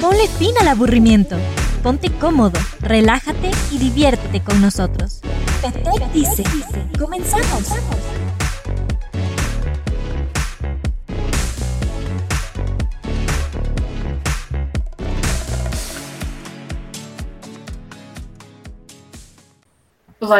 Ponle 0.00 0.28
fin 0.28 0.52
al 0.60 0.68
aburrimiento. 0.68 1.36
Ponte 1.82 2.10
cómodo, 2.10 2.58
relájate 2.80 3.50
y 3.70 3.78
diviértete 3.78 4.42
con 4.42 4.60
nosotros. 4.60 5.20
Petec 5.62 6.12
dice, 6.12 6.44
comenzamos. 6.98 7.72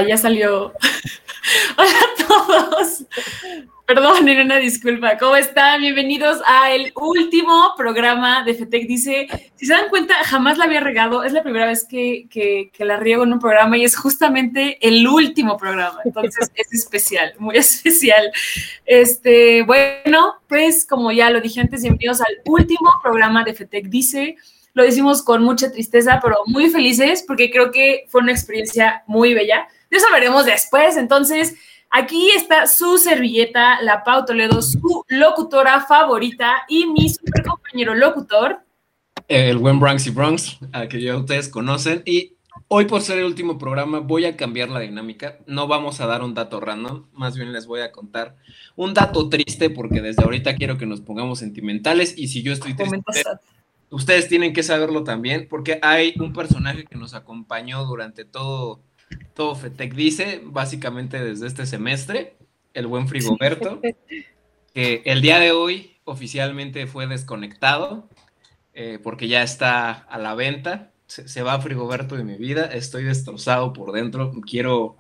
Ya 0.07 0.17
salió. 0.17 0.73
Hola 1.77 1.91
a 1.91 2.27
todos. 2.27 3.05
Perdón, 3.87 4.29
era 4.29 4.43
una 4.43 4.57
disculpa. 4.57 5.17
¿Cómo 5.17 5.37
están? 5.37 5.81
Bienvenidos 5.81 6.41
a 6.45 6.73
el 6.73 6.93
último 6.97 7.73
programa 7.77 8.43
de 8.43 8.55
FETEC. 8.55 8.89
Dice, 8.89 9.29
si 9.55 9.67
se 9.67 9.73
dan 9.73 9.89
cuenta, 9.89 10.15
jamás 10.25 10.59
la 10.59 10.65
había 10.65 10.81
regado. 10.81 11.23
Es 11.23 11.33
la 11.33 11.45
primera 11.45 11.67
vez 11.67 11.87
que, 11.89 12.27
que, 12.29 12.85
la 12.85 12.97
riego 12.97 13.23
en 13.23 13.33
un 13.33 13.39
programa 13.39 13.79
y 13.79 13.85
es 13.85 13.97
justamente 13.97 14.79
el 14.87 15.07
último 15.07 15.57
programa. 15.57 16.01
Entonces 16.05 16.51
es 16.55 16.73
especial, 16.73 17.35
muy 17.39 17.57
especial. 17.59 18.33
Este, 18.85 19.63
bueno, 19.63 20.35
pues 20.49 20.85
como 20.85 21.13
ya 21.13 21.31
lo 21.31 21.41
dije 21.41 21.61
antes, 21.61 21.83
bienvenidos 21.83 22.21
al 22.21 22.35
último 22.45 22.91
programa 23.03 23.45
de 23.45 23.55
FETEC. 23.55 23.87
Dice, 23.87 24.37
lo 24.75 24.83
decimos 24.83 25.23
con 25.23 25.45
mucha 25.45 25.71
tristeza, 25.71 26.19
pero 26.23 26.39
muy 26.47 26.71
felices 26.71 27.25
porque 27.27 27.51
creo 27.51 27.71
que 27.71 28.05
fue 28.09 28.21
una 28.21 28.33
experiencia 28.33 29.05
muy 29.07 29.33
bella. 29.33 29.69
De 29.91 29.97
eso 29.97 30.07
hablaremos 30.07 30.47
después. 30.47 30.97
Entonces, 30.97 31.57
aquí 31.91 32.31
está 32.31 32.67
su 32.67 32.99
servilleta, 32.99 33.81
la 33.83 34.05
Pau 34.05 34.25
Toledo, 34.25 34.63
su 34.63 35.05
locutora 35.09 35.81
favorita 35.81 36.65
y 36.69 36.87
mi 36.87 37.09
super 37.09 37.45
compañero 37.45 37.95
locutor. 37.95 38.61
El 39.29 39.59
buen 39.59 39.81
Bronx 39.81 40.07
y 40.07 40.11
Bronx, 40.11 40.59
a 40.73 40.87
que 40.89 41.01
ya 41.01 41.17
ustedes 41.17 41.49
conocen. 41.49 42.03
Y 42.05 42.37
hoy, 42.69 42.85
por 42.85 43.03
ser 43.03 43.19
el 43.19 43.25
último 43.25 43.59
programa, 43.59 44.01
voy 44.01 44.25
a 44.25 44.37
cambiar 44.37 44.69
la 44.69 44.81
dinámica. 44.81 45.39
No 45.47 45.67
vamos 45.67 46.01
a 46.01 46.07
dar 46.07 46.23
un 46.23 46.35
dato 46.35 46.61
random, 46.61 47.07
más 47.13 47.37
bien 47.37 47.53
les 47.53 47.67
voy 47.67 47.81
a 47.81 47.93
contar 47.93 48.37
un 48.77 48.95
dato 48.95 49.29
triste, 49.29 49.71
porque 49.71 50.01
desde 50.01 50.23
ahorita 50.23 50.55
quiero 50.55 50.79
que 50.79 50.87
nos 50.87 51.01
pongamos 51.01 51.39
sentimentales. 51.39 52.17
Y 52.17 52.29
si 52.29 52.43
yo 52.43 52.53
estoy 52.53 52.75
triste, 52.75 53.01
ustedes 53.91 54.29
tienen 54.29 54.53
que 54.53 54.63
saberlo 54.63 55.03
también, 55.03 55.49
porque 55.49 55.79
hay 55.83 56.15
un 56.21 56.33
personaje 56.33 56.85
que 56.85 56.97
nos 56.97 57.15
acompañó 57.15 57.85
durante 57.85 58.25
todo, 58.25 58.81
todo 59.35 59.55
FETEC, 59.55 59.95
dice, 59.95 60.41
básicamente 60.45 61.23
desde 61.23 61.47
este 61.47 61.67
semestre, 61.67 62.37
el 62.75 62.87
buen 62.87 63.09
Frigoberto, 63.09 63.81
que 64.75 65.03
el 65.05 65.21
día 65.21 65.39
de 65.39 65.53
hoy 65.53 65.97
oficialmente 66.05 66.87
fue 66.87 67.07
desconectado, 67.07 68.09
eh, 68.75 68.99
porque 69.03 69.29
ya 69.29 69.43
está 69.43 69.91
a 69.91 70.19
la 70.19 70.35
venta. 70.35 70.93
Se, 71.07 71.29
se, 71.29 71.43
va 71.43 71.61
Frigoberto 71.61 72.17
de 72.17 72.25
mi 72.25 72.37
vida, 72.37 72.67
estoy 72.67 73.05
destrozado 73.05 73.73
por 73.73 73.93
dentro, 73.93 74.33
quiero 74.49 74.97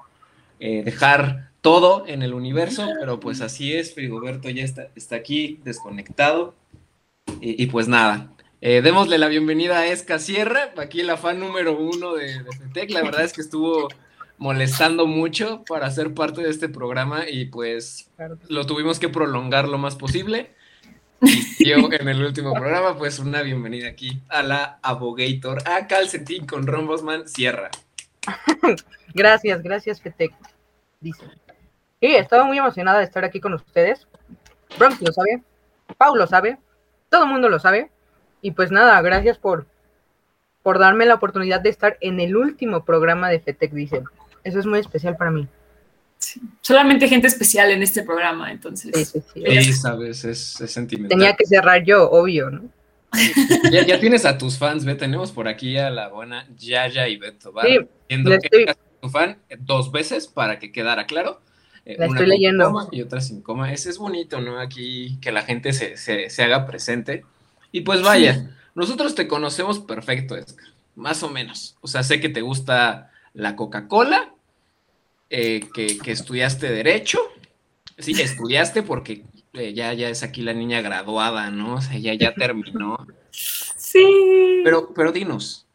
eh, 0.60 0.82
dejar 0.84 1.50
todo 1.60 2.04
en 2.06 2.22
el 2.22 2.32
universo, 2.32 2.88
pero 3.00 3.18
pues 3.18 3.40
así 3.40 3.74
es, 3.74 3.92
Frigoberto 3.94 4.48
ya 4.50 4.62
está, 4.62 4.88
está 4.94 5.16
aquí 5.16 5.60
desconectado. 5.64 6.54
Y, 7.40 7.62
y 7.62 7.66
pues 7.66 7.88
nada, 7.88 8.35
eh, 8.60 8.82
démosle 8.82 9.18
la 9.18 9.28
bienvenida 9.28 9.78
a 9.78 9.86
Esca 9.86 10.18
Sierra, 10.18 10.72
aquí 10.76 11.02
la 11.02 11.16
fan 11.16 11.40
número 11.40 11.78
uno 11.78 12.14
de, 12.14 12.42
de 12.42 12.52
FETEC. 12.52 12.90
La 12.90 13.02
verdad 13.02 13.24
es 13.24 13.32
que 13.32 13.40
estuvo 13.42 13.88
molestando 14.38 15.06
mucho 15.06 15.64
para 15.68 15.90
ser 15.90 16.14
parte 16.14 16.42
de 16.42 16.50
este 16.50 16.68
programa 16.68 17.28
y 17.28 17.46
pues 17.46 18.10
lo 18.48 18.66
tuvimos 18.66 18.98
que 18.98 19.08
prolongar 19.08 19.68
lo 19.68 19.78
más 19.78 19.96
posible. 19.96 20.54
Y 21.20 21.68
yo 21.68 21.76
en 21.92 22.08
el 22.08 22.22
último 22.22 22.52
programa, 22.52 22.96
pues 22.98 23.18
una 23.18 23.42
bienvenida 23.42 23.88
aquí 23.88 24.20
a 24.28 24.42
la 24.42 24.78
Abogator, 24.82 25.66
a 25.66 25.86
Calcetín 25.86 26.46
con 26.46 26.66
Rombosman 26.66 27.28
Sierra. 27.28 27.70
Gracias, 29.14 29.62
gracias 29.62 30.02
FETEC. 30.02 30.32
Dice. 31.00 31.24
Sí, 32.00 32.14
estaba 32.16 32.44
muy 32.44 32.58
emocionada 32.58 32.98
de 32.98 33.04
estar 33.04 33.24
aquí 33.24 33.40
con 33.40 33.54
ustedes. 33.54 34.06
Bronx 34.78 35.00
lo 35.00 35.10
sabe, 35.10 35.42
Pau 35.96 36.14
lo 36.16 36.26
sabe, 36.26 36.58
todo 37.08 37.24
el 37.24 37.30
mundo 37.30 37.48
lo 37.48 37.58
sabe. 37.58 37.90
Y 38.46 38.52
pues 38.52 38.70
nada, 38.70 39.02
gracias 39.02 39.38
por, 39.38 39.66
por 40.62 40.78
darme 40.78 41.04
la 41.04 41.14
oportunidad 41.14 41.60
de 41.60 41.70
estar 41.70 41.96
en 42.00 42.20
el 42.20 42.36
último 42.36 42.84
programa 42.84 43.28
de 43.28 43.40
FETEC, 43.40 43.72
dice. 43.72 44.04
Eso 44.44 44.60
es 44.60 44.66
muy 44.66 44.78
especial 44.78 45.16
para 45.16 45.32
mí. 45.32 45.48
Sí. 46.18 46.40
Solamente 46.60 47.08
gente 47.08 47.26
especial 47.26 47.72
en 47.72 47.82
este 47.82 48.04
programa, 48.04 48.52
entonces. 48.52 48.92
Sí, 48.94 49.04
sí, 49.04 49.24
sí. 49.34 49.62
Sí, 49.64 49.72
sabes, 49.72 50.24
es, 50.24 50.60
es 50.60 50.70
sentimental. 50.70 51.18
Tenía 51.18 51.34
que 51.34 51.44
cerrar 51.44 51.82
yo, 51.82 52.08
obvio, 52.08 52.50
¿no? 52.50 52.62
Ya, 53.72 53.84
ya, 53.84 53.98
tienes 53.98 54.24
a 54.24 54.38
tus 54.38 54.58
fans, 54.58 54.84
ve, 54.84 54.94
tenemos 54.94 55.32
por 55.32 55.48
aquí 55.48 55.76
a 55.76 55.90
la 55.90 56.06
buena 56.08 56.46
Yaya 56.56 57.08
y 57.08 57.16
Beto, 57.16 57.52
¿va? 57.52 57.64
Sí, 57.64 57.80
Viendo 58.08 58.30
la 58.30 58.38
que 58.38 58.46
estoy- 58.46 58.62
eres 58.62 58.76
tu 59.02 59.08
fan 59.08 59.38
dos 59.58 59.90
veces 59.90 60.28
para 60.28 60.60
que 60.60 60.70
quedara 60.70 61.06
claro. 61.06 61.40
Eh, 61.84 61.96
La 61.98 62.06
una 62.06 62.20
estoy 62.20 62.28
leyendo. 62.30 62.66
coma 62.66 62.88
y 62.92 63.02
otra 63.02 63.20
sin 63.20 63.42
coma. 63.42 63.72
Ese 63.72 63.90
es 63.90 63.98
bonito, 63.98 64.40
¿no? 64.40 64.60
Aquí 64.60 65.18
que 65.20 65.32
la 65.32 65.42
gente 65.42 65.72
se, 65.72 65.96
se, 65.96 66.30
se 66.30 66.42
haga 66.44 66.64
presente. 66.66 67.24
Y 67.72 67.82
pues 67.82 68.02
vaya, 68.02 68.50
nosotros 68.74 69.14
te 69.14 69.28
conocemos 69.28 69.80
perfecto, 69.80 70.36
Edgar, 70.36 70.66
más 70.94 71.22
o 71.22 71.30
menos. 71.30 71.76
O 71.80 71.88
sea, 71.88 72.02
sé 72.02 72.20
que 72.20 72.28
te 72.28 72.40
gusta 72.40 73.10
la 73.34 73.56
Coca-Cola, 73.56 74.32
eh, 75.30 75.68
que, 75.74 75.98
que 75.98 76.12
estudiaste 76.12 76.70
Derecho. 76.70 77.18
Sí, 77.98 78.12
estudiaste 78.20 78.82
porque 78.82 79.24
eh, 79.54 79.72
ya, 79.72 79.92
ya 79.94 80.08
es 80.08 80.22
aquí 80.22 80.42
la 80.42 80.52
niña 80.52 80.82
graduada, 80.82 81.50
¿no? 81.50 81.76
O 81.76 81.80
sea, 81.80 81.98
ya, 81.98 82.14
ya 82.14 82.34
terminó. 82.34 83.06
Sí. 83.30 84.60
Pero, 84.64 84.92
pero 84.94 85.12
dinos, 85.12 85.66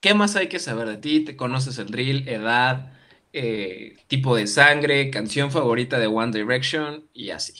¿qué 0.00 0.14
más 0.14 0.36
hay 0.36 0.48
que 0.48 0.58
saber 0.58 0.88
de 0.88 0.98
ti? 0.98 1.20
¿Te 1.20 1.36
conoces 1.36 1.78
el 1.78 1.86
drill, 1.86 2.28
edad, 2.28 2.92
eh, 3.32 3.96
tipo 4.08 4.36
de 4.36 4.46
sangre, 4.46 5.10
canción 5.10 5.50
favorita 5.50 5.98
de 5.98 6.06
One 6.06 6.32
Direction 6.32 7.04
y 7.14 7.30
así? 7.30 7.54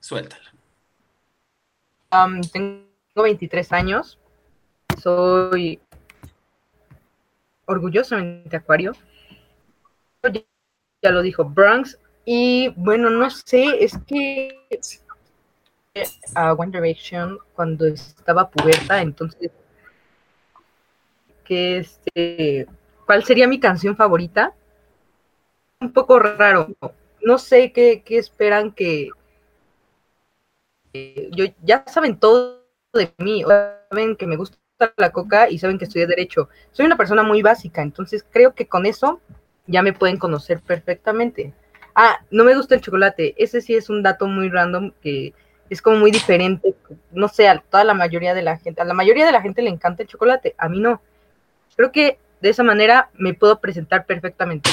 Suéltala. 0.00 0.54
Um, 2.12 2.40
tengo 2.40 2.85
23 3.22 3.72
años. 3.72 4.18
Soy 5.00 5.80
orgullosamente 7.66 8.56
acuario. 8.56 8.92
Ya, 11.02 11.10
lo 11.10 11.22
dijo 11.22 11.44
Bronx. 11.44 11.98
Y 12.24 12.70
bueno, 12.76 13.10
no 13.10 13.30
sé, 13.30 13.84
es 13.84 13.96
que 14.06 14.58
a 16.34 16.52
One 16.52 16.72
Direction 16.72 17.38
cuando 17.54 17.86
estaba 17.86 18.50
puberta, 18.50 19.00
entonces 19.00 19.50
que 21.44 21.78
este 21.78 22.66
¿cuál 23.06 23.24
sería 23.24 23.46
mi 23.46 23.60
canción 23.60 23.96
favorita? 23.96 24.54
Un 25.80 25.92
poco 25.92 26.18
raro. 26.18 26.68
No 27.22 27.38
sé 27.38 27.72
qué, 27.72 28.02
qué 28.04 28.18
esperan 28.18 28.72
que 28.72 29.10
eh, 30.92 31.30
yo 31.32 31.44
ya 31.62 31.84
saben 31.86 32.18
todo 32.18 32.65
de 32.96 33.12
mí, 33.18 33.44
saben 33.90 34.16
que 34.16 34.26
me 34.26 34.36
gusta 34.36 34.58
la 34.96 35.10
coca 35.10 35.48
y 35.48 35.58
saben 35.58 35.78
que 35.78 35.84
estudié 35.84 36.06
derecho. 36.06 36.48
Soy 36.72 36.86
una 36.86 36.96
persona 36.96 37.22
muy 37.22 37.42
básica, 37.42 37.82
entonces 37.82 38.24
creo 38.30 38.54
que 38.54 38.66
con 38.66 38.86
eso 38.86 39.20
ya 39.66 39.82
me 39.82 39.92
pueden 39.92 40.16
conocer 40.18 40.60
perfectamente. 40.60 41.52
Ah, 41.94 42.18
no 42.30 42.44
me 42.44 42.54
gusta 42.54 42.74
el 42.74 42.80
chocolate. 42.82 43.34
Ese 43.38 43.60
sí 43.60 43.74
es 43.74 43.88
un 43.88 44.02
dato 44.02 44.26
muy 44.26 44.48
random 44.50 44.92
que 45.00 45.32
es 45.70 45.80
como 45.80 45.96
muy 45.96 46.10
diferente. 46.10 46.74
No 47.10 47.28
sé, 47.28 47.48
a 47.48 47.58
toda 47.58 47.84
la 47.84 47.94
mayoría 47.94 48.34
de 48.34 48.42
la 48.42 48.58
gente, 48.58 48.82
a 48.82 48.84
la 48.84 48.94
mayoría 48.94 49.24
de 49.26 49.32
la 49.32 49.40
gente 49.42 49.62
le 49.62 49.70
encanta 49.70 50.02
el 50.02 50.08
chocolate, 50.08 50.54
a 50.58 50.68
mí 50.68 50.78
no. 50.78 51.00
Creo 51.74 51.90
que 51.92 52.18
de 52.40 52.50
esa 52.50 52.62
manera 52.62 53.10
me 53.14 53.32
puedo 53.34 53.60
presentar 53.60 54.04
perfectamente. 54.06 54.70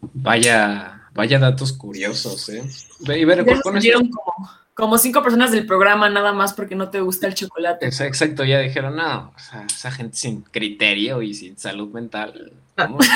Vaya, 0.00 1.08
vaya 1.12 1.38
datos 1.38 1.72
curiosos, 1.72 2.48
¿eh? 2.48 2.62
Ve, 3.00 3.18
y 3.18 3.24
ver, 3.24 3.44
con- 3.44 3.54
esto- 3.54 3.72
salieron 3.72 4.08
como, 4.10 4.50
como 4.80 4.98
cinco 4.98 5.22
personas 5.22 5.52
del 5.52 5.66
programa 5.66 6.08
nada 6.10 6.32
más 6.32 6.52
porque 6.54 6.74
no 6.74 6.88
te 6.90 7.00
gusta 7.00 7.26
el 7.28 7.34
chocolate. 7.34 7.86
Exa- 7.86 8.06
Exacto, 8.06 8.44
ya 8.44 8.58
dijeron, 8.58 8.96
no, 8.96 9.32
o 9.36 9.38
sea, 9.38 9.64
esa 9.70 9.92
gente 9.92 10.16
sin 10.16 10.42
criterio 10.42 11.22
y 11.22 11.34
sin 11.34 11.56
salud 11.58 11.88
mental. 11.92 12.52
¿cómo? 12.76 12.98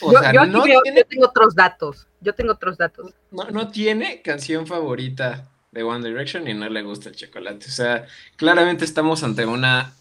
O 0.00 0.12
yo, 0.12 0.20
sea, 0.20 0.32
yo 0.32 0.42
aquí 0.42 0.50
no 0.52 0.62
veo- 0.62 0.80
tiene 0.82 1.00
yo 1.00 1.06
tengo 1.06 1.26
otros 1.26 1.54
datos. 1.54 2.06
Yo 2.20 2.32
tengo 2.32 2.52
otros 2.52 2.78
datos. 2.78 3.12
no, 3.32 3.44
no 3.50 3.68
tiene 3.68 4.22
canción 4.22 4.66
favorita 4.66 5.48
de 5.72 5.82
One 5.82 6.08
Direction 6.08 6.46
y 6.46 6.54
no 6.54 6.68
le 6.68 6.82
gusta 6.82 7.08
el 7.08 7.16
chocolate. 7.16 7.66
O 7.66 7.70
sea, 7.70 8.06
claramente 8.36 8.84
estamos 8.84 9.24
ante 9.24 9.44
una 9.46 9.92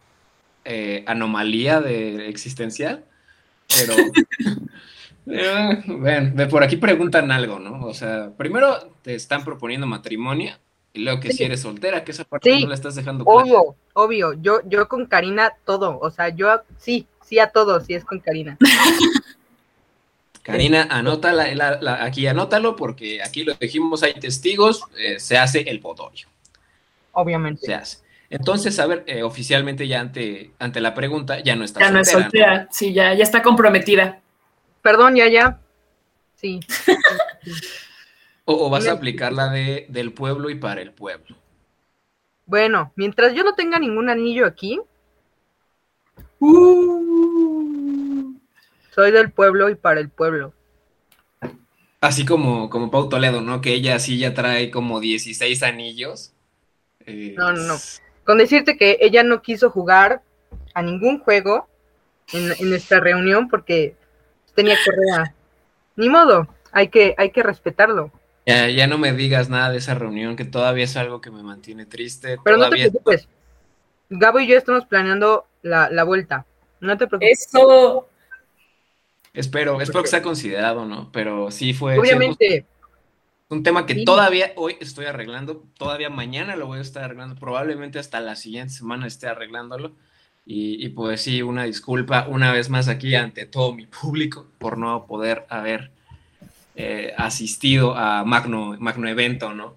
eh, 0.66 1.04
anomalía 1.08 1.82
de 1.82 2.30
existencial, 2.30 3.04
pero 3.76 3.96
eh, 5.30 5.84
ven, 5.88 6.36
de 6.36 6.48
por 6.48 6.64
aquí 6.64 6.78
preguntan 6.78 7.32
algo, 7.32 7.60
¿no? 7.60 7.86
O 7.86 7.94
sea, 7.94 8.32
primero 8.38 8.92
te 9.02 9.16
están 9.16 9.44
proponiendo 9.44 9.86
matrimonio 9.88 10.54
y 10.94 11.04
luego 11.04 11.20
que 11.20 11.32
si 11.34 11.44
eres 11.44 11.62
soltera, 11.62 12.04
que 12.04 12.12
esa 12.12 12.24
parte 12.24 12.52
Sí. 12.54 12.64
no 12.64 12.70
la 12.70 12.76
estás 12.76 12.96
dejando 12.96 13.24
clara. 13.26 13.42
Obvio, 13.42 13.76
obvio. 13.94 14.34
Yo, 14.42 14.60
yo 14.68 14.88
con 14.88 15.06
Karina 15.06 15.52
todo. 15.66 16.00
O 16.00 16.10
sea, 16.12 16.30
yo 16.30 16.62
sí, 16.80 17.08
sí 17.24 17.40
a 17.40 17.48
todo, 17.48 17.80
sí 17.82 17.94
es 17.94 18.04
con 18.06 18.20
Karina. 18.20 18.58
Karina, 20.44 20.88
anótala, 20.90 21.54
la- 21.56 21.78
la- 21.82 22.04
aquí 22.06 22.26
anótalo 22.26 22.76
porque 22.78 23.22
aquí 23.22 23.44
lo 23.44 23.54
dijimos, 23.56 24.02
hay 24.04 24.14
testigos, 24.14 24.84
eh, 24.98 25.20
se 25.20 25.38
hace 25.38 25.60
el 25.70 25.82
podorio, 25.82 26.28
Obviamente. 27.12 27.66
se 27.66 27.74
hace. 27.76 27.98
Entonces, 28.30 28.80
a 28.80 28.86
ver, 28.88 29.04
eh, 29.08 29.24
oficialmente 29.24 29.88
ya 29.90 30.00
ante, 30.00 30.52
ante 30.60 30.80
la 30.80 30.94
pregunta, 30.94 31.40
ya 31.42 31.56
no 31.58 31.64
está 31.66 31.82
Ya 31.82 31.92
no 31.92 32.00
es 32.00 32.10
soltera, 32.10 32.46
¿no? 32.48 32.54
soltera. 32.54 32.68
Sí, 32.72 32.94
ya, 32.94 33.14
ya 33.14 33.24
está 33.24 33.42
comprometida. 33.42 34.20
Perdón, 34.88 35.18
ya, 35.18 35.28
ya. 35.28 35.60
Sí. 36.36 36.62
O, 38.46 38.68
o 38.68 38.70
vas 38.70 38.88
a 38.88 38.94
aplicar 38.94 39.34
la 39.34 39.50
de 39.50 39.86
del 39.90 40.14
pueblo 40.14 40.50
y 40.50 40.56
para 40.56 40.82
el 40.82 40.94
pueblo. 40.94 41.36
Bueno, 42.46 42.94
mientras 42.96 43.34
yo 43.34 43.44
no 43.44 43.54
tenga 43.54 43.80
ningún 43.80 44.10
anillo 44.10 44.46
aquí, 44.46 44.80
soy 48.96 49.12
del 49.12 49.30
pueblo 49.34 49.70
y 49.70 49.76
para 49.76 50.00
el 50.00 50.08
pueblo. 50.08 50.54
Así 52.00 52.24
como, 52.24 52.70
como 52.70 52.90
Pau 52.90 53.10
Toledo, 53.10 53.42
¿no? 53.42 53.60
Que 53.60 53.74
ella 53.74 54.00
sí 54.00 54.18
ya 54.18 54.34
trae 54.34 54.72
como 54.72 55.02
16 55.02 55.64
anillos. 55.64 56.32
Eh, 57.06 57.36
No, 57.38 57.52
no, 57.52 57.62
no. 57.64 57.76
Con 58.24 58.38
decirte 58.38 58.78
que 58.78 59.00
ella 59.02 59.24
no 59.24 59.42
quiso 59.42 59.70
jugar 59.70 60.22
a 60.74 60.82
ningún 60.82 61.20
juego 61.20 61.68
en, 62.32 62.54
en 62.58 62.70
nuestra 62.70 63.02
reunión 63.02 63.50
porque 63.50 63.98
tenía 64.58 64.76
correa. 64.84 65.36
Ni 65.96 66.10
modo, 66.10 66.48
hay 66.72 66.90
que, 66.90 67.14
hay 67.18 67.32
que 67.32 67.44
respetarlo. 67.44 68.12
Ya, 68.46 68.70
ya 68.70 68.88
no 68.88 68.98
me 68.98 69.14
digas 69.14 69.50
nada 69.50 69.70
de 69.72 69.78
esa 69.78 69.94
reunión, 69.94 70.36
que 70.36 70.46
todavía 70.46 70.86
es 70.86 70.98
algo 70.98 71.22
que 71.22 71.30
me 71.32 71.44
mantiene 71.44 71.86
triste. 71.86 72.38
Pero 72.44 72.58
no 72.58 72.64
te 72.64 72.70
todavía 72.70 72.90
preocupes. 72.90 73.28
Gabo 74.10 74.40
y 74.40 74.48
yo 74.48 74.58
estamos 74.58 74.86
planeando 74.86 75.46
la, 75.62 75.90
la 75.90 76.04
vuelta. 76.04 76.46
No 76.80 76.98
te 76.98 77.08
preocupes. 77.08 77.48
Eso. 77.48 78.08
espero, 79.34 79.80
espero 79.82 80.02
que 80.04 80.10
sea 80.10 80.22
considerado, 80.22 80.86
¿no? 80.86 81.12
Pero 81.12 81.52
sí 81.52 81.74
fue 81.74 81.94
sí, 81.94 82.00
Obviamente, 82.00 82.66
un 83.50 83.64
tema 83.64 83.86
que 83.86 83.96
Sí. 83.96 84.06
todavía 84.06 84.54
hoy 84.56 84.78
estoy 84.80 85.06
arreglando, 85.06 85.64
todavía 85.78 86.10
mañana 86.10 86.56
lo 86.56 86.68
voy 86.68 86.80
a 86.80 86.82
estar 86.82 87.04
arreglando, 87.04 87.36
probablemente 87.36 88.00
hasta 88.00 88.20
la 88.22 88.36
siguiente 88.36 88.74
semana 88.74 89.08
esté 89.08 89.28
arreglándolo. 89.28 89.96
Y, 90.50 90.86
y 90.86 90.90
pues 90.90 91.22
sí, 91.22 91.42
una 91.42 91.66
disculpa 91.66 92.26
una 92.30 92.54
vez 92.54 92.70
más 92.70 92.88
aquí 92.88 93.14
ante 93.16 93.46
todo 93.46 93.74
mi 93.74 93.86
público 93.86 94.48
por 94.60 94.78
no 94.78 95.06
poder 95.06 95.46
haber 95.50 95.92
eh, 96.78 97.14
asistido 97.18 97.96
a 97.96 98.24
magno, 98.24 98.78
magno 98.80 99.10
evento, 99.10 99.54
¿no? 99.54 99.76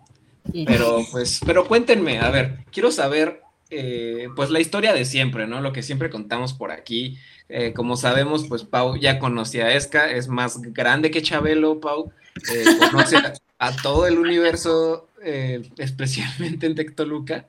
Pero 0.66 1.04
pues, 1.10 1.40
pero 1.44 1.66
cuéntenme, 1.66 2.20
a 2.20 2.30
ver, 2.30 2.58
quiero 2.70 2.92
saber 2.92 3.42
eh, 3.68 4.28
pues 4.36 4.50
la 4.50 4.60
historia 4.60 4.92
de 4.92 5.04
siempre, 5.04 5.48
¿no? 5.48 5.60
Lo 5.60 5.72
que 5.72 5.82
siempre 5.82 6.08
contamos 6.08 6.52
por 6.52 6.70
aquí. 6.70 7.18
Eh, 7.48 7.72
como 7.72 7.96
sabemos, 7.96 8.46
pues 8.46 8.62
Pau 8.62 8.96
ya 8.96 9.18
conocía 9.18 9.66
a 9.66 9.74
Esca, 9.74 10.12
es 10.12 10.28
más 10.28 10.62
grande 10.62 11.10
que 11.10 11.20
Chabelo, 11.22 11.80
Pau. 11.80 12.12
eh, 12.52 12.64
conoce 12.92 13.16
a, 13.16 13.32
a 13.58 13.74
todo 13.76 14.06
el 14.06 14.18
universo, 14.18 15.08
especialmente 15.76 16.66
en 16.66 16.76
Tectoluca. 16.76 17.46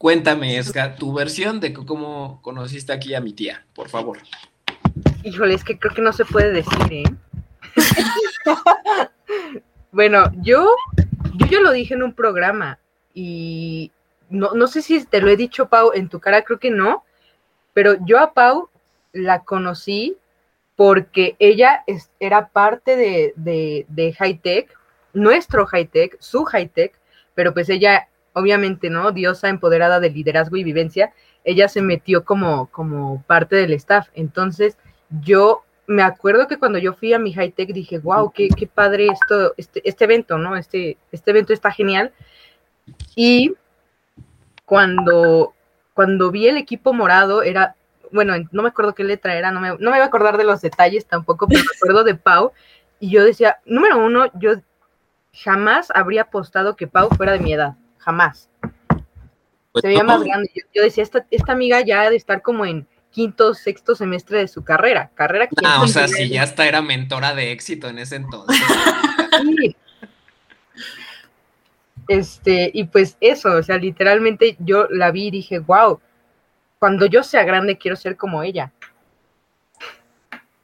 Cuéntame, 0.00 0.56
Esca, 0.56 0.94
tu 0.96 1.12
versión 1.12 1.60
de 1.60 1.74
cómo 1.74 2.40
conociste 2.40 2.90
aquí 2.90 3.14
a 3.14 3.20
mi 3.20 3.34
tía, 3.34 3.66
por 3.74 3.90
favor. 3.90 4.16
Híjole, 5.24 5.52
es 5.52 5.62
que 5.62 5.78
creo 5.78 5.92
que 5.94 6.00
no 6.00 6.14
se 6.14 6.24
puede 6.24 6.52
decir, 6.52 6.78
¿eh? 6.90 7.02
bueno, 9.92 10.32
yo, 10.40 10.74
yo 11.50 11.60
lo 11.60 11.70
dije 11.72 11.92
en 11.92 12.02
un 12.02 12.14
programa 12.14 12.78
y 13.12 13.92
no, 14.30 14.52
no 14.54 14.68
sé 14.68 14.80
si 14.80 15.04
te 15.04 15.20
lo 15.20 15.28
he 15.28 15.36
dicho, 15.36 15.68
Pau, 15.68 15.90
en 15.92 16.08
tu 16.08 16.18
cara, 16.18 16.44
creo 16.44 16.58
que 16.58 16.70
no, 16.70 17.04
pero 17.74 17.96
yo 18.06 18.20
a 18.20 18.32
Pau 18.32 18.70
la 19.12 19.44
conocí 19.44 20.16
porque 20.76 21.36
ella 21.38 21.84
es- 21.86 22.08
era 22.20 22.48
parte 22.48 22.96
de, 22.96 23.34
de, 23.36 23.84
de 23.90 24.14
High 24.14 24.38
Tech, 24.38 24.74
nuestro 25.12 25.66
High 25.66 25.88
Tech, 25.88 26.16
su 26.20 26.44
High 26.46 26.70
Tech, 26.70 26.98
pero 27.34 27.52
pues 27.52 27.68
ella, 27.68 28.08
obviamente, 28.32 28.90
¿no? 28.90 29.12
Diosa 29.12 29.48
empoderada 29.48 30.00
de 30.00 30.10
liderazgo 30.10 30.56
y 30.56 30.64
vivencia, 30.64 31.12
ella 31.44 31.68
se 31.68 31.82
metió 31.82 32.24
como, 32.24 32.66
como 32.70 33.22
parte 33.26 33.56
del 33.56 33.72
staff. 33.72 34.08
Entonces, 34.14 34.76
yo 35.22 35.64
me 35.86 36.02
acuerdo 36.02 36.46
que 36.46 36.58
cuando 36.58 36.78
yo 36.78 36.92
fui 36.92 37.12
a 37.12 37.18
mi 37.18 37.32
high 37.32 37.50
tech 37.50 37.70
dije, 37.72 37.98
wow, 37.98 38.30
qué, 38.30 38.48
qué 38.48 38.66
padre 38.66 39.08
esto, 39.08 39.54
este, 39.56 39.82
este 39.88 40.04
evento, 40.04 40.38
¿no? 40.38 40.56
Este, 40.56 40.98
este 41.10 41.30
evento 41.32 41.52
está 41.52 41.72
genial. 41.72 42.12
Y 43.16 43.54
cuando, 44.64 45.52
cuando 45.94 46.30
vi 46.30 46.46
el 46.46 46.56
equipo 46.56 46.92
morado, 46.92 47.42
era, 47.42 47.74
bueno, 48.12 48.34
no 48.52 48.62
me 48.62 48.68
acuerdo 48.68 48.94
qué 48.94 49.02
letra 49.02 49.34
era, 49.34 49.50
no 49.50 49.60
me, 49.60 49.70
no 49.70 49.78
me 49.78 49.90
voy 49.90 49.98
a 49.98 50.04
acordar 50.04 50.36
de 50.36 50.44
los 50.44 50.60
detalles 50.60 51.06
tampoco, 51.06 51.48
pero 51.48 51.60
me 51.60 51.76
acuerdo 51.76 52.04
de 52.04 52.14
Pau. 52.14 52.52
Y 53.00 53.10
yo 53.10 53.24
decía, 53.24 53.58
número 53.64 53.98
uno, 53.98 54.26
yo 54.34 54.60
jamás 55.32 55.90
habría 55.92 56.22
apostado 56.22 56.76
que 56.76 56.86
Pau 56.86 57.08
fuera 57.16 57.32
de 57.32 57.40
mi 57.40 57.52
edad, 57.52 57.74
jamás 58.00 58.48
Pues, 59.72 59.82
se 59.82 59.88
veía 59.88 60.02
no, 60.02 60.08
más 60.08 60.22
grande. 60.22 60.50
Yo, 60.54 60.62
yo 60.74 60.82
decía, 60.82 61.02
esta, 61.02 61.26
esta 61.30 61.52
amiga 61.52 61.80
ya 61.80 62.02
ha 62.02 62.10
de 62.10 62.16
estar 62.16 62.42
como 62.42 62.66
en 62.66 62.86
quinto, 63.10 63.54
sexto 63.54 63.94
semestre 63.94 64.38
de 64.38 64.48
su 64.48 64.64
carrera. 64.64 65.10
Carrera 65.14 65.46
que 65.46 65.56
ah, 65.64 65.82
o 65.82 65.86
sea, 65.86 66.08
si 66.08 66.28
ya 66.28 66.42
hasta 66.42 66.66
era 66.66 66.82
mentora 66.82 67.34
de 67.34 67.52
éxito 67.52 67.88
en 67.88 67.98
ese 67.98 68.16
entonces. 68.16 68.56
Sí. 69.30 69.76
Este, 72.08 72.70
y 72.74 72.84
pues 72.84 73.16
eso, 73.20 73.52
o 73.52 73.62
sea, 73.62 73.78
literalmente 73.78 74.56
yo 74.58 74.88
la 74.90 75.12
vi 75.12 75.28
y 75.28 75.30
dije, 75.30 75.60
wow, 75.60 76.00
cuando 76.80 77.06
yo 77.06 77.22
sea 77.22 77.44
grande 77.44 77.78
quiero 77.78 77.94
ser 77.96 78.16
como 78.16 78.42
ella. 78.42 78.72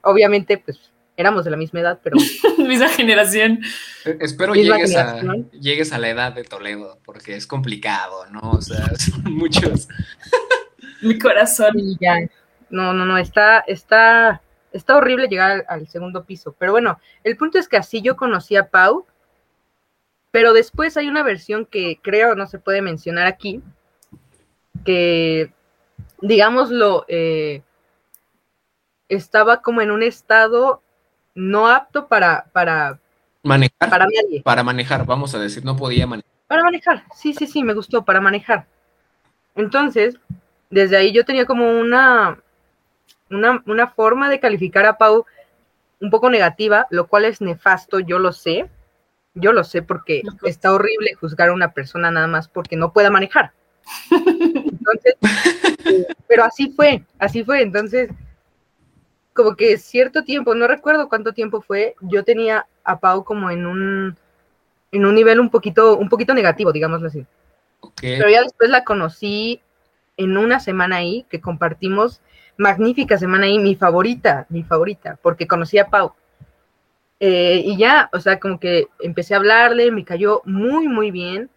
Obviamente, 0.03 0.59
pues 0.59 0.91
éramos 1.17 1.45
de 1.45 1.51
la 1.51 1.57
misma 1.57 1.81
edad, 1.81 2.01
pero 2.03 2.17
Misma 2.59 2.89
generación. 2.89 3.61
Eh, 4.05 4.19
Espero 4.21 4.53
Misma 4.53 4.77
llegues 4.77 4.97
a, 4.97 5.21
llegues 5.53 5.93
a 5.93 5.99
la 5.99 6.11
edad 6.11 6.33
de 6.33 6.45
Toledo, 6.45 6.99
porque 7.05 7.37
es 7.37 7.47
complicado, 7.47 8.27
¿no? 8.31 8.53
O 8.53 8.61
sea, 8.61 8.95
son 8.99 9.23
muchos. 9.33 9.89
Mi 11.03 11.19
corazón. 11.19 11.75
Ya. 12.01 12.29
No, 12.69 12.93
no, 12.93 13.05
no, 13.05 13.17
está, 13.19 13.61
está, 13.61 14.43
está 14.73 14.97
horrible 14.97 15.29
llegar 15.29 15.51
al, 15.51 15.65
al 15.69 15.89
segundo 15.89 16.25
piso. 16.25 16.55
Pero 16.59 16.73
bueno, 16.73 16.99
el 17.25 17.37
punto 17.37 17.59
es 17.59 17.69
que 17.69 17.77
así 17.77 18.03
yo 18.03 18.17
conocí 18.17 18.57
a 18.57 18.69
Pau, 18.69 19.07
pero 20.31 20.53
después 20.53 20.97
hay 20.97 21.09
una 21.09 21.23
versión 21.23 21.65
que 21.65 21.99
creo 22.03 22.35
no 22.35 22.47
se 22.47 22.59
puede 22.59 22.83
mencionar 22.83 23.27
aquí, 23.27 23.63
que, 24.85 25.53
digámoslo, 26.21 27.05
eh, 27.09 27.63
estaba 29.09 29.63
como 29.63 29.81
en 29.81 29.91
un 29.91 30.03
estado 30.03 30.83
no 31.37 31.69
apto 31.69 32.09
para, 32.09 32.47
para, 32.53 32.99
Manejar, 33.47 33.89
para, 34.43 34.65
manejar, 34.65 35.07
vamos 35.07 35.33
a 35.37 35.39
decir, 35.39 35.65
no 35.65 35.77
podía 35.77 36.05
manejar. 36.05 36.31
Para 36.49 36.65
manejar, 36.65 37.05
sí, 37.15 37.33
sí, 37.33 37.47
sí, 37.47 37.63
me 37.63 37.75
gustó, 37.75 38.05
para 38.05 38.21
manejar. 38.21 38.67
Entonces, 39.55 40.17
desde 40.69 40.97
ahí 40.97 41.13
yo 41.13 41.25
tenía 41.25 41.45
como 41.45 41.79
una, 41.79 42.41
una, 43.31 43.63
una 43.67 43.87
forma 43.87 44.29
de 44.31 44.41
calificar 44.41 44.85
a 44.87 44.99
Pau 44.99 45.25
un 46.01 46.11
poco 46.11 46.29
negativa, 46.29 46.89
lo 46.91 47.07
cual 47.07 47.25
es 47.25 47.41
nefasto, 47.41 48.01
yo 48.01 48.19
lo 48.19 48.33
sé. 48.33 48.69
Yo 49.35 49.53
lo 49.53 49.65
sé 49.65 49.83
porque 49.83 50.23
está 50.45 50.73
horrible 50.73 51.15
juzgar 51.15 51.51
a 51.51 51.53
una 51.53 51.73
persona 51.73 52.11
nada 52.11 52.27
más 52.27 52.49
porque 52.49 52.75
no 52.75 52.93
pueda 52.93 53.11
manejar. 53.11 53.53
Entonces, 54.11 55.15
eh, 55.85 56.07
pero 56.27 56.45
así 56.45 56.71
fue, 56.71 57.05
así 57.19 57.45
fue. 57.45 57.63
Entonces, 57.63 58.11
como 59.37 59.55
que 59.55 59.79
cierto 59.79 60.25
tiempo, 60.25 60.57
no 60.57 60.67
recuerdo 60.67 61.09
cuánto 61.09 61.33
tiempo 61.33 61.61
fue, 61.61 61.95
yo 62.01 62.25
tenía 62.25 62.67
a 62.83 62.99
Pau 62.99 63.23
como 63.23 63.51
en 63.51 63.67
un, 63.67 64.17
en 64.91 65.07
un 65.07 65.15
nivel 65.15 65.39
un 65.39 65.51
poquito, 65.51 65.97
un 65.97 66.09
poquito 66.09 66.35
negativo, 66.35 66.73
digámoslo 66.73 67.07
así. 67.07 67.25
Ok, 67.81 68.01
Pero 68.01 68.29
ya 68.29 68.43
después 68.43 68.71
la 68.71 68.83
conocí 68.83 69.61
en 70.17 70.37
una 70.37 70.59
semana 70.59 70.97
ahí, 70.97 71.25
que 71.31 71.41
compartimos, 71.41 72.21
magnífica 72.57 73.19
semana 73.19 73.47
ahí, 73.47 73.59
mi 73.59 73.77
favorita, 73.77 74.47
mi 74.49 74.65
favorita, 74.65 75.19
porque 75.23 75.47
conocí 75.47 75.79
a 75.79 75.87
Pau. 75.87 76.15
Eh, 77.21 77.63
y 77.65 77.77
ya, 77.77 78.11
o 78.13 78.21
sea, 78.21 78.41
como 78.41 78.59
que 78.59 78.89
empecé 79.01 79.35
a 79.35 79.39
hablarle, 79.39 79.91
me 79.91 80.05
cayó 80.05 80.43
muy, 80.45 80.89
muy 80.89 81.11
bien. 81.11 81.51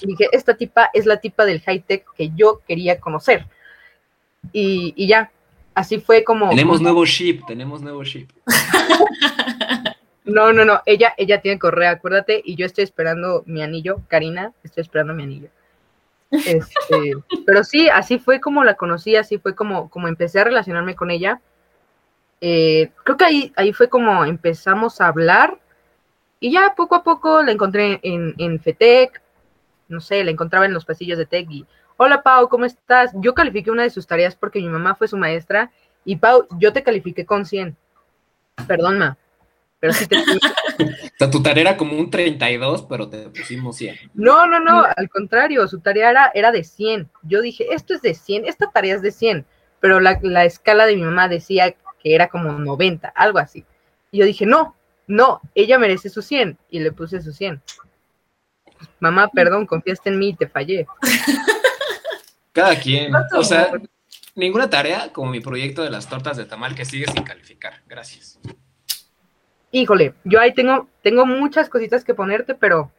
Y 0.00 0.06
dije, 0.06 0.28
esta 0.32 0.56
tipa 0.56 0.90
es 0.92 1.06
la 1.06 1.18
tipa 1.18 1.44
del 1.44 1.60
high 1.60 1.80
tech 1.80 2.04
que 2.16 2.30
yo 2.34 2.60
quería 2.66 2.98
conocer. 3.00 3.46
Y, 4.52 4.92
y 4.96 5.06
ya, 5.06 5.30
así 5.74 6.00
fue 6.00 6.24
como... 6.24 6.50
tenemos 6.50 6.78
como- 6.78 6.90
nuevo 6.90 7.04
ship, 7.04 7.42
tenemos 7.46 7.82
nuevo 7.82 8.02
ship. 8.04 8.28
No, 10.24 10.52
no, 10.54 10.64
no, 10.64 10.80
ella, 10.86 11.12
ella 11.18 11.40
tiene 11.42 11.58
correa, 11.58 11.90
acuérdate, 11.90 12.40
y 12.42 12.56
yo 12.56 12.64
estoy 12.64 12.84
esperando 12.84 13.42
mi 13.46 13.62
anillo, 13.62 14.00
Karina, 14.08 14.52
estoy 14.62 14.80
esperando 14.80 15.12
mi 15.12 15.22
anillo. 15.22 15.48
Este, 16.30 17.12
pero 17.46 17.62
sí, 17.62 17.88
así 17.90 18.18
fue 18.18 18.40
como 18.40 18.64
la 18.64 18.74
conocí, 18.74 19.16
así 19.16 19.38
fue 19.38 19.54
como, 19.54 19.90
como 19.90 20.08
empecé 20.08 20.40
a 20.40 20.44
relacionarme 20.44 20.94
con 20.94 21.10
ella. 21.10 21.40
Eh, 22.40 22.90
creo 23.04 23.16
que 23.18 23.24
ahí, 23.24 23.52
ahí 23.56 23.72
fue 23.74 23.88
como 23.88 24.24
empezamos 24.24 25.00
a 25.00 25.08
hablar, 25.08 25.58
y 26.40 26.52
ya 26.52 26.74
poco 26.74 26.94
a 26.94 27.04
poco 27.04 27.42
la 27.42 27.52
encontré 27.52 28.00
en, 28.02 28.34
en 28.38 28.60
FETEC, 28.60 29.20
no 29.88 30.00
sé, 30.00 30.24
la 30.24 30.30
encontraba 30.30 30.64
en 30.64 30.72
los 30.72 30.86
pasillos 30.86 31.18
de 31.18 31.26
TEC 31.26 31.50
y, 31.50 31.66
hola 31.96 32.22
Pau, 32.22 32.48
¿cómo 32.48 32.64
estás? 32.64 33.12
Yo 33.14 33.34
califiqué 33.34 33.70
una 33.70 33.82
de 33.82 33.90
sus 33.90 34.06
tareas 34.06 34.34
porque 34.36 34.60
mi 34.60 34.68
mamá 34.68 34.94
fue 34.94 35.08
su 35.08 35.16
maestra, 35.16 35.70
y 36.04 36.16
Pau, 36.16 36.46
yo 36.58 36.72
te 36.72 36.82
califiqué 36.82 37.24
con 37.24 37.46
100. 37.46 37.76
Perdón, 38.66 38.98
ma. 38.98 39.16
Pero 39.80 39.92
sí 39.92 40.06
te... 40.06 40.16
O 40.76 41.16
sea, 41.16 41.30
tu 41.30 41.40
tarea 41.40 41.62
era 41.62 41.76
como 41.76 41.96
un 41.96 42.10
32, 42.10 42.82
pero 42.88 43.08
te 43.08 43.28
pusimos 43.28 43.76
100. 43.76 44.10
No, 44.14 44.46
no, 44.48 44.58
no, 44.58 44.84
al 44.84 45.08
contrario, 45.08 45.68
su 45.68 45.78
tarea 45.78 46.10
era, 46.10 46.32
era 46.34 46.50
de 46.50 46.64
100. 46.64 47.08
Yo 47.22 47.40
dije, 47.40 47.72
esto 47.72 47.94
es 47.94 48.02
de 48.02 48.14
100, 48.14 48.46
esta 48.46 48.70
tarea 48.72 48.96
es 48.96 49.02
de 49.02 49.12
100, 49.12 49.46
pero 49.78 50.00
la, 50.00 50.18
la 50.22 50.44
escala 50.44 50.86
de 50.86 50.96
mi 50.96 51.02
mamá 51.02 51.28
decía 51.28 51.70
que 52.02 52.14
era 52.14 52.26
como 52.26 52.52
90, 52.52 53.08
algo 53.08 53.38
así. 53.38 53.64
Y 54.10 54.18
yo 54.18 54.26
dije, 54.26 54.44
no, 54.44 54.74
no, 55.06 55.40
ella 55.54 55.78
merece 55.78 56.08
su 56.08 56.22
100, 56.22 56.58
y 56.70 56.80
le 56.80 56.90
puse 56.90 57.22
su 57.22 57.32
100. 57.32 57.62
Mamá, 58.98 59.28
perdón, 59.28 59.66
confiaste 59.66 60.10
en 60.10 60.18
mí 60.18 60.30
y 60.30 60.34
te 60.34 60.48
fallé. 60.48 60.86
Cada 62.54 62.78
quien. 62.78 63.12
O 63.36 63.44
sea, 63.44 63.72
ninguna 64.34 64.70
tarea 64.70 65.12
como 65.12 65.30
mi 65.30 65.40
proyecto 65.40 65.82
de 65.82 65.90
las 65.90 66.08
tortas 66.08 66.36
de 66.36 66.46
tamal 66.46 66.74
que 66.74 66.84
sigue 66.84 67.06
sin 67.12 67.24
calificar. 67.24 67.82
Gracias. 67.86 68.38
Híjole, 69.72 70.14
yo 70.22 70.40
ahí 70.40 70.54
tengo, 70.54 70.88
tengo 71.02 71.26
muchas 71.26 71.68
cositas 71.68 72.04
que 72.04 72.14
ponerte, 72.14 72.54
pero, 72.54 72.92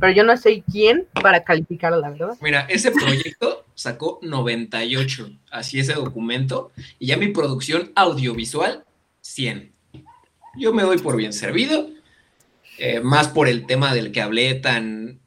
pero 0.00 0.10
yo 0.10 0.24
no 0.24 0.34
sé 0.38 0.64
quién 0.72 1.06
para 1.12 1.44
calificarla, 1.44 1.98
la 1.98 2.10
verdad. 2.10 2.38
Mira, 2.40 2.60
ese 2.70 2.90
proyecto 2.90 3.66
sacó 3.74 4.18
98, 4.22 5.30
así 5.50 5.78
ese 5.78 5.92
documento, 5.92 6.72
y 6.98 7.08
ya 7.08 7.18
mi 7.18 7.28
producción 7.28 7.92
audiovisual, 7.94 8.84
100. 9.20 9.70
Yo 10.56 10.72
me 10.72 10.82
doy 10.82 10.96
por 10.96 11.14
bien 11.16 11.34
servido, 11.34 11.90
eh, 12.78 13.00
más 13.00 13.28
por 13.28 13.46
el 13.46 13.66
tema 13.66 13.92
del 13.92 14.12
que 14.12 14.22
hablé 14.22 14.54
tan 14.54 15.20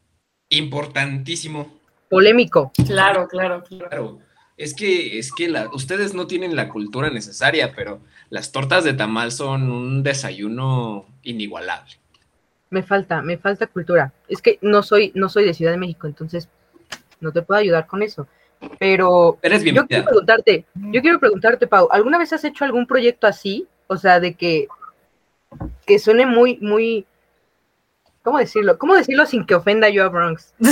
importantísimo. 0.50 1.80
Polémico. 2.14 2.72
Claro, 2.86 3.28
claro, 3.28 3.64
claro. 3.64 4.20
Es 4.56 4.76
que, 4.76 5.18
es 5.18 5.34
que 5.34 5.50
la, 5.50 5.68
ustedes 5.74 6.14
no 6.14 6.28
tienen 6.28 6.56
la 6.56 6.70
cultura 6.70 7.10
necesaria, 7.10 7.74
pero 7.76 8.02
las 8.30 8.52
tortas 8.52 8.84
de 8.84 8.94
tamal 8.94 9.32
son 9.32 9.72
un 9.72 10.04
desayuno 10.04 11.08
inigualable. 11.24 11.94
Me 12.70 12.84
falta, 12.84 13.22
me 13.24 13.38
falta 13.38 13.66
cultura. 13.66 14.14
Es 14.28 14.42
que 14.44 14.60
no 14.62 14.84
soy, 14.84 15.12
no 15.16 15.28
soy 15.28 15.46
de 15.46 15.56
Ciudad 15.56 15.72
de 15.72 15.78
México, 15.78 16.06
entonces 16.06 16.50
no 17.20 17.32
te 17.32 17.42
puedo 17.42 17.60
ayudar 17.60 17.88
con 17.88 18.04
eso. 18.04 18.28
Pero 18.80 19.40
Eres 19.42 19.64
yo 19.64 19.86
quiero 19.88 20.06
preguntarte, 20.06 20.66
yo 20.76 21.02
quiero 21.02 21.20
preguntarte, 21.20 21.68
Pau, 21.68 21.90
¿alguna 21.92 22.20
vez 22.20 22.32
has 22.32 22.44
hecho 22.44 22.64
algún 22.64 22.86
proyecto 22.86 23.26
así? 23.26 23.68
O 23.88 23.98
sea, 23.98 24.20
de 24.20 24.36
que, 24.36 24.68
que 25.86 25.98
suene 25.98 26.26
muy, 26.28 26.58
muy, 26.62 27.06
¿cómo 28.22 28.38
decirlo? 28.38 28.78
¿Cómo 28.78 28.96
decirlo 28.96 29.26
sin 29.26 29.46
que 29.46 29.56
ofenda 29.56 29.90
yo 29.90 30.06
a 30.06 30.10
Bronx? 30.10 30.54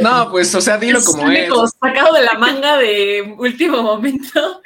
No, 0.00 0.30
pues, 0.30 0.54
o 0.54 0.60
sea, 0.60 0.78
dilo 0.78 1.00
como 1.04 1.30
es. 1.30 1.50
Sacado 1.80 2.14
de 2.14 2.22
la 2.22 2.34
manga 2.38 2.76
de 2.78 3.34
último 3.38 3.82
momento. 3.82 4.62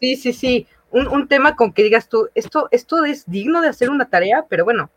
Sí, 0.00 0.16
sí, 0.16 0.32
sí. 0.32 0.66
Un, 0.90 1.08
un 1.08 1.28
tema 1.28 1.56
con 1.56 1.72
que 1.72 1.82
digas 1.82 2.08
tú, 2.08 2.28
esto, 2.34 2.68
esto 2.70 3.04
es 3.04 3.24
digno 3.26 3.60
de 3.60 3.68
hacer 3.68 3.90
una 3.90 4.08
tarea, 4.08 4.46
pero 4.48 4.64
bueno, 4.64 4.90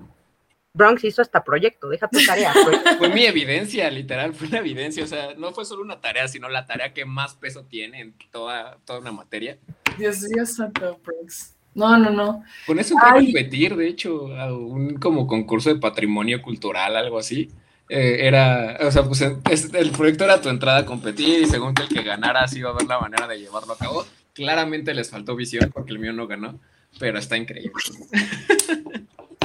Bronx 0.78 1.04
hizo 1.04 1.22
hasta 1.22 1.44
proyecto, 1.44 1.90
deja 1.90 2.08
tu 2.08 2.20
tarea. 2.24 2.54
pues. 2.54 2.80
Fue 3.00 3.10
mi 3.10 3.26
evidencia, 3.26 3.90
literal, 3.90 4.34
fue 4.34 4.48
una 4.48 4.60
evidencia. 4.60 5.04
O 5.04 5.08
sea, 5.08 5.34
no 5.36 5.52
fue 5.52 5.66
solo 5.66 5.82
una 5.82 6.00
tarea, 6.00 6.28
sino 6.28 6.48
la 6.50 6.66
tarea 6.66 6.94
que 6.94 7.04
más 7.04 7.36
peso 7.36 7.66
tiene 7.66 8.00
en 8.02 8.16
toda, 8.32 8.78
toda 8.86 9.00
una 9.00 9.12
materia. 9.12 9.58
Dios 9.98 10.22
mío 10.22 10.46
santo, 10.46 11.00
Brooks. 11.04 11.56
No, 11.74 11.98
no, 11.98 12.10
no. 12.10 12.44
Con 12.66 12.80
eso 12.80 12.96
fue 12.98 13.10
a 13.10 13.14
competir, 13.14 13.76
de 13.76 13.88
hecho, 13.88 14.36
a 14.36 14.56
un 14.56 14.96
como 14.98 15.28
concurso 15.28 15.74
de 15.74 15.80
patrimonio 15.80 16.42
cultural, 16.42 16.96
algo 16.96 17.20
así. 17.20 17.50
Eh, 17.90 18.28
era, 18.28 18.78
o 18.82 18.92
sea, 18.92 19.04
pues 19.04 19.22
es- 19.22 19.74
el 19.74 19.92
proyecto 19.92 20.26
era 20.26 20.42
tu 20.42 20.50
entrada 20.50 20.80
a 20.80 20.86
competir 20.86 21.44
y 21.44 21.46
según 21.46 21.74
que 21.74 21.84
el 21.84 21.90
que 21.90 22.04
ganara 22.04 22.42
así 22.44 22.60
iba 22.60 22.70
a 22.70 22.74
ver 22.74 22.86
la 22.86 23.00
manera 23.00 23.28
de 23.28 23.40
llevarlo 23.40 23.74
a 23.74 23.78
cabo. 23.78 24.06
Claramente 24.34 24.94
les 24.94 25.10
faltó 25.10 25.36
visión 25.36 25.72
porque 25.74 25.92
el 25.92 26.00
mío 26.00 26.14
no 26.14 26.28
ganó, 26.28 26.60
pero 27.00 27.18
está 27.18 27.38
increíble. 27.38 27.72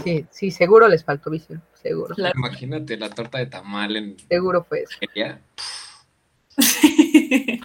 Sí, 0.04 0.26
sí, 0.30 0.50
seguro 0.50 0.88
les 0.88 1.04
faltó 1.04 1.30
visión, 1.30 1.62
seguro. 1.80 2.14
Claro. 2.16 2.34
Imagínate 2.36 2.96
la 2.96 3.08
torta 3.10 3.38
de 3.38 3.46
tamal 3.46 3.96
en 3.96 4.16
Seguro 4.28 4.64
fue 4.68 4.82
eso. 4.82 4.98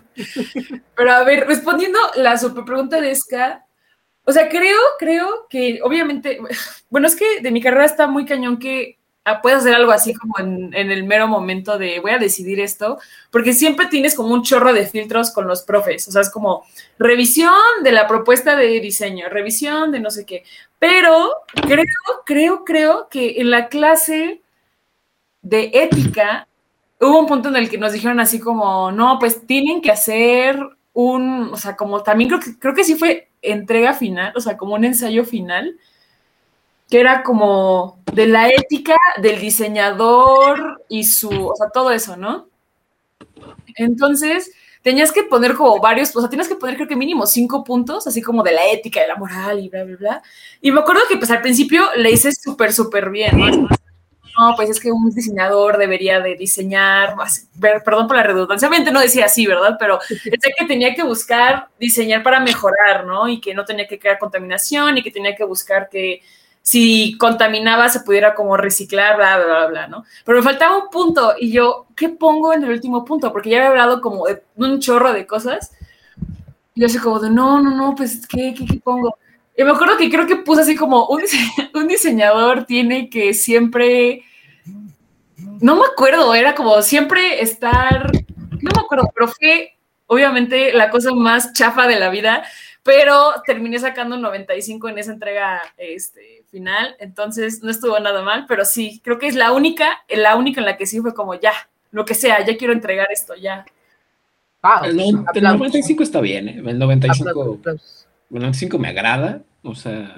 Pero 0.95 1.11
a 1.11 1.23
ver, 1.23 1.45
respondiendo 1.47 1.99
la 2.15 2.37
super 2.37 2.63
pregunta 2.63 3.01
de 3.01 3.13
Ska, 3.15 3.65
o 4.23 4.31
sea, 4.31 4.49
creo, 4.49 4.77
creo 4.99 5.47
que 5.49 5.79
obviamente, 5.83 6.39
bueno, 6.89 7.07
es 7.07 7.15
que 7.15 7.41
de 7.41 7.51
mi 7.51 7.61
carrera 7.61 7.85
está 7.85 8.07
muy 8.07 8.25
cañón 8.25 8.57
que 8.59 8.96
puedes 9.41 9.59
hacer 9.59 9.73
algo 9.73 9.91
así 9.91 10.13
como 10.13 10.39
en, 10.39 10.73
en 10.73 10.91
el 10.91 11.03
mero 11.03 11.27
momento 11.27 11.77
de 11.77 11.99
voy 11.99 12.11
a 12.11 12.17
decidir 12.17 12.59
esto, 12.59 12.99
porque 13.31 13.53
siempre 13.53 13.87
tienes 13.87 14.15
como 14.15 14.33
un 14.33 14.43
chorro 14.43 14.73
de 14.73 14.87
filtros 14.87 15.31
con 15.31 15.47
los 15.47 15.63
profes, 15.63 16.07
o 16.07 16.11
sea, 16.11 16.21
es 16.21 16.29
como 16.29 16.63
revisión 16.97 17.53
de 17.83 17.91
la 17.91 18.07
propuesta 18.07 18.55
de 18.55 18.79
diseño, 18.79 19.29
revisión 19.29 19.91
de 19.91 19.99
no 19.99 20.09
sé 20.11 20.25
qué, 20.25 20.43
pero 20.79 21.31
creo, 21.53 21.83
creo, 22.25 22.63
creo 22.63 23.07
que 23.09 23.41
en 23.41 23.51
la 23.51 23.67
clase 23.67 24.41
de 25.41 25.71
ética 25.73 26.47
hubo 26.99 27.19
un 27.19 27.27
punto 27.27 27.49
en 27.49 27.55
el 27.55 27.69
que 27.69 27.77
nos 27.77 27.93
dijeron 27.93 28.19
así 28.19 28.39
como, 28.39 28.91
no, 28.91 29.17
pues 29.19 29.45
tienen 29.45 29.81
que 29.81 29.91
hacer 29.91 30.59
un, 30.93 31.49
o 31.53 31.57
sea, 31.57 31.75
como 31.75 32.01
también 32.03 32.29
creo 32.29 32.39
que, 32.39 32.57
creo 32.57 32.73
que 32.73 32.83
sí 32.83 32.95
fue 32.95 33.29
entrega 33.41 33.93
final, 33.93 34.33
o 34.35 34.39
sea, 34.39 34.57
como 34.57 34.75
un 34.75 34.83
ensayo 34.83 35.23
final, 35.25 35.77
que 36.89 36.99
era 36.99 37.23
como 37.23 37.99
de 38.13 38.27
la 38.27 38.49
ética 38.49 38.95
del 39.21 39.39
diseñador 39.39 40.83
y 40.89 41.03
su, 41.03 41.29
o 41.29 41.55
sea, 41.55 41.69
todo 41.69 41.91
eso, 41.91 42.15
¿no? 42.15 42.47
Entonces, 43.75 44.51
tenías 44.81 45.11
que 45.11 45.23
poner 45.23 45.53
como 45.53 45.79
varios, 45.79 46.15
o 46.15 46.21
sea, 46.21 46.29
tienes 46.29 46.47
que 46.47 46.55
poner 46.55 46.75
creo 46.75 46.87
que 46.87 46.95
mínimo 46.95 47.25
cinco 47.25 47.63
puntos, 47.63 48.07
así 48.07 48.21
como 48.21 48.41
de 48.43 48.53
la 48.53 48.67
ética, 48.71 49.01
de 49.01 49.07
la 49.07 49.15
moral 49.15 49.59
y 49.59 49.69
bla, 49.69 49.83
bla, 49.83 49.97
bla. 49.97 50.23
Y 50.61 50.71
me 50.71 50.79
acuerdo 50.79 51.01
que 51.09 51.17
pues 51.17 51.29
al 51.29 51.41
principio 51.41 51.83
le 51.97 52.11
hice 52.11 52.31
súper, 52.31 52.71
súper 52.71 53.09
bien, 53.09 53.37
¿no? 53.37 53.67
no, 54.37 54.55
pues 54.55 54.69
es 54.69 54.79
que 54.79 54.91
un 54.91 55.09
diseñador 55.09 55.77
debería 55.77 56.19
de 56.19 56.35
diseñar, 56.35 57.15
perdón 57.83 58.07
por 58.07 58.17
la 58.17 58.23
redundancia, 58.23 58.67
obviamente 58.67 58.91
no 58.91 59.01
decía 59.01 59.25
así, 59.25 59.47
¿verdad? 59.47 59.75
Pero 59.79 59.99
pensé 60.23 60.53
que 60.57 60.65
tenía 60.65 60.93
que 60.93 61.03
buscar 61.03 61.67
diseñar 61.79 62.23
para 62.23 62.39
mejorar, 62.39 63.05
¿no? 63.05 63.27
Y 63.27 63.41
que 63.41 63.53
no 63.53 63.65
tenía 63.65 63.87
que 63.87 63.99
crear 63.99 64.19
contaminación 64.19 64.97
y 64.97 65.03
que 65.03 65.11
tenía 65.11 65.35
que 65.35 65.43
buscar 65.43 65.89
que 65.89 66.21
si 66.67 67.17
contaminaba 67.17 67.87
se 67.87 68.01
pudiera 68.01 68.35
como 68.35 68.57
reciclar, 68.57 69.15
bla, 69.15 69.37
bla, 69.37 69.45
bla, 69.45 69.67
bla, 69.67 69.87
¿no? 69.87 70.03
Pero 70.25 70.39
me 70.39 70.43
faltaba 70.43 70.75
un 70.75 70.89
punto 70.89 71.33
y 71.39 71.49
yo, 71.49 71.87
¿qué 71.95 72.09
pongo 72.09 72.51
en 72.51 72.61
el 72.65 72.71
último 72.71 73.05
punto? 73.05 73.31
Porque 73.31 73.51
ya 73.51 73.59
había 73.59 73.69
hablado 73.69 74.01
como 74.01 74.27
de 74.27 74.43
un 74.57 74.81
chorro 74.81 75.13
de 75.13 75.25
cosas. 75.25 75.71
Y 76.75 76.81
yo 76.81 76.87
así 76.87 76.97
como 76.97 77.21
de, 77.21 77.29
no, 77.29 77.61
no, 77.61 77.73
no, 77.73 77.95
pues, 77.95 78.27
¿qué, 78.27 78.53
qué, 78.53 78.65
qué 78.65 78.81
pongo? 78.83 79.17
Y 79.55 79.63
me 79.63 79.71
acuerdo 79.71 79.95
que 79.95 80.09
creo 80.09 80.27
que 80.27 80.35
puse 80.35 80.63
así 80.63 80.75
como 80.75 81.07
un, 81.07 81.21
un 81.73 81.87
diseñador 81.87 82.65
tiene 82.65 83.09
que 83.09 83.33
siempre, 83.33 84.25
no 85.61 85.77
me 85.77 85.85
acuerdo, 85.85 86.35
era 86.35 86.53
como 86.53 86.81
siempre 86.81 87.41
estar, 87.41 88.11
no 88.11 88.71
me 88.75 88.81
acuerdo, 88.81 89.09
pero 89.15 89.29
fue 89.29 89.77
obviamente 90.07 90.73
la 90.73 90.89
cosa 90.89 91.13
más 91.13 91.53
chafa 91.53 91.87
de 91.87 91.97
la 91.97 92.09
vida, 92.09 92.43
pero 92.87 93.33
terminé 93.45 93.77
sacando 93.79 94.15
un 94.15 94.21
95 94.21 94.87
en 94.87 94.97
esa 94.97 95.11
entrega 95.11 95.61
este, 95.75 96.45
final, 96.49 96.95
entonces 96.99 97.61
no 97.61 97.69
estuvo 97.69 97.99
nada 97.99 98.21
mal, 98.23 98.45
pero 98.47 98.63
sí, 98.63 99.01
creo 99.03 99.19
que 99.19 99.27
es 99.27 99.35
la 99.35 99.51
única, 99.51 100.03
la 100.07 100.37
única 100.37 100.61
en 100.61 100.65
la 100.65 100.77
que 100.77 100.85
sí 100.87 101.01
fue 101.01 101.13
como 101.13 101.35
ya, 101.35 101.51
lo 101.91 102.05
que 102.05 102.15
sea, 102.15 102.45
ya 102.45 102.55
quiero 102.55 102.71
entregar 102.71 103.09
esto, 103.11 103.35
ya. 103.35 103.65
Wow, 104.63 104.85
El, 104.85 104.95
no- 104.95 105.03
el 105.03 105.15
aplausos, 105.27 105.59
95 105.59 106.03
está 106.03 106.21
bien, 106.21 106.47
¿eh? 106.47 106.61
El 106.65 106.79
95, 106.79 107.29
aplausos, 107.29 107.59
aplausos. 107.59 108.07
el 108.31 108.39
95 108.39 108.79
me 108.79 108.87
agrada, 108.87 109.41
o 109.63 109.75
sea, 109.75 110.17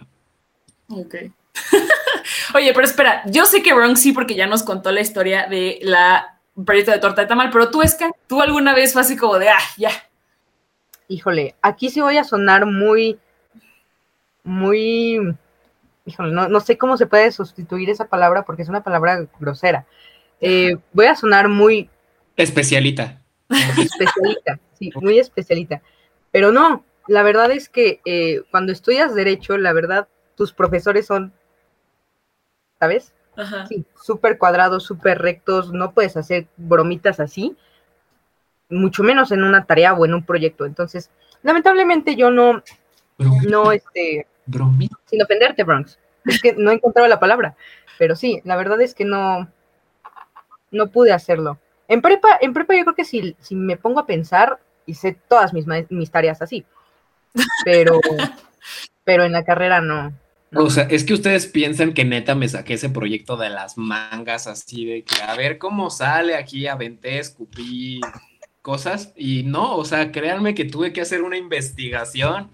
Ok. 0.90 1.16
Oye, 2.56 2.72
pero 2.74 2.86
espera, 2.86 3.24
yo 3.26 3.46
sé 3.46 3.64
que 3.64 3.74
Bronx 3.74 4.00
sí, 4.00 4.12
porque 4.12 4.36
ya 4.36 4.46
nos 4.48 4.62
contó 4.64 4.92
la 4.92 5.02
historia 5.02 5.48
de 5.48 5.80
la 5.82 6.40
proyecto 6.66 6.92
de 6.92 7.00
torta 7.00 7.22
de 7.22 7.28
tamal, 7.28 7.50
pero 7.52 7.72
tú, 7.72 7.82
Esca, 7.82 8.12
tú 8.28 8.42
alguna 8.42 8.74
vez 8.76 8.94
fue 8.94 9.02
así 9.02 9.16
como 9.18 9.40
de, 9.40 9.50
ah, 9.50 9.58
ya. 9.78 9.90
Híjole, 11.12 11.56
aquí 11.64 11.90
sí 11.90 12.02
voy 12.02 12.18
a 12.18 12.24
sonar 12.24 12.68
muy, 12.68 13.18
muy, 14.44 15.36
híjole, 16.06 16.32
no, 16.32 16.48
no 16.48 16.60
sé 16.60 16.78
cómo 16.78 16.98
se 16.98 17.08
puede 17.08 17.32
sustituir 17.32 17.90
esa 17.90 18.06
palabra 18.06 18.44
porque 18.46 18.62
es 18.62 18.70
una 18.70 18.84
palabra 18.84 19.28
grosera. 19.40 19.88
Eh, 20.40 20.78
voy 20.94 21.08
a 21.08 21.16
sonar 21.16 21.50
muy 21.50 21.90
especialita. 22.38 23.20
especialita, 23.50 24.60
sí, 24.78 24.92
muy 25.02 25.18
especialita. 25.18 25.82
Pero 26.30 26.52
no, 26.52 26.86
la 27.08 27.24
verdad 27.24 27.50
es 27.50 27.70
que 27.70 28.02
eh, 28.06 28.44
cuando 28.52 28.72
estudias 28.72 29.16
derecho, 29.16 29.58
la 29.58 29.74
verdad, 29.74 30.08
tus 30.36 30.54
profesores 30.54 31.08
son, 31.08 31.34
¿sabes? 32.80 33.16
Ajá. 33.36 33.66
Sí, 33.66 33.84
súper 34.00 34.38
cuadrados, 34.38 34.84
súper 34.84 35.18
rectos, 35.18 35.74
no 35.74 35.92
puedes 35.94 36.16
hacer 36.18 36.46
bromitas 36.56 37.20
así, 37.20 37.58
mucho 38.70 39.04
menos 39.04 39.32
en 39.32 39.44
una 39.44 39.66
tarea 39.66 39.94
o 39.94 40.06
en 40.06 40.14
un 40.14 40.24
proyecto. 40.24 40.66
Entonces, 40.66 41.10
lamentablemente 41.44 42.16
yo 42.16 42.32
no, 42.32 42.64
Bromita, 43.18 43.50
no, 43.50 43.72
este, 43.72 44.28
bromita. 44.46 44.96
sin 45.06 45.22
ofenderte, 45.22 45.64
Bronx, 45.64 46.00
es 46.26 46.42
que 46.42 46.54
no 46.54 46.72
he 46.72 46.76
encontrado 46.76 47.08
la 47.08 47.20
palabra, 47.20 47.56
pero 47.98 48.16
sí, 48.16 48.42
la 48.44 48.56
verdad 48.56 48.80
es 48.82 48.94
que 48.94 49.06
no, 49.06 49.50
no 50.72 50.90
pude 50.90 51.12
hacerlo. 51.12 51.60
En 51.88 52.02
prepa, 52.02 52.38
en 52.40 52.54
prepa 52.54 52.76
yo 52.76 52.84
creo 52.84 52.96
que 52.96 53.06
si, 53.06 53.36
si 53.40 53.56
me 53.56 53.78
pongo 53.78 54.00
a 54.00 54.06
pensar, 54.06 54.60
hice 54.86 55.18
todas 55.28 55.54
mis, 55.54 55.66
mis 55.90 56.12
tareas 56.12 56.42
así, 56.42 56.66
pero, 57.66 58.00
pero 59.04 59.24
en 59.24 59.32
la 59.32 59.44
carrera 59.44 59.82
no. 59.82 60.14
O 60.56 60.70
sea, 60.70 60.86
es 60.86 61.04
que 61.04 61.14
ustedes 61.14 61.46
piensan 61.46 61.94
que 61.94 62.06
neta 62.06 62.34
me 62.34 62.50
saqué 62.50 62.74
ese 62.74 62.90
proyecto 62.90 63.38
de 63.38 63.50
las 63.50 63.78
mangas 63.78 64.48
así 64.48 64.84
de 64.84 65.04
que 65.04 65.22
a 65.22 65.36
ver 65.36 65.60
cómo 65.60 65.92
sale 65.92 66.36
aquí, 66.36 66.66
aventé, 66.66 67.20
escupí 67.20 68.02
cosas 68.62 69.14
y 69.16 69.44
no, 69.44 69.76
o 69.76 69.86
sea, 69.86 70.12
créanme 70.12 70.56
que 70.56 70.66
tuve 70.66 70.94
que 70.94 71.02
hacer 71.02 71.22
una 71.22 71.38
investigación 71.38 72.50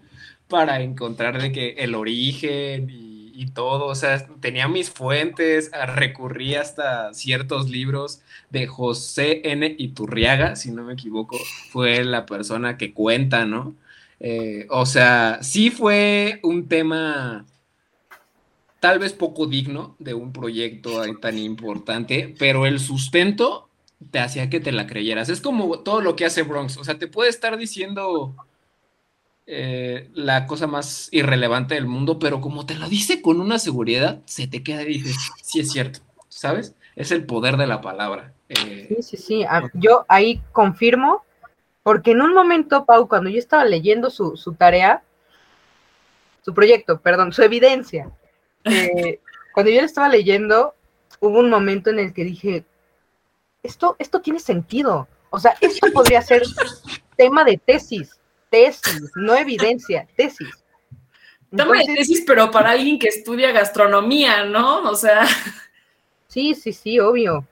para 0.48 0.82
encontrar 0.82 1.42
de 1.42 1.52
que 1.52 1.70
el 1.80 1.96
origen 1.96 2.90
y, 2.90 3.48
todo, 3.54 3.88
o 3.88 3.96
sea, 3.96 4.28
tenía 4.40 4.68
mis 4.68 4.90
fuentes, 4.90 5.70
recurrí 5.88 6.56
hasta 6.56 7.14
ciertos 7.14 7.70
libros 7.70 8.22
de 8.50 8.68
José 8.68 9.42
N. 9.46 9.76
Iturriaga, 9.78 10.56
si 10.56 10.72
no 10.72 10.84
me 10.84 10.94
equivoco, 10.94 11.38
fue 11.70 12.04
la 12.04 12.26
persona 12.26 12.78
que 12.78 12.94
cuenta, 12.94 13.46
¿no? 13.46 13.76
Eh, 14.20 14.68
o 14.70 14.86
sea, 14.86 15.40
sí 15.42 15.70
fue 15.70 16.40
un 16.44 16.68
tema 16.68 17.46
tal 18.80 19.00
vez 19.00 19.14
poco 19.14 19.48
digno 19.48 19.96
de 20.00 20.14
un 20.14 20.32
proyecto 20.32 21.02
tan 21.20 21.38
importante, 21.38 22.36
pero 22.38 22.66
el 22.66 22.80
sustento 22.80 23.65
te 24.12 24.20
hacía 24.20 24.50
que 24.50 24.60
te 24.60 24.72
la 24.72 24.88
creyeras. 24.88 25.30
Es 25.30 25.42
como 25.42 25.80
todo 25.80 26.02
lo 26.02 26.16
que 26.16 26.26
hace 26.26 26.44
Bronx, 26.44 26.78
o 26.78 26.84
sea, 26.84 26.98
te 26.98 27.08
puede 27.08 27.30
estar 27.30 27.58
diciendo 27.58 28.36
eh, 29.48 30.10
la 30.14 30.48
cosa 30.48 30.68
más 30.68 31.08
irrelevante 31.12 31.76
del 31.76 31.86
mundo, 31.86 32.18
pero 32.18 32.42
como 32.42 32.66
te 32.66 32.76
lo 32.76 32.90
dice 32.90 33.22
con 33.22 33.40
una 33.40 33.60
seguridad, 33.60 34.22
se 34.26 34.48
te 34.48 34.64
queda 34.64 34.82
y 34.84 35.00
dices, 35.00 35.18
sí 35.44 35.60
es 35.60 35.72
cierto, 35.72 36.00
¿sabes? 36.30 36.76
Es 36.96 37.12
el 37.12 37.26
poder 37.26 37.58
de 37.58 37.68
la 37.68 37.82
palabra. 37.82 38.34
Eh, 38.50 38.88
sí, 38.90 39.04
sí, 39.04 39.18
sí, 39.18 39.46
yo 39.74 40.06
ahí 40.08 40.42
confirmo, 40.52 41.24
porque 41.84 42.12
en 42.12 42.22
un 42.22 42.34
momento, 42.34 42.86
Pau, 42.86 43.08
cuando 43.08 43.30
yo 43.30 43.38
estaba 43.38 43.66
leyendo 43.66 44.10
su, 44.10 44.36
su 44.36 44.54
tarea, 44.54 45.04
su 46.44 46.54
proyecto, 46.54 47.00
perdón, 47.00 47.32
su 47.32 47.44
evidencia, 47.44 48.10
eh, 48.64 49.20
cuando 49.54 49.72
yo 49.72 49.82
lo 49.82 49.86
estaba 49.86 50.10
leyendo, 50.10 50.74
hubo 51.20 51.40
un 51.40 51.50
momento 51.50 51.90
en 51.90 52.00
el 52.00 52.14
que 52.14 52.24
dije, 52.24 52.66
esto, 53.66 53.96
esto 54.00 54.22
tiene 54.22 54.40
sentido. 54.40 55.08
O 55.30 55.40
sea, 55.40 55.56
esto 55.62 55.88
podría 55.92 56.22
ser 56.22 56.44
tema 57.18 57.44
de 57.44 57.58
tesis, 57.58 58.20
tesis, 58.50 59.12
no 59.16 59.36
evidencia, 59.36 60.08
tesis. 60.16 60.64
tema 61.56 61.78
de 61.78 61.96
tesis, 61.96 62.24
pero 62.26 62.52
para 62.52 62.72
alguien 62.72 63.00
que 63.00 63.08
estudia 63.08 63.52
gastronomía, 63.52 64.46
¿no? 64.46 64.84
O 64.90 64.96
sea. 64.96 65.26
Sí, 66.28 66.54
sí, 66.54 66.74
sí, 66.74 67.00
obvio. 67.00 67.48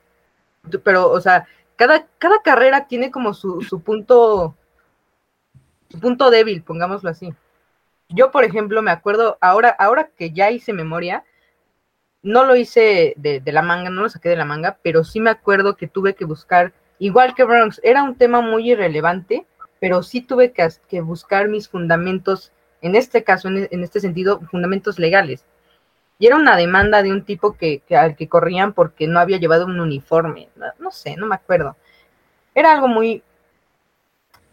Pero, 0.84 1.10
o 1.10 1.22
sea, 1.22 1.48
cada, 1.78 2.06
cada 2.18 2.42
carrera 2.42 2.86
tiene 2.88 3.12
como 3.12 3.34
su, 3.34 3.62
su 3.62 3.82
punto, 3.82 4.58
su 5.90 6.00
punto 6.02 6.30
débil, 6.30 6.64
pongámoslo 6.64 7.10
así. 7.10 7.34
Yo, 8.10 8.30
por 8.32 8.44
ejemplo, 8.44 8.82
me 8.82 8.92
acuerdo, 8.92 9.38
ahora, 9.40 9.70
ahora 9.70 10.10
que 10.18 10.32
ya 10.32 10.52
hice 10.52 10.74
memoria, 10.74 11.24
no 12.24 12.46
lo 12.46 12.56
hice 12.56 13.14
de, 13.18 13.42
la 13.46 13.62
manga, 13.62 13.90
no 13.90 14.02
lo 14.02 14.10
saqué 14.10 14.30
de 14.30 14.36
la 14.36 14.46
manga, 14.46 14.78
pero 14.82 15.04
sí 15.04 15.20
me 15.20 15.30
acuerdo 15.30 15.76
que 15.76 15.88
tuve 15.88 16.16
que 16.16 16.26
buscar, 16.26 16.74
igual 16.98 17.36
que 17.36 17.44
Bronx, 17.44 17.80
era 17.84 18.04
un 18.04 18.16
tema 18.16 18.42
muy 18.42 18.72
irrelevante, 18.72 19.46
pero 19.80 20.02
sí 20.02 20.22
tuve 20.22 20.54
que, 20.54 21.02
buscar 21.02 21.50
mis 21.50 21.68
fundamentos, 21.68 22.52
en 22.82 22.96
este 22.96 23.24
caso, 23.24 23.50
en, 23.50 23.84
este 23.84 24.00
sentido, 24.00 24.40
fundamentos 24.50 24.98
legales. 24.98 25.46
Y 26.18 26.28
era 26.28 26.38
una 26.38 26.56
demanda 26.56 27.04
de 27.04 27.12
un 27.12 27.24
tipo 27.26 27.58
que, 27.58 27.82
al 27.90 28.16
que 28.16 28.30
corrían 28.30 28.72
porque 28.74 29.08
no 29.08 29.20
había 29.20 29.38
llevado 29.38 29.66
un 29.66 29.80
uniforme. 29.80 30.48
No, 30.80 30.92
sé, 30.92 31.18
no 31.18 31.26
me 31.26 31.36
acuerdo. 31.36 31.76
Era 32.56 32.72
algo 32.72 32.88
muy. 32.88 33.24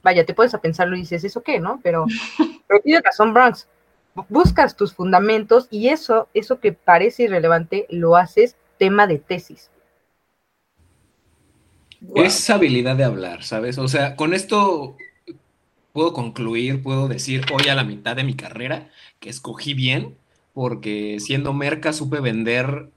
Vaya, 0.03 0.25
te 0.25 0.35
puedes 0.35 0.55
a 0.55 0.61
pensarlo 0.61 0.97
y 0.97 1.01
dices, 1.01 1.23
¿eso 1.23 1.43
qué, 1.43 1.61
no? 1.61 1.79
Pero 1.83 2.07
Pero 2.71 2.83
tiene 2.83 3.03
razón 3.03 3.35
Bronx. 3.35 3.67
Buscas 4.29 4.77
tus 4.77 4.93
fundamentos 4.93 5.69
y 5.71 5.89
eso, 5.89 6.29
eso 6.35 6.61
que 6.61 6.73
parece 6.73 7.25
irrelevante, 7.25 7.87
lo 7.91 8.17
haces 8.17 8.57
tema 8.79 9.07
de 9.07 9.19
tesis. 9.19 9.71
Es 12.15 12.49
habilidad 12.51 12.97
de 12.97 13.05
hablar, 13.05 13.45
¿sabes? 13.45 13.79
O 13.79 13.89
sea, 13.89 14.17
con 14.17 14.35
esto 14.35 14.97
puedo 15.93 16.13
concluir, 16.13 16.83
puedo 16.83 17.09
decir 17.09 17.45
hoy 17.53 17.69
a 17.69 17.75
la 17.75 17.85
mitad 17.85 18.17
de 18.17 18.25
mi 18.25 18.35
carrera 18.35 18.89
que 19.19 19.29
escogí 19.29 19.75
bien, 19.75 20.17
porque 20.55 21.19
siendo 21.21 21.53
merca 21.53 21.93
supe 21.93 22.21
vender 22.21 22.91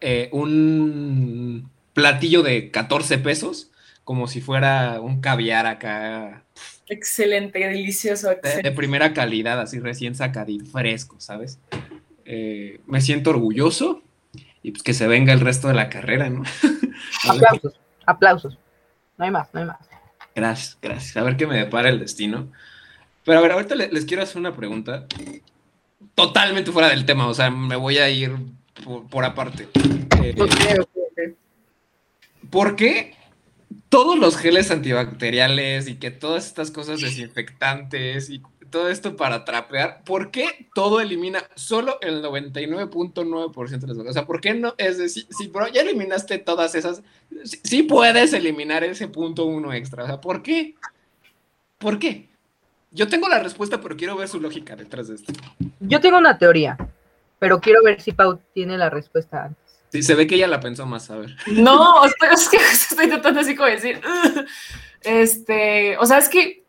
eh, 0.00 0.28
un 0.32 1.70
platillo 1.92 2.42
de 2.42 2.70
14 2.70 3.18
pesos 3.18 3.70
como 4.04 4.28
si 4.28 4.40
fuera 4.40 5.00
un 5.00 5.20
caviar 5.20 5.66
acá 5.66 6.44
Excelente, 6.88 7.58
delicioso. 7.58 8.28
De, 8.28 8.72
primera 8.72 9.12
calidad, 9.12 9.60
así 9.60 9.80
recién 9.80 10.14
sacadito, 10.14 10.66
fresco, 10.66 11.16
¿sabes? 11.18 11.58
Eh, 12.24 12.80
me 12.86 13.00
siento 13.00 13.30
orgulloso 13.30 14.02
y 14.62 14.70
pues 14.70 14.82
que 14.82 14.94
se 14.94 15.06
venga 15.06 15.32
el 15.32 15.40
resto 15.40 15.68
de 15.68 15.74
la 15.74 15.88
carrera, 15.88 16.30
¿no? 16.30 16.42
aplausos, 17.28 17.80
aplausos. 18.04 18.58
No 19.18 19.24
hay 19.24 19.30
más, 19.30 19.48
no 19.52 19.60
hay 19.60 19.66
más. 19.66 19.78
Gracias, 20.34 20.78
gracias. 20.80 21.16
A 21.16 21.22
ver 21.22 21.36
qué 21.36 21.46
me 21.46 21.56
depara 21.56 21.88
el 21.88 21.98
destino. 21.98 22.52
Pero 23.24 23.38
a 23.38 23.42
ver, 23.42 23.52
ahorita 23.52 23.74
les, 23.74 24.04
quiero 24.04 24.22
hacer 24.22 24.38
una 24.38 24.54
pregunta 24.54 25.06
totalmente 26.14 26.70
fuera 26.70 26.88
del 26.88 27.04
tema, 27.04 27.26
o 27.26 27.34
sea, 27.34 27.50
me 27.50 27.76
voy 27.76 27.98
a 27.98 28.08
ir 28.08 28.36
por, 29.10 29.24
aparte. 29.24 29.68
Eh, 30.22 30.34
¿Por 32.48 32.76
qué 32.76 33.15
todos 33.88 34.18
los 34.18 34.36
geles 34.36 34.70
antibacteriales 34.70 35.88
y 35.88 35.96
que 35.96 36.10
todas 36.10 36.46
estas 36.46 36.70
cosas 36.70 37.00
desinfectantes 37.00 38.30
y 38.30 38.42
todo 38.70 38.88
esto 38.88 39.16
para 39.16 39.44
trapear, 39.44 40.02
¿por 40.04 40.30
qué 40.30 40.68
todo 40.74 41.00
elimina 41.00 41.42
solo 41.54 41.98
el 42.00 42.22
99.9% 42.22 43.78
de 43.78 43.86
las 43.86 43.96
cosas? 43.96 44.10
O 44.10 44.12
sea, 44.12 44.26
¿por 44.26 44.40
qué 44.40 44.54
no? 44.54 44.74
Es 44.76 44.98
decir, 44.98 45.26
si 45.30 45.50
ya 45.72 45.80
eliminaste 45.82 46.38
todas 46.38 46.74
esas, 46.74 47.02
sí, 47.44 47.84
puedes 47.84 48.32
eliminar 48.32 48.84
ese 48.84 49.08
punto 49.08 49.44
uno 49.44 49.72
extra. 49.72 50.04
O 50.04 50.06
sea, 50.06 50.20
¿por 50.20 50.42
qué? 50.42 50.74
¿Por 51.78 51.98
qué? 51.98 52.28
Yo 52.90 53.08
tengo 53.08 53.28
la 53.28 53.42
respuesta, 53.42 53.80
pero 53.80 53.96
quiero 53.96 54.16
ver 54.16 54.28
su 54.28 54.40
lógica 54.40 54.74
detrás 54.76 55.08
de 55.08 55.16
esto. 55.16 55.32
Yo 55.80 56.00
tengo 56.00 56.18
una 56.18 56.38
teoría, 56.38 56.76
pero 57.38 57.60
quiero 57.60 57.82
ver 57.82 58.00
si 58.00 58.12
Pau 58.12 58.40
tiene 58.54 58.78
la 58.78 58.90
respuesta 58.90 59.44
antes. 59.44 59.65
Se 60.02 60.14
ve 60.14 60.26
que 60.26 60.36
ella 60.36 60.46
la 60.46 60.60
pensó 60.60 60.86
más, 60.86 61.10
a 61.10 61.18
ver. 61.18 61.36
No, 61.46 62.04
estoy, 62.04 62.28
es 62.32 62.48
que 62.48 62.56
estoy 62.56 63.08
tratando 63.08 63.40
así 63.40 63.54
como 63.54 63.68
decir. 63.68 64.00
Este, 65.02 65.96
o 65.98 66.06
sea, 66.06 66.18
es 66.18 66.28
que. 66.28 66.64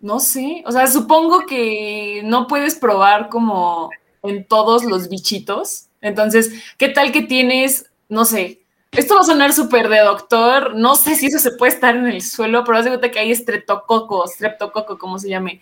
No 0.00 0.20
sé, 0.20 0.62
o 0.64 0.70
sea, 0.70 0.86
supongo 0.86 1.44
que 1.44 2.22
no 2.24 2.46
puedes 2.46 2.76
probar 2.76 3.28
como 3.28 3.90
en 4.22 4.46
todos 4.46 4.84
los 4.84 5.08
bichitos. 5.08 5.86
Entonces, 6.00 6.52
¿qué 6.76 6.88
tal 6.88 7.10
que 7.10 7.22
tienes, 7.22 7.90
no 8.08 8.24
sé, 8.24 8.60
esto 8.92 9.14
va 9.14 9.20
a 9.20 9.24
sonar 9.24 9.52
súper 9.52 9.88
de 9.88 9.98
doctor, 9.98 10.74
no 10.74 10.96
sé 10.96 11.14
si 11.14 11.26
eso 11.26 11.38
se 11.38 11.52
puede 11.52 11.72
estar 11.72 11.94
en 11.94 12.06
el 12.06 12.22
suelo, 12.22 12.64
pero 12.64 12.78
haz 12.78 12.84
de 12.84 12.90
cuenta 12.90 13.10
que 13.10 13.18
hay 13.18 13.30
estreptococo, 13.30 14.26
streptococo, 14.26 14.98
como 14.98 15.18
se 15.18 15.28
llame 15.28 15.60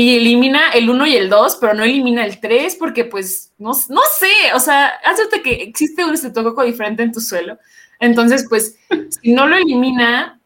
y 0.00 0.16
elimina 0.16 0.70
el 0.70 0.88
1 0.88 1.06
y 1.08 1.16
el 1.16 1.28
2, 1.28 1.58
pero 1.60 1.74
no 1.74 1.84
elimina 1.84 2.24
el 2.24 2.40
3 2.40 2.76
porque 2.76 3.04
pues 3.04 3.52
no, 3.58 3.72
no 3.90 4.00
sé, 4.18 4.54
o 4.54 4.58
sea, 4.58 4.86
hazte 5.04 5.42
que 5.42 5.62
existe 5.62 6.02
un 6.06 6.14
estetococo 6.14 6.64
diferente 6.64 7.02
en 7.02 7.12
tu 7.12 7.20
suelo. 7.20 7.58
Entonces, 7.98 8.46
pues, 8.48 8.78
si 9.20 9.32
no 9.34 9.46
lo 9.46 9.56
elimina, 9.56 10.40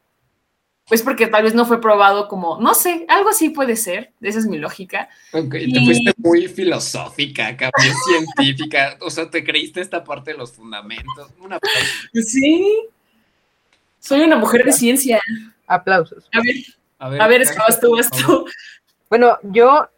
pues 0.89 1.03
porque 1.03 1.29
tal 1.29 1.45
vez 1.45 1.55
no 1.55 1.67
fue 1.67 1.81
probado 1.81 2.27
como, 2.27 2.61
no 2.61 2.75
sé, 2.75 3.07
algo 3.09 3.29
así 3.31 3.51
puede 3.51 3.77
ser, 3.77 4.13
esa 4.21 4.41
es 4.41 4.47
mi 4.47 4.59
lógica. 4.59 5.09
Ok, 5.33 5.53
te 5.53 5.85
fuiste 5.85 6.13
muy 6.17 6.49
filosófica, 6.49 7.57
muy 7.79 7.93
científica, 8.35 8.99
o 9.03 9.09
sea, 9.09 9.31
te 9.31 9.45
creíste 9.45 9.81
esta 9.81 10.03
parte 10.03 10.33
de 10.33 10.39
los 10.39 10.51
fundamentos. 10.51 11.31
Una 11.39 11.61
sí, 12.13 12.89
soy 14.01 14.23
una 14.23 14.37
mujer 14.37 14.65
de 14.65 14.73
ciencia. 14.73 15.21
Aplausos. 15.69 16.29
A 16.33 16.41
ver, 16.41 16.57
a 16.99 17.09
ver, 17.09 17.23
a 17.23 17.29
ver 17.29 17.43
estabas 17.43 17.79
tú, 17.79 17.97
tú. 18.27 18.47
Bueno, 19.15 19.39
yo, 19.45 19.91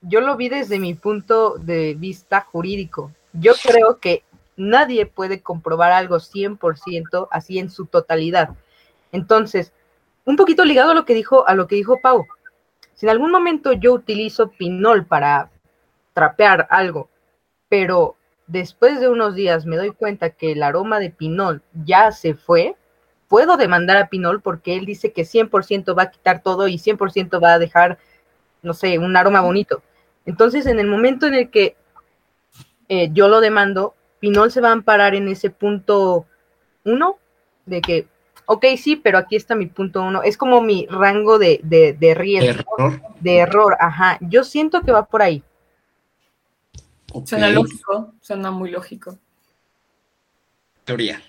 yo 0.00 0.20
lo 0.20 0.36
vi 0.36 0.48
desde 0.48 0.80
mi 0.80 0.94
punto 0.94 1.58
de 1.58 1.94
vista 1.94 2.40
jurídico. 2.40 3.12
Yo 3.32 3.52
creo 3.62 4.00
que 4.00 4.24
nadie 4.56 5.06
puede 5.06 5.42
comprobar 5.42 5.92
algo 5.92 6.16
100% 6.16 7.28
así 7.30 7.60
en 7.60 7.70
su 7.70 7.86
totalidad. 7.86 8.48
Entonces, 9.12 9.72
un 10.24 10.34
poquito 10.34 10.64
ligado 10.64 10.90
a 10.90 10.94
lo 10.94 11.04
que 11.04 11.14
dijo, 11.14 11.46
a 11.46 11.54
lo 11.54 11.68
que 11.68 11.76
dijo 11.76 12.00
Pau. 12.00 12.26
Si 12.94 13.06
en 13.06 13.10
algún 13.10 13.30
momento 13.30 13.74
yo 13.74 13.92
utilizo 13.92 14.50
pinol 14.50 15.06
para 15.06 15.52
trapear 16.12 16.66
algo, 16.68 17.08
pero 17.68 18.16
después 18.48 18.98
de 18.98 19.08
unos 19.08 19.36
días 19.36 19.66
me 19.66 19.76
doy 19.76 19.92
cuenta 19.92 20.30
que 20.30 20.50
el 20.50 20.64
aroma 20.64 20.98
de 20.98 21.10
pinol 21.10 21.62
ya 21.84 22.10
se 22.10 22.34
fue, 22.34 22.74
puedo 23.28 23.56
demandar 23.56 23.98
a 23.98 24.08
pinol 24.08 24.42
porque 24.42 24.74
él 24.74 24.84
dice 24.84 25.12
que 25.12 25.22
100% 25.22 25.96
va 25.96 26.02
a 26.02 26.10
quitar 26.10 26.42
todo 26.42 26.66
y 26.66 26.78
100% 26.78 27.40
va 27.40 27.52
a 27.52 27.60
dejar 27.60 27.98
no 28.64 28.74
sé, 28.74 28.98
un 28.98 29.16
aroma 29.16 29.40
bonito. 29.40 29.82
Entonces, 30.26 30.66
en 30.66 30.80
el 30.80 30.86
momento 30.86 31.26
en 31.26 31.34
el 31.34 31.50
que 31.50 31.76
eh, 32.88 33.10
yo 33.12 33.28
lo 33.28 33.40
demando, 33.40 33.94
Pinol 34.20 34.50
se 34.50 34.60
va 34.60 34.70
a 34.70 34.72
amparar 34.72 35.14
en 35.14 35.28
ese 35.28 35.50
punto 35.50 36.26
uno, 36.84 37.18
de 37.66 37.80
que 37.80 38.08
ok, 38.46 38.64
sí, 38.78 38.96
pero 38.96 39.18
aquí 39.18 39.36
está 39.36 39.54
mi 39.54 39.66
punto 39.66 40.02
uno. 40.02 40.22
Es 40.22 40.36
como 40.36 40.60
mi 40.60 40.86
rango 40.86 41.38
de, 41.38 41.60
de, 41.62 41.92
de 41.92 42.14
riesgo, 42.14 42.78
Error. 42.78 43.02
de 43.20 43.36
error, 43.38 43.76
ajá. 43.80 44.18
Yo 44.20 44.44
siento 44.44 44.82
que 44.82 44.92
va 44.92 45.06
por 45.06 45.22
ahí. 45.22 45.42
Ok. 47.12 47.28
Suena 47.28 47.48
lógico, 47.48 48.12
suena 48.20 48.50
muy 48.50 48.70
lógico. 48.70 49.18
Teoría. 50.84 51.22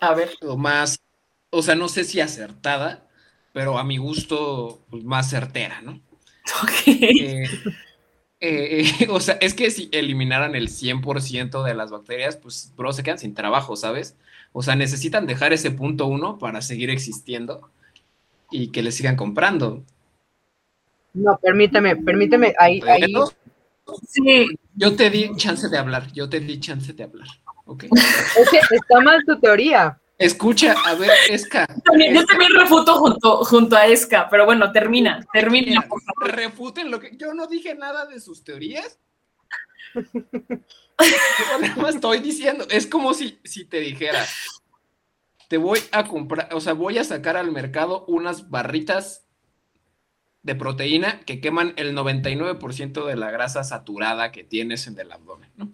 A 0.00 0.14
ver. 0.14 0.30
O 0.42 0.56
más, 0.56 1.00
o 1.50 1.62
sea, 1.62 1.74
no 1.74 1.88
sé 1.88 2.04
si 2.04 2.20
acertada, 2.20 3.06
pero 3.52 3.78
a 3.78 3.84
mi 3.84 3.96
gusto, 3.96 4.80
pues, 4.90 5.04
más 5.04 5.28
certera, 5.30 5.80
¿no? 5.82 6.00
Ok. 6.62 6.86
Eh, 6.86 7.44
eh, 8.40 8.84
eh, 9.00 9.08
o 9.10 9.20
sea, 9.20 9.36
es 9.40 9.54
que 9.54 9.70
si 9.70 9.88
eliminaran 9.92 10.54
el 10.54 10.68
100% 10.68 11.62
de 11.62 11.74
las 11.74 11.90
bacterias, 11.90 12.36
pues, 12.36 12.72
bro, 12.76 12.92
se 12.92 13.02
quedan 13.02 13.18
sin 13.18 13.34
trabajo, 13.34 13.76
¿sabes? 13.76 14.16
O 14.52 14.62
sea, 14.62 14.74
necesitan 14.74 15.26
dejar 15.26 15.52
ese 15.52 15.70
punto 15.70 16.06
uno 16.06 16.38
para 16.38 16.62
seguir 16.62 16.90
existiendo 16.90 17.70
y 18.50 18.68
que 18.68 18.82
le 18.82 18.92
sigan 18.92 19.16
comprando. 19.16 19.84
No, 21.12 21.38
permíteme, 21.40 21.96
permíteme, 21.96 22.54
ahí, 22.58 22.80
ahí. 22.88 23.12
Sí, 24.08 24.46
yo 24.76 24.94
te 24.94 25.10
di 25.10 25.34
chance 25.36 25.68
de 25.68 25.76
hablar, 25.76 26.12
yo 26.12 26.28
te 26.28 26.40
di 26.40 26.60
chance 26.60 26.92
de 26.92 27.02
hablar, 27.02 27.26
¿ok? 27.64 27.84
Es 27.84 28.48
que 28.50 28.58
está 28.58 29.00
mal 29.00 29.20
tu 29.26 29.38
teoría. 29.40 29.98
Escucha, 30.20 30.74
a 30.86 30.94
ver, 30.94 31.10
Esca. 31.30 31.66
también- 31.84 32.14
yo 32.14 32.24
también 32.26 32.52
refuto 32.54 32.94
junto, 32.96 33.44
junto 33.44 33.76
a 33.76 33.86
Esca, 33.86 34.28
pero 34.30 34.44
bueno, 34.44 34.70
termina, 34.70 35.26
termina. 35.32 35.66
mira, 35.68 35.88
por 35.88 36.00
favor. 36.02 36.34
refuten 36.36 36.90
lo 36.90 37.00
que. 37.00 37.16
Yo 37.16 37.32
no 37.34 37.46
dije 37.46 37.74
nada 37.74 38.06
de 38.06 38.20
sus 38.20 38.44
teorías. 38.44 38.98
Yo 40.20 41.58
nada 41.60 41.76
más 41.76 41.94
estoy 41.94 42.18
diciendo. 42.18 42.66
Es 42.70 42.86
como 42.86 43.14
si, 43.14 43.40
si 43.44 43.64
te 43.64 43.80
dijera. 43.80 44.24
Te 45.48 45.56
voy 45.56 45.80
a 45.90 46.04
comprar, 46.06 46.48
o 46.54 46.60
sea, 46.60 46.74
voy 46.74 46.98
a 46.98 47.04
sacar 47.04 47.36
al 47.36 47.50
mercado 47.50 48.04
unas 48.06 48.50
barritas 48.50 49.26
de 50.42 50.54
proteína 50.54 51.20
que 51.20 51.40
queman 51.40 51.72
el 51.76 51.94
99% 51.94 53.04
de 53.04 53.16
la 53.16 53.30
grasa 53.30 53.64
saturada 53.64 54.30
que 54.32 54.44
tienes 54.44 54.86
en 54.86 54.98
el 54.98 55.10
abdomen, 55.10 55.50
¿no? 55.56 55.70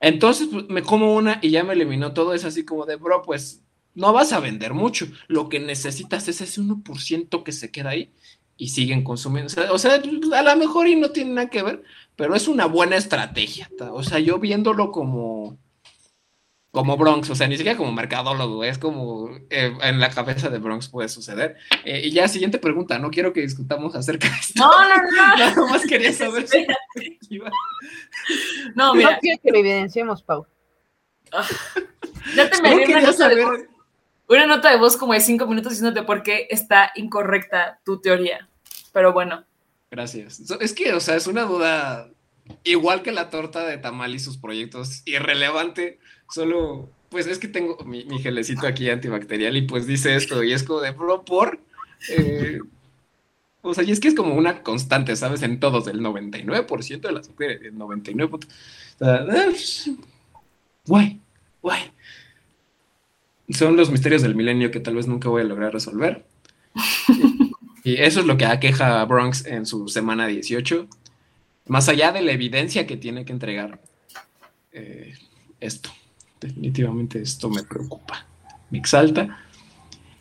Entonces 0.00 0.48
pues, 0.50 0.68
me 0.68 0.82
como 0.82 1.14
una 1.14 1.38
y 1.42 1.50
ya 1.50 1.62
me 1.62 1.74
eliminó 1.74 2.12
todo. 2.12 2.34
Es 2.34 2.44
así 2.44 2.64
como 2.64 2.86
de, 2.86 2.96
bro, 2.96 3.22
pues 3.22 3.62
no 3.94 4.12
vas 4.12 4.32
a 4.32 4.40
vender 4.40 4.74
mucho. 4.74 5.06
Lo 5.28 5.48
que 5.48 5.60
necesitas 5.60 6.28
es 6.28 6.40
ese 6.40 6.60
1% 6.60 7.42
que 7.42 7.52
se 7.52 7.70
queda 7.70 7.90
ahí 7.90 8.12
y 8.56 8.68
siguen 8.68 9.04
consumiendo. 9.04 9.52
O 9.72 9.78
sea, 9.78 9.94
a 9.94 10.42
lo 10.42 10.56
mejor 10.56 10.88
y 10.88 10.96
no 10.96 11.10
tiene 11.10 11.32
nada 11.32 11.50
que 11.50 11.62
ver, 11.62 11.82
pero 12.16 12.34
es 12.34 12.48
una 12.48 12.66
buena 12.66 12.96
estrategia. 12.96 13.70
O 13.92 14.02
sea, 14.02 14.18
yo 14.18 14.38
viéndolo 14.38 14.92
como, 14.92 15.58
como 16.70 16.96
Bronx, 16.96 17.28
o 17.30 17.34
sea, 17.34 17.48
ni 17.48 17.56
siquiera 17.56 17.76
como 17.76 17.92
mercadólogo, 17.92 18.62
es 18.62 18.78
como 18.78 19.30
eh, 19.50 19.76
en 19.82 19.98
la 20.00 20.10
cabeza 20.10 20.48
de 20.50 20.58
Bronx 20.58 20.88
puede 20.88 21.08
suceder. 21.08 21.56
Eh, 21.84 22.02
y 22.04 22.10
ya, 22.12 22.28
siguiente 22.28 22.58
pregunta, 22.58 22.98
no 22.98 23.10
quiero 23.10 23.32
que 23.32 23.40
discutamos 23.40 23.94
acerca 23.96 24.28
de 24.28 24.36
esto. 24.36 24.62
No, 24.62 24.88
no, 24.88 24.96
no, 24.96 25.36
Nada 25.36 25.66
más 25.66 25.84
quería 25.84 26.12
saber 26.14 26.46
su 26.46 26.58
perspectiva. 26.94 27.50
no, 28.74 28.86
No 28.88 28.94
mira, 28.94 29.18
quiero 29.20 29.40
que 29.42 29.50
lo 29.50 29.58
evidenciemos, 29.58 30.22
Pau. 30.22 30.46
ya 32.36 32.50
te 32.50 32.62
me 32.62 32.74
una 32.74 33.00
nota, 33.00 33.28
de, 33.28 33.42
saber. 33.42 33.68
una 34.28 34.46
nota 34.46 34.70
de 34.70 34.76
voz 34.76 34.96
como 34.96 35.12
de 35.12 35.20
cinco 35.20 35.46
minutos 35.46 35.72
diciéndote 35.72 36.06
por 36.06 36.22
qué 36.22 36.46
está 36.50 36.92
incorrecta 36.94 37.80
tu 37.84 38.00
teoría. 38.00 38.48
Pero 38.92 39.12
bueno, 39.12 39.44
Gracias. 39.90 40.40
Es 40.60 40.72
que, 40.72 40.92
o 40.92 41.00
sea, 41.00 41.16
es 41.16 41.26
una 41.26 41.42
duda 41.42 42.10
igual 42.62 43.02
que 43.02 43.10
la 43.10 43.28
torta 43.28 43.66
de 43.66 43.78
tamal 43.78 44.14
y 44.14 44.20
sus 44.20 44.38
proyectos, 44.38 45.02
irrelevante. 45.04 45.98
Solo, 46.30 46.88
pues 47.08 47.26
es 47.26 47.38
que 47.38 47.48
tengo 47.48 47.78
mi, 47.84 48.04
mi 48.04 48.20
gelecito 48.20 48.66
aquí 48.66 48.88
antibacterial 48.88 49.56
y 49.56 49.62
pues 49.62 49.86
dice 49.86 50.14
esto 50.14 50.42
y 50.44 50.52
es 50.52 50.62
como 50.62 50.80
de, 50.80 50.92
bro, 50.92 51.24
por... 51.24 51.60
eh, 52.08 52.60
o 53.62 53.74
sea, 53.74 53.84
y 53.84 53.90
es 53.90 54.00
que 54.00 54.08
es 54.08 54.14
como 54.14 54.34
una 54.34 54.62
constante, 54.62 55.14
¿sabes? 55.16 55.42
En 55.42 55.60
todos, 55.60 55.86
el 55.86 56.00
99% 56.00 57.00
de 57.00 57.12
las 57.12 57.28
mujeres, 57.28 57.60
el 57.62 57.74
99%. 57.74 58.32
O 58.32 58.38
sea, 58.98 59.16
eh, 59.16 59.96
guay, 60.86 61.20
guay. 61.60 61.90
Son 63.50 63.76
los 63.76 63.90
misterios 63.90 64.22
del 64.22 64.34
milenio 64.34 64.70
que 64.70 64.80
tal 64.80 64.94
vez 64.94 65.06
nunca 65.06 65.28
voy 65.28 65.42
a 65.42 65.44
lograr 65.44 65.72
resolver. 65.72 66.24
Y 67.82 67.94
eso 67.94 68.20
es 68.20 68.26
lo 68.26 68.36
que 68.36 68.44
aqueja 68.44 69.00
a 69.00 69.04
Bronx 69.04 69.46
en 69.46 69.64
su 69.64 69.88
semana 69.88 70.26
18. 70.26 70.86
Más 71.68 71.88
allá 71.88 72.12
de 72.12 72.22
la 72.22 72.32
evidencia 72.32 72.86
que 72.86 72.96
tiene 72.96 73.24
que 73.24 73.32
entregar, 73.32 73.80
eh, 74.72 75.14
esto, 75.60 75.90
definitivamente 76.40 77.20
esto 77.20 77.48
me 77.50 77.62
preocupa, 77.62 78.26
me 78.70 78.78
exalta 78.78 79.38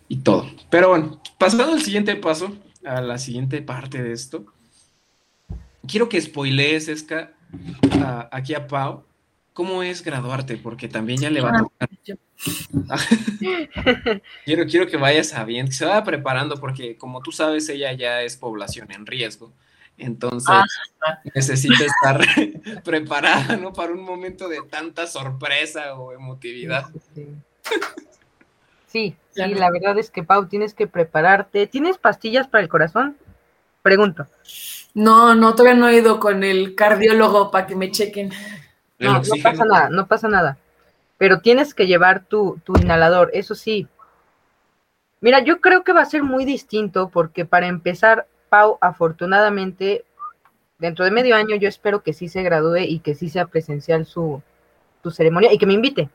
y 0.07 0.17
todo. 0.17 0.49
Pero 0.69 0.89
bueno, 0.89 1.21
pasando 1.37 1.73
al 1.73 1.81
siguiente 1.81 2.15
paso, 2.15 2.55
a 2.85 3.01
la 3.01 3.17
siguiente 3.17 3.61
parte 3.61 4.01
de 4.03 4.11
esto, 4.13 4.45
quiero 5.87 6.09
que 6.09 6.19
spoilees, 6.21 6.87
Esca, 6.87 7.33
a- 8.01 8.29
aquí 8.31 8.53
a 8.53 8.67
Pau, 8.67 9.03
cómo 9.53 9.83
es 9.83 10.03
graduarte, 10.03 10.57
porque 10.57 10.87
también 10.87 11.19
ya 11.21 11.29
le 11.29 11.41
va 11.41 11.49
a 11.49 11.57
tocar. 11.59 11.89
Quiero, 14.45 14.65
quiero 14.65 14.87
que 14.87 14.97
vayas 14.97 15.29
sabiendo, 15.29 15.69
que 15.69 15.75
se 15.75 15.85
vaya 15.85 16.03
preparando, 16.03 16.55
porque 16.59 16.97
como 16.97 17.21
tú 17.21 17.31
sabes, 17.31 17.67
ella 17.69 17.91
ya 17.93 18.21
es 18.21 18.37
población 18.37 18.91
en 18.91 19.05
riesgo. 19.05 19.51
Entonces, 19.99 20.49
Ah. 21.01 21.19
necesita 21.35 21.83
estar 21.85 22.19
preparada, 22.83 23.57
¿no? 23.57 23.71
Para 23.73 23.91
un 23.93 24.01
momento 24.03 24.47
de 24.49 24.61
tanta 24.69 25.07
sorpresa 25.07 25.95
o 25.95 26.11
emotividad. 26.13 26.85
Sí, 27.15 27.27
sí, 28.87 29.15
Ya 29.35 29.45
sí, 29.47 29.53
no. 29.53 29.59
la 29.59 29.71
verdad 29.71 29.97
es 29.99 30.09
que, 30.11 30.23
Pau, 30.23 30.47
tienes 30.47 30.73
que 30.73 30.87
prepararte. 30.87 31.67
¿Tienes 31.67 31.97
pastillas 31.97 32.47
para 32.47 32.63
el 32.63 32.69
corazón? 32.69 33.17
Pregunto. 33.81 34.27
no, 34.93 35.35
no, 35.35 35.55
todavía 35.55 35.79
no 35.79 35.87
he 35.87 35.95
ido 35.97 36.19
con 36.19 36.43
el 36.43 36.75
cardiólogo 36.75 37.51
para 37.51 37.65
que 37.67 37.75
me 37.75 37.91
chequen. 37.91 38.31
No, 38.97 39.13
no 39.13 39.21
pasa 39.41 39.63
nada, 39.65 39.89
no 39.89 40.07
pasa 40.07 40.27
nada. 40.27 40.57
Pero 41.17 41.39
tienes 41.39 41.73
que 41.73 41.87
llevar 41.87 42.25
tu, 42.25 42.59
tu 42.65 42.77
inhalador, 42.77 43.29
eso 43.33 43.55
sí. 43.55 43.87
Mira, 45.21 45.39
yo 45.39 45.61
creo 45.61 45.83
que 45.83 45.93
va 45.93 46.01
a 46.01 46.05
ser 46.05 46.23
muy 46.23 46.43
distinto 46.45 47.09
porque 47.09 47.45
para 47.45 47.67
empezar, 47.67 48.27
Pau, 48.49 48.77
afortunadamente, 48.81 50.05
dentro 50.79 51.05
de 51.05 51.11
medio 51.11 51.35
año 51.35 51.55
yo 51.55 51.67
espero 51.67 52.01
que 52.01 52.13
sí 52.13 52.27
se 52.27 52.43
gradúe 52.43 52.79
y 52.79 52.99
que 52.99 53.15
sí 53.15 53.29
sea 53.29 53.45
presencial 53.45 54.05
su, 54.05 54.41
su 55.03 55.11
ceremonia 55.11 55.53
y 55.53 55.57
que 55.57 55.65
me 55.65 55.73
invite. 55.73 56.09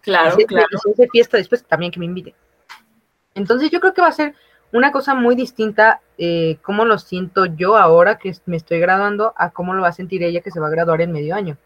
Claro, 0.00 0.36
si 0.36 0.44
claro. 0.46 0.66
si 0.82 0.92
de 0.94 1.08
fiesta 1.08 1.36
después, 1.36 1.64
también 1.64 1.92
que 1.92 2.00
me 2.00 2.06
invite. 2.06 2.34
Entonces 3.34 3.70
yo 3.70 3.80
creo 3.80 3.94
que 3.94 4.02
va 4.02 4.08
a 4.08 4.12
ser 4.12 4.34
una 4.72 4.90
cosa 4.90 5.14
muy 5.14 5.34
distinta 5.34 6.00
eh, 6.18 6.58
cómo 6.62 6.84
lo 6.84 6.98
siento 6.98 7.44
yo 7.46 7.76
ahora 7.76 8.18
que 8.18 8.34
me 8.46 8.56
estoy 8.56 8.80
graduando 8.80 9.34
a 9.36 9.50
cómo 9.50 9.74
lo 9.74 9.82
va 9.82 9.88
a 9.88 9.92
sentir 9.92 10.22
ella 10.22 10.40
que 10.40 10.50
se 10.50 10.60
va 10.60 10.68
a 10.68 10.70
graduar 10.70 11.00
en 11.00 11.12
medio 11.12 11.34
año. 11.34 11.56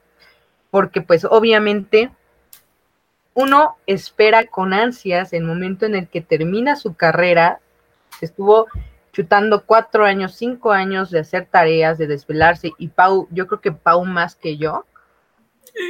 Porque 0.71 1.01
pues 1.01 1.25
obviamente 1.25 2.11
uno 3.35 3.77
espera 3.87 4.47
con 4.47 4.73
ansias 4.73 5.33
el 5.33 5.45
momento 5.45 5.87
en 5.87 5.95
el 5.95 6.09
que 6.09 6.21
termina 6.21 6.75
su 6.75 6.95
carrera, 6.95 7.61
estuvo 8.21 8.67
chutando 9.17 9.65
cuatro 9.65 10.05
años, 10.05 10.35
cinco 10.35 10.73
años 10.73 11.11
de 11.11 11.21
hacer 11.21 11.47
tareas, 11.47 11.97
de 11.97 12.07
desvelarse, 12.07 12.75
y 12.77 12.89
Pau, 12.89 13.27
yo 13.31 13.47
creo 13.47 13.63
que 13.63 13.73
Pau 13.73 14.05
más 14.05 14.35
que 14.35 14.59
yo, 14.59 14.85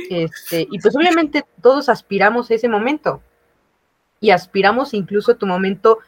este, 0.09 0.69
y 0.71 0.79
pues 0.79 0.95
obviamente 0.95 1.45
todos 1.61 1.89
aspiramos 1.89 2.49
a 2.49 2.55
ese 2.55 2.69
momento. 2.69 3.21
Y 4.21 4.31
aspiramos 4.31 4.95
incluso 4.95 5.33
a 5.33 5.39
tu 5.39 5.45
momento 5.45 5.99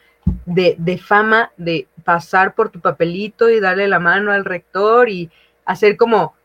de, 0.47 0.77
de 0.79 0.97
fama, 0.97 1.51
de 1.57 1.89
pasar 2.05 2.55
por 2.55 2.71
tu 2.71 2.81
papelito 2.81 3.51
y 3.51 3.59
darle 3.59 3.89
la 3.89 3.99
mano 3.99 4.31
al 4.31 4.45
rector 4.45 5.09
y 5.09 5.29
hacer 5.65 5.97
como 5.97 6.37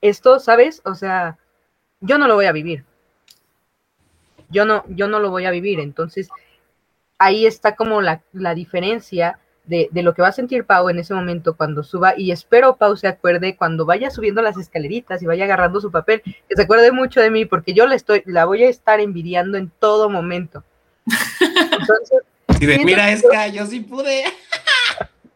esto, 0.00 0.38
¿sabes? 0.38 0.82
O 0.84 0.94
sea, 0.94 1.36
yo 2.00 2.16
no 2.16 2.28
lo 2.28 2.36
voy 2.36 2.46
a 2.46 2.52
vivir. 2.52 2.84
Yo 4.50 4.64
no, 4.64 4.84
yo 4.88 5.08
no 5.08 5.18
lo 5.18 5.30
voy 5.30 5.46
a 5.46 5.50
vivir. 5.50 5.80
Entonces, 5.80 6.28
ahí 7.18 7.44
está 7.44 7.74
como 7.74 8.00
la, 8.00 8.22
la 8.32 8.54
diferencia 8.54 9.40
de, 9.64 9.88
de 9.90 10.02
lo 10.02 10.14
que 10.14 10.22
va 10.22 10.28
a 10.28 10.32
sentir 10.32 10.64
Pau 10.64 10.88
en 10.88 10.98
ese 10.98 11.14
momento 11.14 11.56
cuando 11.56 11.82
suba. 11.82 12.14
Y 12.16 12.32
espero 12.32 12.76
Pau 12.76 12.96
se 12.96 13.06
acuerde 13.08 13.56
cuando 13.56 13.86
vaya 13.86 14.10
subiendo 14.10 14.42
las 14.42 14.56
escaleritas 14.56 15.22
y 15.22 15.26
vaya 15.26 15.44
agarrando 15.44 15.80
su 15.80 15.90
papel, 15.90 16.22
que 16.22 16.56
se 16.56 16.62
acuerde 16.62 16.92
mucho 16.92 17.20
de 17.20 17.30
mí, 17.30 17.44
porque 17.44 17.74
yo 17.74 17.86
la 17.86 17.94
estoy, 17.94 18.22
la 18.26 18.44
voy 18.44 18.64
a 18.64 18.68
estar 18.68 19.00
envidiando 19.00 19.58
en 19.58 19.70
todo 19.78 20.08
momento. 20.10 20.64
Entonces, 21.40 22.22
Y 22.60 22.66
de, 22.66 22.84
mira, 22.84 23.06
que- 23.06 23.12
es 23.12 23.22
que 23.22 23.52
yo 23.52 23.64
sí 23.66 23.80
pude. 23.80 24.24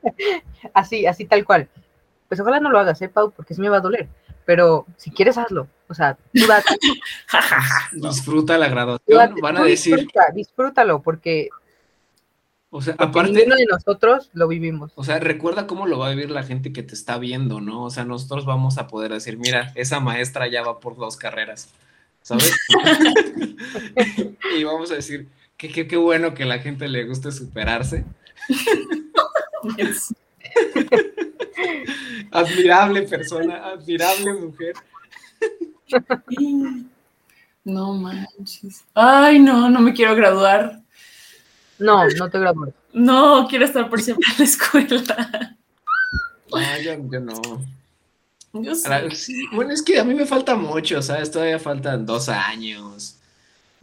así, 0.74 1.06
así 1.06 1.24
tal 1.24 1.44
cual. 1.44 1.68
Pues 2.28 2.40
ojalá 2.40 2.60
no 2.60 2.70
lo 2.70 2.78
hagas, 2.78 3.00
¿eh, 3.02 3.08
Pau? 3.08 3.30
Porque 3.30 3.54
sí 3.54 3.60
me 3.60 3.68
va 3.68 3.78
a 3.78 3.80
doler. 3.80 4.08
Pero 4.44 4.86
si 4.96 5.10
quieres, 5.10 5.38
hazlo. 5.38 5.68
O 5.88 5.94
sea, 5.94 6.18
tú 6.34 6.46
date, 6.46 6.76
Disfruta 7.92 8.58
la 8.58 8.68
graduación. 8.68 9.34
Van 9.40 9.56
a 9.56 9.64
decir, 9.64 10.06
disfrútalo, 10.34 11.00
porque, 11.02 11.48
o 12.76 12.82
sea, 12.82 12.96
porque 12.96 13.08
aparte, 13.08 13.30
ninguno 13.30 13.54
de 13.54 13.66
nosotros 13.66 14.30
lo 14.32 14.48
vivimos. 14.48 14.90
o 14.96 15.04
sea, 15.04 15.20
recuerda 15.20 15.68
cómo 15.68 15.86
lo 15.86 16.00
va 16.00 16.08
a 16.08 16.10
vivir 16.10 16.32
la 16.32 16.42
gente 16.42 16.72
que 16.72 16.82
te 16.82 16.94
está 16.94 17.18
viendo, 17.18 17.60
¿no? 17.60 17.84
O 17.84 17.90
sea, 17.90 18.04
nosotros 18.04 18.46
vamos 18.46 18.78
a 18.78 18.88
poder 18.88 19.12
decir, 19.12 19.38
mira, 19.38 19.70
esa 19.76 20.00
maestra 20.00 20.48
ya 20.48 20.64
va 20.64 20.80
por 20.80 20.96
dos 20.96 21.16
carreras, 21.16 21.68
¿sabes? 22.20 22.52
y 24.58 24.64
vamos 24.64 24.90
a 24.90 24.96
decir, 24.96 25.28
qué 25.56 25.68
Qué, 25.68 25.72
qué, 25.72 25.86
qué 25.86 25.96
bueno 25.96 26.34
que 26.34 26.42
a 26.42 26.46
la 26.46 26.58
gente 26.58 26.88
le 26.88 27.04
guste 27.04 27.30
superarse. 27.30 28.04
admirable 32.32 33.02
persona, 33.02 33.68
admirable 33.68 34.34
mujer. 34.34 34.74
No 37.66 37.94
manches. 37.94 38.84
Ay, 38.92 39.38
no, 39.38 39.70
no 39.70 39.80
me 39.80 39.94
quiero 39.94 40.14
graduar. 40.14 40.83
No, 41.78 42.06
no 42.08 42.30
te 42.30 42.38
gradúas. 42.38 42.70
No, 42.92 43.46
quiero 43.48 43.64
estar 43.64 43.88
por 43.88 44.00
siempre 44.00 44.26
en 44.32 44.38
la 44.38 44.44
escuela. 44.44 45.56
Ay, 46.52 46.84
yo, 46.84 46.92
yo 47.10 47.20
no. 47.20 47.40
Yo 48.52 48.74
sí, 49.10 49.48
Bueno, 49.52 49.72
es 49.72 49.82
que 49.82 49.98
a 49.98 50.04
mí 50.04 50.14
me 50.14 50.26
falta 50.26 50.54
mucho, 50.54 51.02
¿sabes? 51.02 51.30
Todavía 51.30 51.58
faltan 51.58 52.06
dos 52.06 52.28
años. 52.28 53.16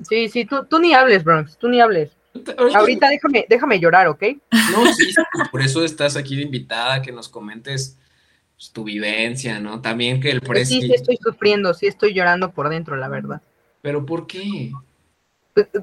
Sí, 0.08 0.30
sí, 0.30 0.45
tú, 0.45 0.65
tú 0.65 0.80
ni 0.80 0.93
hables, 0.93 1.23
Bronx, 1.23 1.58
tú 1.58 1.67
ni 1.67 1.82
hables. 1.82 2.12
Ahorita 2.73 3.10
déjame, 3.10 3.45
déjame 3.49 3.80
llorar, 3.80 4.08
¿ok? 4.08 4.23
No, 4.71 4.86
sí, 4.93 5.12
sí, 5.12 5.15
por 5.51 5.62
eso 5.62 5.84
estás 5.84 6.15
aquí 6.15 6.38
de 6.38 6.43
invitada, 6.43 7.01
que 7.01 7.12
nos 7.12 7.27
comentes 7.27 7.97
pues, 8.56 8.71
tu 8.71 8.86
vivencia, 8.86 9.60
¿no? 9.60 9.82
También 9.82 10.21
que 10.21 10.32
el 10.32 10.39
Pues 10.41 10.69
sí, 10.69 10.80
precio. 10.80 10.95
sí 10.95 11.01
estoy 11.01 11.17
sufriendo, 11.21 11.73
sí 11.73 11.88
estoy 11.88 12.13
llorando 12.13 12.51
por 12.51 12.69
dentro, 12.69 12.95
la 12.95 13.10
verdad. 13.10 13.41
Pero 13.82 14.06
¿por 14.06 14.27
qué? 14.27 14.71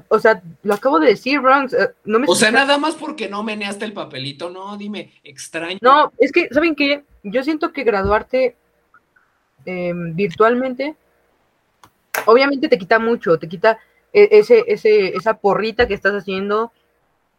O 0.07 0.19
sea, 0.19 0.41
lo 0.63 0.73
acabo 0.73 0.99
de 0.99 1.07
decir, 1.09 1.39
Bronx. 1.39 1.73
eh, 1.73 1.93
No 2.05 2.19
me 2.19 2.25
O 2.27 2.35
sea, 2.35 2.51
nada 2.51 2.77
más 2.77 2.95
porque 2.95 3.29
no 3.29 3.43
meneaste 3.43 3.85
el 3.85 3.93
papelito, 3.93 4.49
no, 4.49 4.77
dime, 4.77 5.13
extraño. 5.23 5.77
No, 5.81 6.11
es 6.17 6.31
que, 6.31 6.49
¿saben 6.51 6.75
qué? 6.75 7.03
Yo 7.23 7.43
siento 7.43 7.71
que 7.71 7.83
graduarte 7.83 8.55
eh, 9.65 9.93
virtualmente, 9.95 10.95
obviamente 12.25 12.67
te 12.69 12.77
quita 12.77 12.97
mucho, 12.99 13.37
te 13.37 13.47
quita 13.47 13.77
e- 14.13 14.29
ese, 14.31 14.63
ese, 14.67 15.15
esa 15.15 15.35
porrita 15.35 15.87
que 15.87 15.93
estás 15.93 16.13
haciendo, 16.13 16.71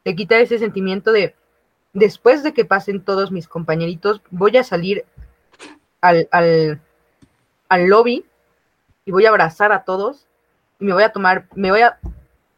te 0.04 0.14
quita 0.14 0.38
ese 0.38 0.58
sentimiento 0.58 1.12
de, 1.12 1.34
después 1.92 2.42
de 2.42 2.52
que 2.54 2.64
pasen 2.64 3.02
todos 3.02 3.32
mis 3.32 3.48
compañeritos, 3.48 4.20
voy 4.30 4.56
a 4.56 4.64
salir 4.64 5.04
al, 6.00 6.28
al, 6.30 6.80
al 7.68 7.86
lobby 7.86 8.24
y 9.04 9.10
voy 9.10 9.26
a 9.26 9.30
abrazar 9.30 9.72
a 9.72 9.84
todos 9.84 10.26
y 10.78 10.84
me 10.84 10.92
voy 10.94 11.02
a 11.02 11.12
tomar, 11.12 11.46
me 11.54 11.70
voy 11.70 11.80
a 11.80 11.98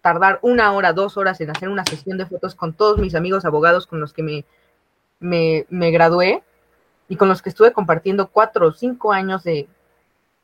tardar 0.03 0.39
una 0.43 0.73
hora, 0.73 0.93
dos 0.93 1.17
horas 1.17 1.41
en 1.41 1.51
hacer 1.51 1.69
una 1.69 1.85
sesión 1.87 2.19
de 2.19 2.27
fotos 2.27 2.55
con 2.55 2.75
todos 2.75 2.99
mis 2.99 3.15
amigos 3.15 3.45
abogados 3.45 3.87
con 3.87 4.01
los 4.01 4.13
que 4.13 4.23
me, 4.23 4.45
me, 5.21 5.65
me 5.71 5.91
gradué 5.91 6.43
y 7.09 7.17
con 7.17 7.29
los 7.29 7.41
que 7.41 7.49
estuve 7.49 7.73
compartiendo 7.73 8.29
cuatro 8.29 8.67
o 8.69 8.73
cinco 8.73 9.13
años 9.13 9.45
de, 9.45 9.69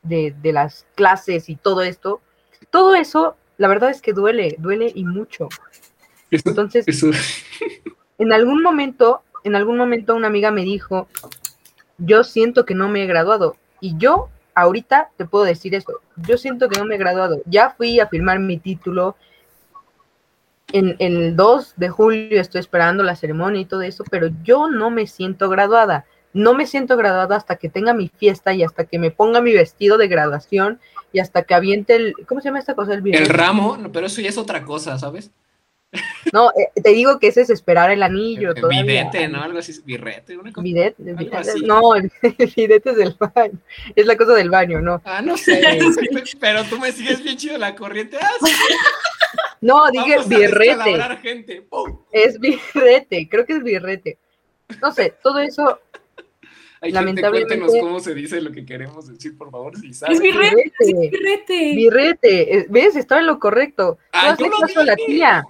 de, 0.01 0.33
de 0.41 0.53
las 0.53 0.85
clases 0.95 1.49
y 1.49 1.55
todo 1.55 1.81
esto. 1.81 2.21
Todo 2.71 2.95
eso, 2.95 3.35
la 3.57 3.67
verdad 3.67 3.89
es 3.89 4.01
que 4.01 4.13
duele, 4.13 4.55
duele 4.59 4.91
y 4.95 5.03
mucho. 5.03 5.49
Eso- 6.31 6.49
Entonces, 6.49 6.87
eso- 6.87 7.11
en 8.17 8.33
algún 8.33 8.61
momento, 8.63 9.21
en 9.43 9.55
algún 9.55 9.77
momento 9.77 10.15
una 10.15 10.27
amiga 10.27 10.51
me 10.51 10.63
dijo, 10.63 11.07
yo 11.97 12.23
siento 12.23 12.65
que 12.65 12.75
no 12.75 12.87
me 12.87 13.03
he 13.03 13.07
graduado. 13.07 13.57
Y 13.81 13.97
yo 13.97 14.29
ahorita 14.55 15.09
te 15.17 15.25
puedo 15.25 15.43
decir 15.45 15.75
eso, 15.75 15.99
yo 16.17 16.37
siento 16.37 16.69
que 16.69 16.79
no 16.79 16.85
me 16.85 16.95
he 16.95 16.97
graduado. 16.97 17.41
Ya 17.45 17.71
fui 17.71 17.99
a 17.99 18.07
firmar 18.07 18.39
mi 18.39 18.57
título. 18.57 19.15
En 20.71 20.95
el 20.99 21.35
2 21.35 21.73
de 21.77 21.89
julio 21.89 22.39
estoy 22.39 22.59
esperando 22.59 23.03
la 23.03 23.15
ceremonia 23.15 23.61
y 23.61 23.65
todo 23.65 23.81
eso, 23.81 24.03
pero 24.09 24.29
yo 24.43 24.69
no 24.69 24.89
me 24.89 25.07
siento 25.07 25.49
graduada. 25.49 26.05
No 26.31 26.53
me 26.53 26.67
siento 26.67 26.95
graduada 26.95 27.35
hasta 27.35 27.55
que 27.55 27.69
tenga 27.69 27.93
mi 27.93 28.09
fiesta 28.09 28.53
y 28.53 28.63
hasta 28.63 28.85
que 28.85 28.99
me 28.99 29.09
ponga 29.09 29.41
mi 29.41 29.53
vestido 29.53 29.97
de 29.97 30.07
graduación 30.07 30.79
y 31.11 31.19
hasta 31.19 31.41
que 31.43 31.55
aviente 31.55 31.95
el... 31.95 32.13
¿Cómo 32.27 32.39
se 32.39 32.49
llama 32.49 32.59
esta 32.59 32.75
cosa? 32.75 32.93
El, 32.93 33.15
el 33.15 33.27
ramo, 33.27 33.79
pero 33.91 34.05
eso 34.05 34.21
ya 34.21 34.29
es 34.29 34.37
otra 34.37 34.63
cosa, 34.63 34.99
¿sabes? 34.99 35.31
No, 36.31 36.51
eh, 36.51 36.69
te 36.81 36.91
digo 36.91 37.17
que 37.19 37.27
ese 37.27 37.41
es 37.41 37.49
esperar 37.49 37.89
el 37.89 38.03
anillo. 38.03 38.49
El 38.49 38.61
todavía. 38.61 38.83
Videte, 38.83 39.27
¿no? 39.27 39.41
Algo 39.41 39.57
así, 39.57 39.73
birrete, 39.83 40.37
una 40.37 40.51
cosa. 40.51 40.63
No, 41.63 41.95
el, 41.95 42.11
el 42.21 42.71
es 42.71 42.83
del 42.95 43.15
baño, 43.19 43.59
es 43.95 44.05
la 44.05 44.15
cosa 44.15 44.33
del 44.33 44.49
baño, 44.49 44.81
no. 44.81 45.01
Ah, 45.03 45.21
no 45.21 45.35
sé, 45.37 45.61
pero 46.39 46.63
tú 46.65 46.79
me 46.79 46.91
sigues 46.91 47.23
bien 47.23 47.37
chido 47.37 47.57
la 47.57 47.73
corriente. 47.75 48.17
Ah, 48.21 48.29
sí, 48.45 48.51
No, 49.61 49.89
dije 49.91 50.17
vamos 50.17 50.25
a 50.25 50.29
birrete, 50.37 50.97
es 52.11 52.39
birrete, 52.39 53.27
creo 53.29 53.45
que 53.45 53.53
es 53.53 53.63
birrete. 53.63 54.17
No 54.81 54.91
sé, 54.91 55.13
todo 55.21 55.39
eso 55.39 55.79
Ay, 56.81 56.91
gente, 56.91 56.93
Lamentablemente- 56.93 57.57
cuéntenos 57.59 57.83
cómo 57.83 57.99
se 57.99 58.13
dice 58.13 58.39
lo 58.39 58.51
que 58.51 58.65
queremos 58.65 59.07
decir, 59.07 59.37
por 59.37 59.51
favor, 59.51 59.77
si 59.77 59.93
saben. 59.93 60.15
Es 60.15 60.21
birrete, 60.21 60.71
es 60.79 60.87
birrete, 61.11 61.75
birrete. 61.75 62.65
¿ves? 62.69 62.95
Estaba 62.95 63.19
en 63.19 63.27
lo 63.27 63.37
correcto. 63.37 63.97
Ah, 64.13 64.29
hazle 64.31 64.49
caso 64.49 64.79
a 64.79 64.85
la 64.85 64.95
tía. 64.95 65.43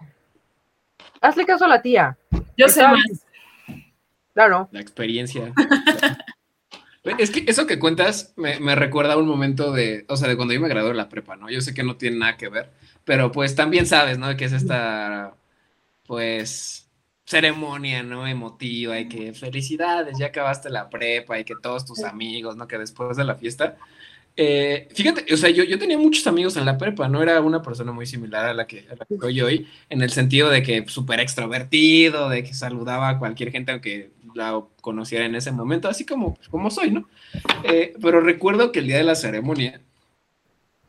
Hazle 1.21 1.45
caso 1.45 1.65
a 1.65 1.67
la 1.67 1.81
tía, 1.81 2.17
Yo 2.57 2.67
sé 2.67 2.81
más. 2.81 3.03
claro. 4.33 4.69
La 4.71 4.81
experiencia. 4.81 5.53
Es 7.17 7.31
que 7.31 7.45
eso 7.47 7.65
que 7.65 7.79
cuentas 7.79 8.33
me, 8.35 8.59
me 8.59 8.75
recuerda 8.75 9.13
a 9.13 9.17
un 9.17 9.25
momento 9.25 9.71
de, 9.71 10.05
o 10.09 10.17
sea, 10.17 10.27
de 10.27 10.35
cuando 10.35 10.53
yo 10.53 10.59
me 10.59 10.67
gradué 10.67 10.89
de 10.89 10.95
la 10.95 11.07
prepa, 11.09 11.37
¿no? 11.37 11.49
Yo 11.49 11.61
sé 11.61 11.73
que 11.73 11.81
no 11.81 11.95
tiene 11.95 12.17
nada 12.17 12.35
que 12.37 12.49
ver, 12.49 12.69
pero 13.09 13.31
pues 13.31 13.55
también 13.55 13.87
sabes, 13.87 14.19
¿no? 14.19 14.37
Que 14.37 14.45
es 14.45 14.53
esta, 14.53 15.33
pues, 16.05 16.87
ceremonia, 17.25 18.03
¿no? 18.03 18.27
Emotiva 18.27 18.99
y 18.99 19.09
que 19.09 19.33
felicidades, 19.33 20.19
ya 20.19 20.27
acabaste 20.27 20.69
la 20.69 20.91
prepa 20.91 21.39
y 21.39 21.43
que 21.43 21.55
todos 21.59 21.87
tus 21.87 22.03
amigos, 22.03 22.55
¿no? 22.55 22.67
Que 22.67 22.77
después 22.77 23.17
de 23.17 23.23
la 23.23 23.33
fiesta. 23.33 23.77
eh, 24.37 24.87
fíjate, 24.93 25.33
o 25.33 25.37
sea, 25.37 25.49
yo, 25.49 25.63
yo 25.63 25.79
tenía 25.79 25.97
muchos 25.97 26.27
amigos 26.27 26.55
en 26.57 26.65
la 26.65 26.77
prepa, 26.77 27.07
no 27.09 27.23
era 27.23 27.41
una 27.41 27.63
persona 27.63 27.91
muy 27.91 28.05
similar 28.05 28.45
a 28.45 28.53
la 28.53 28.67
que, 28.67 28.87
a 28.91 28.95
la 28.95 29.05
que 29.05 29.17
soy 29.17 29.41
hoy, 29.41 29.67
en 29.89 30.03
el 30.03 30.11
sentido 30.11 30.49
de 30.51 30.61
que 30.61 30.85
súper 30.87 31.19
extrovertido, 31.19 32.29
de 32.29 32.43
que 32.43 32.53
saludaba 32.53 33.09
a 33.09 33.17
cualquier 33.17 33.51
gente 33.51 33.71
aunque 33.71 34.11
la 34.35 34.63
conociera 34.81 35.25
en 35.25 35.33
ese 35.35 35.51
momento, 35.51 35.89
así 35.89 36.05
como, 36.05 36.37
como 36.51 36.69
soy, 36.69 36.91
¿no? 36.91 37.09
Eh, 37.63 37.93
pero 38.01 38.21
recuerdo 38.21 38.71
que 38.71 38.79
el 38.79 38.87
día 38.87 38.97
de 38.97 39.03
la 39.03 39.15
ceremonia, 39.15 39.81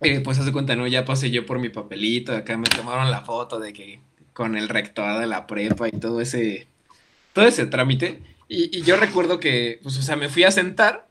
eh, 0.00 0.20
pues 0.20 0.38
hace 0.38 0.52
cuenta, 0.52 0.76
¿no? 0.76 0.86
Ya 0.86 1.04
pasé 1.04 1.30
yo 1.30 1.46
por 1.46 1.58
mi 1.58 1.68
papelito, 1.68 2.32
acá 2.34 2.56
me 2.56 2.68
tomaron 2.68 3.10
la 3.10 3.22
foto 3.22 3.58
de 3.60 3.72
que 3.72 4.00
con 4.32 4.56
el 4.56 4.68
rector 4.68 5.18
de 5.20 5.26
la 5.26 5.46
prepa 5.46 5.88
y 5.88 5.92
todo 5.92 6.20
ese, 6.20 6.68
todo 7.34 7.46
ese 7.46 7.66
trámite. 7.66 8.22
Y, 8.48 8.76
y 8.78 8.82
yo 8.82 8.96
recuerdo 8.96 9.40
que, 9.40 9.80
pues, 9.82 9.98
o 9.98 10.02
sea, 10.02 10.16
me 10.16 10.28
fui 10.30 10.44
a 10.44 10.52
sentar 10.52 11.08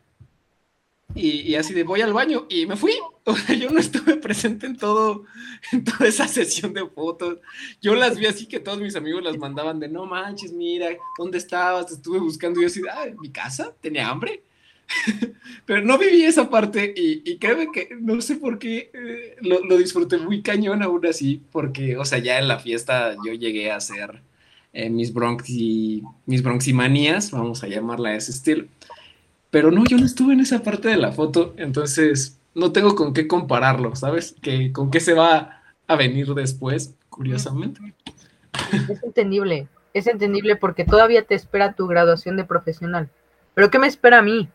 y, 1.15 1.41
y 1.41 1.55
así 1.55 1.73
de 1.73 1.83
voy 1.83 2.01
al 2.01 2.13
baño 2.13 2.45
y 2.49 2.65
me 2.65 2.75
fui. 2.75 2.93
O 3.25 3.35
sea, 3.35 3.55
yo 3.55 3.69
no 3.69 3.79
estuve 3.79 4.15
presente 4.17 4.65
en 4.65 4.75
todo, 4.75 5.23
en 5.71 5.83
toda 5.83 6.07
esa 6.07 6.27
sesión 6.27 6.73
de 6.73 6.87
fotos. 6.87 7.37
Yo 7.79 7.93
las 7.93 8.17
vi 8.17 8.25
así 8.25 8.47
que 8.47 8.59
todos 8.59 8.79
mis 8.79 8.95
amigos 8.95 9.21
las 9.21 9.37
mandaban 9.37 9.79
de 9.79 9.87
no 9.87 10.07
manches, 10.07 10.51
mira, 10.51 10.87
¿dónde 11.15 11.37
estabas? 11.37 11.85
Te 11.85 11.93
estuve 11.93 12.17
buscando 12.17 12.59
y 12.59 12.63
yo 12.63 12.67
así, 12.67 12.81
ah, 12.91 13.05
¿en 13.05 13.19
mi 13.19 13.29
casa? 13.29 13.75
¿Tenía 13.81 14.09
hambre? 14.09 14.41
Pero 15.65 15.81
no 15.83 15.97
viví 15.97 16.23
esa 16.23 16.49
parte 16.49 16.93
y, 16.95 17.21
y 17.29 17.37
que 17.37 17.89
no 17.99 18.21
sé 18.21 18.35
por 18.35 18.59
qué 18.59 18.91
eh, 18.93 19.35
lo, 19.41 19.77
disfruté 19.77 20.17
muy 20.17 20.41
cañón 20.41 20.81
aún 20.83 21.05
así, 21.05 21.41
porque, 21.51 21.97
o 21.97 22.05
sea, 22.05 22.19
ya 22.19 22.39
en 22.39 22.47
la 22.47 22.59
fiesta 22.59 23.15
yo 23.25 23.33
llegué 23.33 23.71
a 23.71 23.77
hacer 23.77 24.21
eh, 24.73 24.89
mis, 24.89 25.13
bronxi, 25.13 26.03
mis 26.25 26.43
bronximanías, 26.43 27.31
vamos 27.31 27.63
a 27.63 27.67
llamarla 27.67 28.11
de 28.11 28.17
ese 28.17 28.31
estilo. 28.31 28.65
Pero 29.51 29.71
no, 29.71 29.83
yo 29.85 29.97
no 29.97 30.05
estuve 30.05 30.33
en 30.33 30.41
esa 30.41 30.61
parte 30.61 30.89
de 30.89 30.97
la 30.97 31.11
foto, 31.11 31.53
entonces 31.57 32.39
no 32.53 32.71
tengo 32.71 32.95
con 32.95 33.13
qué 33.13 33.27
compararlo, 33.27 33.95
¿sabes? 33.95 34.35
Que, 34.41 34.71
con 34.71 34.91
qué 34.91 34.99
se 34.99 35.13
va 35.13 35.63
a 35.87 35.95
venir 35.95 36.33
después, 36.33 36.95
curiosamente. 37.09 37.79
Es 38.89 39.03
entendible, 39.03 39.67
es 39.93 40.07
entendible 40.07 40.55
porque 40.55 40.85
todavía 40.85 41.23
te 41.23 41.35
espera 41.35 41.73
tu 41.73 41.87
graduación 41.87 42.37
de 42.37 42.43
profesional. 42.43 43.09
Pero 43.55 43.71
¿qué 43.71 43.79
me 43.79 43.87
espera 43.87 44.19
a 44.19 44.21
mí? 44.21 44.49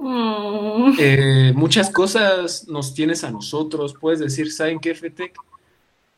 Mm. 0.00 0.92
Eh, 0.98 1.52
muchas 1.56 1.90
cosas 1.90 2.68
nos 2.68 2.94
tienes 2.94 3.24
a 3.24 3.30
nosotros. 3.30 3.94
Puedes 4.00 4.20
decir, 4.20 4.52
¿saben 4.52 4.78
qué, 4.78 4.94
FETEC? 4.94 5.36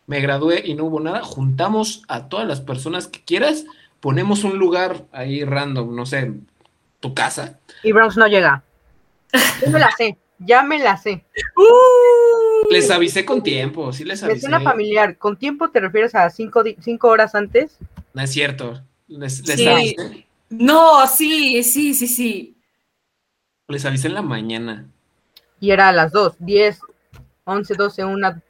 Me 0.06 0.20
gradué 0.20 0.62
y 0.64 0.74
no 0.74 0.84
hubo 0.84 1.00
nada. 1.00 1.22
Juntamos 1.22 2.02
a 2.08 2.28
todas 2.28 2.46
las 2.46 2.60
personas 2.60 3.06
que 3.06 3.22
quieras, 3.24 3.64
ponemos 4.00 4.44
un 4.44 4.58
lugar 4.58 5.04
ahí 5.12 5.44
random, 5.44 5.94
no 5.94 6.04
sé, 6.04 6.32
tu 7.00 7.14
casa. 7.14 7.58
Y 7.82 7.92
Bronx 7.92 8.16
no 8.16 8.26
llega. 8.26 8.62
Yo 9.64 9.70
me 9.70 9.78
la 9.78 9.90
sé, 9.96 10.18
ya 10.40 10.62
me 10.62 10.78
la 10.78 10.96
sé. 10.96 11.24
Uh. 11.56 12.72
Les 12.72 12.90
avisé 12.90 13.24
con 13.24 13.42
tiempo, 13.42 13.92
sí 13.92 14.04
les 14.04 14.20
Me 14.22 14.30
avisé. 14.30 14.40
suena 14.42 14.60
familiar. 14.60 15.16
¿Con 15.16 15.36
tiempo 15.36 15.70
te 15.70 15.80
refieres 15.80 16.14
a 16.14 16.28
cinco, 16.30 16.62
cinco 16.80 17.08
horas 17.08 17.34
antes? 17.34 17.78
No 18.12 18.22
es 18.22 18.30
cierto. 18.32 18.82
Les, 19.08 19.46
les 19.46 19.56
Sí. 19.56 19.66
avisé. 19.66 20.26
No, 20.50 21.06
sí, 21.06 21.62
sí, 21.62 21.94
sí, 21.94 22.08
sí. 22.08 22.56
Les 23.70 23.84
avisé 23.84 24.08
en 24.08 24.14
la 24.14 24.22
mañana. 24.22 24.86
Y 25.60 25.70
era 25.70 25.88
a 25.88 25.92
las 25.92 26.12
dos, 26.12 26.34
diez, 26.38 26.80
once, 27.44 27.74
doce, 27.74 28.04
una. 28.04 28.42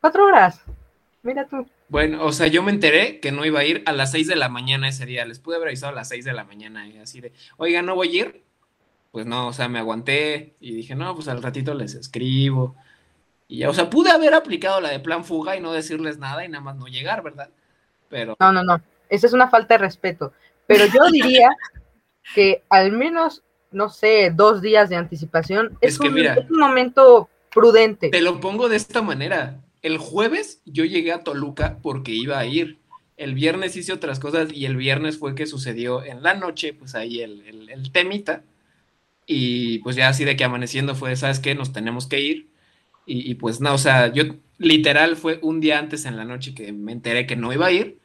Cuatro 0.00 0.26
horas. 0.26 0.62
Mira 1.22 1.46
tú. 1.46 1.66
Bueno, 1.88 2.24
o 2.24 2.32
sea, 2.32 2.46
yo 2.46 2.62
me 2.62 2.70
enteré 2.70 3.20
que 3.20 3.32
no 3.32 3.44
iba 3.44 3.60
a 3.60 3.64
ir 3.64 3.82
a 3.86 3.92
las 3.92 4.12
6 4.12 4.28
de 4.28 4.36
la 4.36 4.48
mañana 4.48 4.88
ese 4.88 5.06
día. 5.06 5.24
Les 5.24 5.38
pude 5.38 5.56
haber 5.56 5.68
avisado 5.68 5.92
a 5.92 5.96
las 5.96 6.08
6 6.08 6.24
de 6.24 6.32
la 6.32 6.44
mañana 6.44 6.86
y 6.86 6.98
así 6.98 7.20
de, 7.20 7.32
oiga, 7.56 7.82
¿no 7.82 7.94
voy 7.94 8.08
a 8.08 8.20
ir? 8.22 8.44
Pues 9.10 9.26
no, 9.26 9.48
o 9.48 9.52
sea, 9.52 9.68
me 9.68 9.80
aguanté 9.80 10.54
y 10.60 10.72
dije, 10.74 10.94
no, 10.94 11.14
pues 11.14 11.28
al 11.28 11.42
ratito 11.42 11.74
les 11.74 11.94
escribo. 11.94 12.76
Y 13.48 13.58
ya, 13.58 13.68
o 13.68 13.74
sea, 13.74 13.90
pude 13.90 14.10
haber 14.10 14.34
aplicado 14.34 14.80
la 14.80 14.90
de 14.90 15.00
plan 15.00 15.24
fuga 15.24 15.56
y 15.56 15.60
no 15.60 15.72
decirles 15.72 16.18
nada 16.18 16.44
y 16.44 16.48
nada 16.48 16.62
más 16.62 16.76
no 16.76 16.86
llegar, 16.86 17.22
¿verdad? 17.22 17.50
Pero. 18.08 18.36
No, 18.38 18.52
no, 18.52 18.62
no. 18.62 18.80
Esa 19.08 19.26
es 19.26 19.32
una 19.32 19.48
falta 19.48 19.74
de 19.74 19.78
respeto. 19.78 20.32
Pero 20.66 20.86
yo 20.86 21.10
diría 21.10 21.50
que 22.34 22.62
al 22.68 22.92
menos, 22.92 23.42
no 23.72 23.88
sé, 23.88 24.30
dos 24.34 24.60
días 24.62 24.88
de 24.88 24.96
anticipación 24.96 25.76
es, 25.80 25.94
Es 25.94 25.98
que 25.98 26.08
un, 26.08 26.14
mira. 26.14 26.34
es 26.34 26.50
un 26.50 26.58
momento 26.58 27.28
prudente. 27.52 28.10
Te 28.10 28.20
lo 28.20 28.40
pongo 28.40 28.68
de 28.68 28.76
esta 28.76 29.02
manera. 29.02 29.60
El 29.82 29.98
jueves 29.98 30.62
yo 30.66 30.84
llegué 30.84 31.12
a 31.12 31.22
Toluca 31.24 31.78
porque 31.82 32.12
iba 32.12 32.38
a 32.38 32.46
ir. 32.46 32.78
El 33.16 33.34
viernes 33.34 33.76
hice 33.76 33.92
otras 33.92 34.18
cosas 34.18 34.52
y 34.52 34.64
el 34.66 34.76
viernes 34.76 35.18
fue 35.18 35.34
que 35.34 35.46
sucedió 35.46 36.02
en 36.04 36.22
la 36.22 36.34
noche, 36.34 36.72
pues 36.72 36.94
ahí 36.94 37.20
el, 37.20 37.42
el- 37.42 37.70
el 37.70 37.92
temita. 37.92 38.44
Y 39.26 39.78
pues 39.80 39.96
ya 39.96 40.08
así 40.08 40.24
de 40.24 40.36
que 40.36 40.44
amaneciendo 40.44 40.94
fue, 40.94 41.16
¿sabes 41.16 41.40
qué? 41.40 41.54
Nos 41.54 41.72
tenemos 41.72 42.06
que 42.08 42.20
ir. 42.20 42.50
Y, 43.06 43.30
y 43.30 43.34
pues 43.36 43.60
no, 43.60 43.74
o 43.74 43.78
sea, 43.78 44.12
yo 44.12 44.24
literal 44.58 45.16
fue 45.16 45.40
un 45.42 45.60
día 45.60 45.78
antes 45.78 46.04
en 46.06 46.16
la 46.16 46.24
noche 46.24 46.54
que 46.54 46.72
me 46.72 46.92
enteré 46.92 47.26
que 47.26 47.36
no 47.36 47.52
iba 47.52 47.66
a 47.66 47.72
ir. 47.72 48.00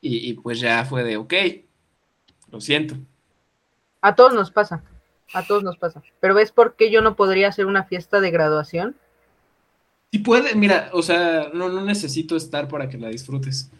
Y, 0.00 0.28
y 0.30 0.34
pues 0.34 0.60
ya 0.60 0.84
fue 0.84 1.04
de, 1.04 1.16
ok, 1.18 1.34
lo 2.50 2.60
siento. 2.60 2.96
A 4.02 4.14
todos 4.16 4.34
nos 4.34 4.50
pasa. 4.50 4.82
A 5.32 5.46
todos 5.46 5.62
nos 5.62 5.76
pasa. 5.76 6.02
Pero 6.20 6.34
¿ves 6.34 6.52
por 6.52 6.74
qué 6.74 6.90
yo 6.90 7.02
no 7.02 7.16
podría 7.16 7.48
hacer 7.48 7.66
una 7.66 7.84
fiesta 7.84 8.20
de 8.20 8.30
graduación? 8.30 8.96
Si 10.10 10.20
puede, 10.20 10.54
mira, 10.54 10.90
o 10.92 11.02
sea, 11.02 11.50
no, 11.52 11.68
no 11.68 11.84
necesito 11.84 12.36
estar 12.36 12.68
para 12.68 12.88
que 12.88 12.96
la 12.96 13.08
disfrutes. 13.08 13.70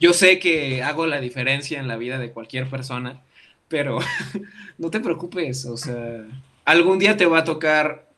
Yo 0.00 0.12
sé 0.12 0.38
que 0.38 0.82
hago 0.82 1.06
la 1.06 1.20
diferencia 1.20 1.78
en 1.78 1.88
la 1.88 1.96
vida 1.96 2.18
de 2.18 2.32
cualquier 2.32 2.68
persona, 2.68 3.22
pero 3.68 3.98
no 4.78 4.90
te 4.90 5.00
preocupes, 5.00 5.66
o 5.66 5.76
sea, 5.76 6.24
algún 6.64 6.98
día 6.98 7.16
te 7.16 7.26
va 7.26 7.40
a 7.40 7.44
tocar 7.44 8.08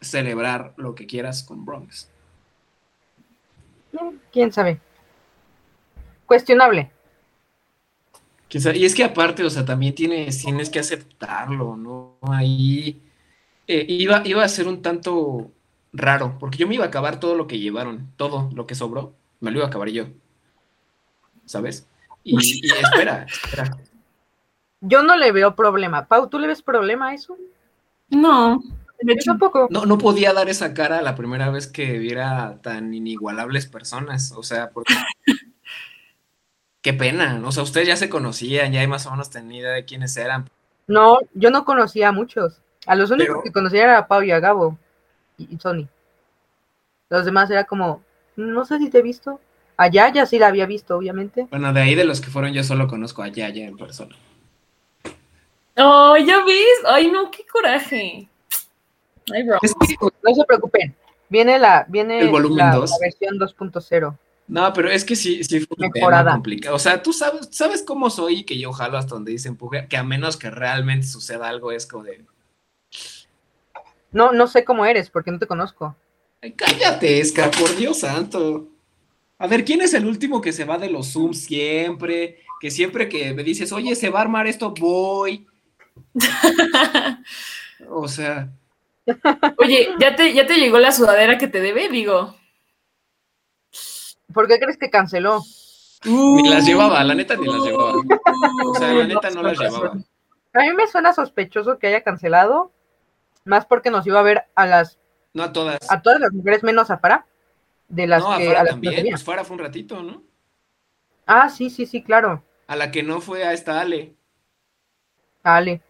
celebrar 0.00 0.74
lo 0.76 0.94
que 0.94 1.06
quieras 1.06 1.42
con 1.42 1.64
Bronx. 1.64 2.08
Eh, 3.92 3.98
¿Quién 4.32 4.52
sabe? 4.52 4.80
Cuestionable. 6.26 6.90
Quién 8.48 8.62
sabe, 8.62 8.78
Y 8.78 8.84
es 8.84 8.94
que 8.94 9.04
aparte, 9.04 9.44
o 9.44 9.50
sea, 9.50 9.64
también 9.64 9.94
tienes, 9.94 10.42
tienes 10.42 10.70
que 10.70 10.78
aceptarlo, 10.78 11.76
¿no? 11.76 12.18
Ahí 12.22 13.00
eh, 13.66 13.84
iba, 13.88 14.22
iba 14.24 14.44
a 14.44 14.48
ser 14.48 14.68
un 14.68 14.82
tanto 14.82 15.50
raro, 15.92 16.36
porque 16.38 16.58
yo 16.58 16.68
me 16.68 16.74
iba 16.76 16.84
a 16.84 16.88
acabar 16.88 17.18
todo 17.18 17.34
lo 17.34 17.46
que 17.46 17.58
llevaron, 17.58 18.12
todo 18.16 18.50
lo 18.54 18.66
que 18.66 18.74
sobró, 18.74 19.14
me 19.40 19.50
lo 19.50 19.58
iba 19.58 19.66
a 19.66 19.68
acabar 19.68 19.88
yo, 19.88 20.06
¿sabes? 21.44 21.88
Y, 22.22 22.66
y 22.66 22.70
espera, 22.70 23.24
espera. 23.24 23.76
Yo 24.80 25.02
no 25.02 25.16
le 25.16 25.32
veo 25.32 25.56
problema. 25.56 26.06
Pau, 26.06 26.28
¿tú 26.28 26.38
le 26.38 26.46
ves 26.46 26.62
problema 26.62 27.08
a 27.08 27.14
eso? 27.14 27.36
No, 28.10 28.62
de 29.00 29.12
hecho, 29.12 29.30
tampoco. 29.30 29.68
No, 29.70 29.84
no 29.84 29.98
podía 29.98 30.32
dar 30.32 30.48
esa 30.48 30.72
cara 30.72 31.02
la 31.02 31.14
primera 31.14 31.50
vez 31.50 31.66
que 31.66 31.98
viera 31.98 32.58
tan 32.62 32.94
inigualables 32.94 33.66
personas, 33.66 34.32
o 34.32 34.42
sea, 34.42 34.70
porque... 34.70 34.94
Qué 36.86 36.92
pena, 36.94 37.42
o 37.44 37.50
sea, 37.50 37.64
ustedes 37.64 37.88
ya 37.88 37.96
se 37.96 38.08
conocían, 38.08 38.70
ya 38.72 38.78
hay 38.78 38.86
más 38.86 39.04
o 39.06 39.10
menos 39.10 39.28
tenida 39.28 39.58
idea 39.58 39.72
de 39.72 39.84
quiénes 39.84 40.16
eran, 40.16 40.48
No, 40.86 41.18
yo 41.34 41.50
no 41.50 41.64
conocía 41.64 42.10
a 42.10 42.12
muchos. 42.12 42.60
A 42.86 42.94
los 42.94 43.10
únicos 43.10 43.32
Pero- 43.32 43.42
que 43.42 43.50
conocía 43.50 43.82
era 43.82 43.98
a 43.98 44.06
Pau 44.06 44.22
y 44.22 44.30
a 44.30 44.38
Gabo 44.38 44.78
y, 45.36 45.52
y 45.52 45.58
Sony. 45.58 45.88
Los 47.10 47.24
demás 47.24 47.50
era 47.50 47.64
como, 47.64 48.04
no 48.36 48.64
sé 48.64 48.78
si 48.78 48.88
te 48.88 48.98
he 48.98 49.02
visto. 49.02 49.40
Allá 49.76 50.12
ya 50.12 50.26
sí 50.26 50.38
la 50.38 50.46
había 50.46 50.64
visto, 50.66 50.96
obviamente. 50.96 51.48
Bueno, 51.50 51.72
de 51.72 51.80
ahí 51.80 51.96
de 51.96 52.04
los 52.04 52.20
que 52.20 52.30
fueron 52.30 52.52
yo 52.52 52.62
solo 52.62 52.86
conozco 52.86 53.24
a 53.24 53.28
Yaya 53.30 53.66
en 53.66 53.76
persona. 53.76 54.14
oh, 55.78 56.16
ya 56.16 56.44
ves, 56.44 56.78
ay 56.86 57.10
no, 57.10 57.32
qué 57.32 57.44
coraje. 57.50 58.28
Ay, 59.34 59.42
bro. 59.42 59.58
Es 59.60 59.74
que, 59.74 59.96
No 60.00 60.34
se 60.36 60.44
preocupen. 60.44 60.94
Viene 61.28 61.58
la, 61.58 61.84
viene 61.88 62.20
El 62.20 62.28
volumen 62.28 62.58
la, 62.58 62.76
dos. 62.76 62.90
la 62.92 62.98
versión 63.00 63.38
2.0. 63.40 64.16
no, 64.48 64.72
pero 64.72 64.90
es 64.90 65.04
que 65.04 65.16
sí, 65.16 65.42
sí 65.44 65.60
fue 65.60 65.76
un 65.78 65.90
Mejorada. 65.92 66.22
tema 66.24 66.32
complicado. 66.34 66.76
O 66.76 66.78
sea, 66.78 67.02
tú 67.02 67.12
sabes, 67.12 67.48
sabes 67.50 67.82
cómo 67.82 68.10
soy 68.10 68.40
y 68.40 68.44
que 68.44 68.58
yo 68.58 68.72
jalo 68.72 68.96
hasta 68.98 69.14
donde 69.14 69.32
dice 69.32 69.48
empuje, 69.48 69.86
que 69.88 69.96
a 69.96 70.02
menos 70.04 70.36
que 70.36 70.50
realmente 70.50 71.06
suceda 71.06 71.48
algo 71.48 71.72
es 71.72 71.86
como 71.86 72.04
de, 72.04 72.24
No, 74.12 74.32
no 74.32 74.46
sé 74.46 74.64
cómo 74.64 74.86
eres, 74.86 75.10
porque 75.10 75.30
no 75.30 75.38
te 75.38 75.46
conozco. 75.46 75.96
"Ay, 76.42 76.52
cállate, 76.52 77.20
Esca, 77.20 77.50
por 77.50 77.74
Dios 77.76 78.00
santo. 78.00 78.68
A 79.38 79.46
ver, 79.46 79.64
¿quién 79.64 79.82
es 79.82 79.92
el 79.94 80.06
último 80.06 80.40
que 80.40 80.52
se 80.52 80.64
va 80.64 80.78
de 80.78 80.88
los 80.90 81.12
Zooms 81.12 81.42
siempre? 81.42 82.38
Que 82.60 82.70
siempre 82.70 83.08
que 83.08 83.34
me 83.34 83.42
dices, 83.44 83.70
oye, 83.72 83.94
se 83.94 84.08
va 84.08 84.20
a 84.20 84.22
armar 84.22 84.46
esto, 84.46 84.72
voy. 84.72 85.46
O 87.88 88.08
sea, 88.08 88.48
Oye, 89.58 89.88
¿ya 90.00 90.16
te, 90.16 90.32
¿ya 90.32 90.46
te 90.46 90.56
llegó 90.58 90.78
la 90.78 90.90
sudadera 90.92 91.38
que 91.38 91.46
te 91.46 91.60
debe? 91.60 91.88
Digo. 91.88 92.34
¿Por 94.32 94.48
qué 94.48 94.58
crees 94.58 94.76
que 94.78 94.90
canceló? 94.90 95.42
ni 96.04 96.48
las 96.48 96.64
llevaba, 96.66 97.02
la 97.02 97.14
neta 97.14 97.36
ni 97.36 97.46
las 97.46 97.62
llevaba. 97.62 97.94
O 98.66 98.74
sea, 98.74 98.92
la 98.92 99.06
neta 99.06 99.30
no 99.30 99.42
las 99.42 99.58
llevaba. 99.58 99.92
A 100.52 100.60
mí 100.60 100.72
me 100.74 100.86
suena 100.86 101.12
sospechoso 101.12 101.78
que 101.78 101.88
haya 101.88 102.02
cancelado, 102.02 102.70
más 103.44 103.66
porque 103.66 103.90
nos 103.90 104.06
iba 104.06 104.20
a 104.20 104.22
ver 104.22 104.44
a 104.54 104.66
las 104.66 104.98
No 105.34 105.42
a 105.42 105.52
todas. 105.52 105.78
a 105.90 106.02
todas 106.02 106.20
las 106.20 106.32
mujeres 106.32 106.62
menos 106.62 106.90
a 106.90 106.98
Farah, 106.98 107.26
de 107.88 108.06
las 108.06 108.22
No, 108.22 108.32
a 108.32 108.38
que 108.38 108.46
Farah 108.46 108.60
a 108.60 108.64
las 108.64 108.72
también. 108.72 109.06
Pues 109.10 109.24
Farah 109.24 109.44
fue 109.44 109.56
un 109.56 109.62
ratito, 109.62 110.02
¿no? 110.02 110.22
Ah, 111.26 111.48
sí, 111.48 111.70
sí, 111.70 111.86
sí, 111.86 112.02
claro. 112.02 112.42
A 112.68 112.76
la 112.76 112.90
que 112.90 113.02
no 113.02 113.20
fue 113.20 113.44
a 113.44 113.52
esta 113.52 113.80
Ale. 113.80 114.14
Dale. 115.42 115.80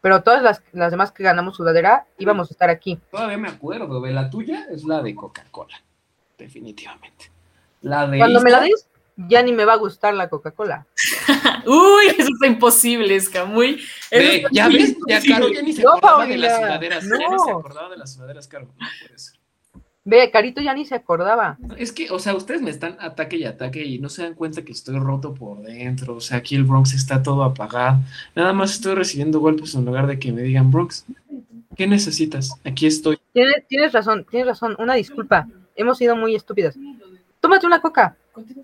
Pero 0.00 0.22
todas 0.22 0.42
las, 0.42 0.62
las 0.72 0.90
demás 0.90 1.12
que 1.12 1.22
ganamos 1.22 1.56
sudadera 1.56 2.06
íbamos 2.18 2.50
a 2.50 2.54
estar 2.54 2.70
aquí. 2.70 2.98
Todavía 3.10 3.36
me 3.36 3.48
acuerdo, 3.48 4.00
ve, 4.00 4.12
la 4.12 4.30
tuya 4.30 4.66
es 4.70 4.84
la 4.84 5.02
de 5.02 5.14
Coca-Cola. 5.14 5.80
Definitivamente. 6.38 7.29
La 7.82 8.06
de 8.06 8.18
Cuando 8.18 8.40
me 8.40 8.50
la 8.50 8.60
des, 8.60 8.88
ya 9.28 9.42
ni 9.42 9.52
me 9.52 9.64
va 9.64 9.74
a 9.74 9.76
gusta 9.76 10.12
la 10.12 10.28
Coca-Cola. 10.28 10.86
Uy, 11.66 12.06
eso 12.18 12.28
está 12.32 12.46
imposible, 12.46 13.16
Esca, 13.16 13.44
muy. 13.44 13.80
ya 14.52 14.68
muy 14.68 14.76
ves, 14.78 14.96
ya. 15.08 15.20
Caro 15.26 15.48
ya 15.48 15.62
ni 15.62 15.72
se 15.72 15.82
No, 15.82 15.90
acordaba 15.94 16.26
de 16.26 16.38
las 16.38 16.56
sudaderas. 16.56 17.04
Ya 17.04 17.16
ni 17.16 17.24
no. 17.36 17.44
se 17.44 17.50
acordaba 17.50 17.88
de 17.90 17.96
las 17.96 18.12
sudaderas, 18.14 18.48
Caro. 18.48 18.66
No 18.66 18.86
puede 19.06 19.18
ser. 19.18 19.40
Ve, 20.02 20.30
Carito 20.30 20.62
ya 20.62 20.72
ni 20.72 20.86
se 20.86 20.94
acordaba. 20.94 21.58
Es 21.76 21.92
que, 21.92 22.10
o 22.10 22.18
sea, 22.18 22.34
ustedes 22.34 22.62
me 22.62 22.70
están 22.70 22.96
ataque 23.00 23.36
y 23.36 23.44
ataque 23.44 23.84
y 23.84 23.98
no 23.98 24.08
se 24.08 24.22
dan 24.22 24.34
cuenta 24.34 24.62
que 24.64 24.72
estoy 24.72 24.98
roto 24.98 25.34
por 25.34 25.60
dentro. 25.60 26.16
O 26.16 26.20
sea, 26.20 26.38
aquí 26.38 26.56
el 26.56 26.64
Bronx 26.64 26.94
está 26.94 27.22
todo 27.22 27.44
apagado. 27.44 27.98
Nada 28.34 28.52
más 28.54 28.72
estoy 28.72 28.94
recibiendo 28.94 29.40
golpes 29.40 29.74
en 29.74 29.84
lugar 29.84 30.06
de 30.06 30.18
que 30.18 30.32
me 30.32 30.40
digan, 30.40 30.70
Bronx, 30.70 31.04
¿qué 31.76 31.86
necesitas? 31.86 32.58
Aquí 32.64 32.86
estoy. 32.86 33.18
Tienes, 33.34 33.66
tienes 33.68 33.92
razón, 33.92 34.26
tienes 34.28 34.48
razón. 34.48 34.74
Una 34.78 34.94
disculpa. 34.94 35.46
Hemos 35.76 35.98
sido 35.98 36.16
muy 36.16 36.34
estúpidas. 36.34 36.76
Tómate 37.40 37.66
una 37.66 37.80
coca. 37.80 38.16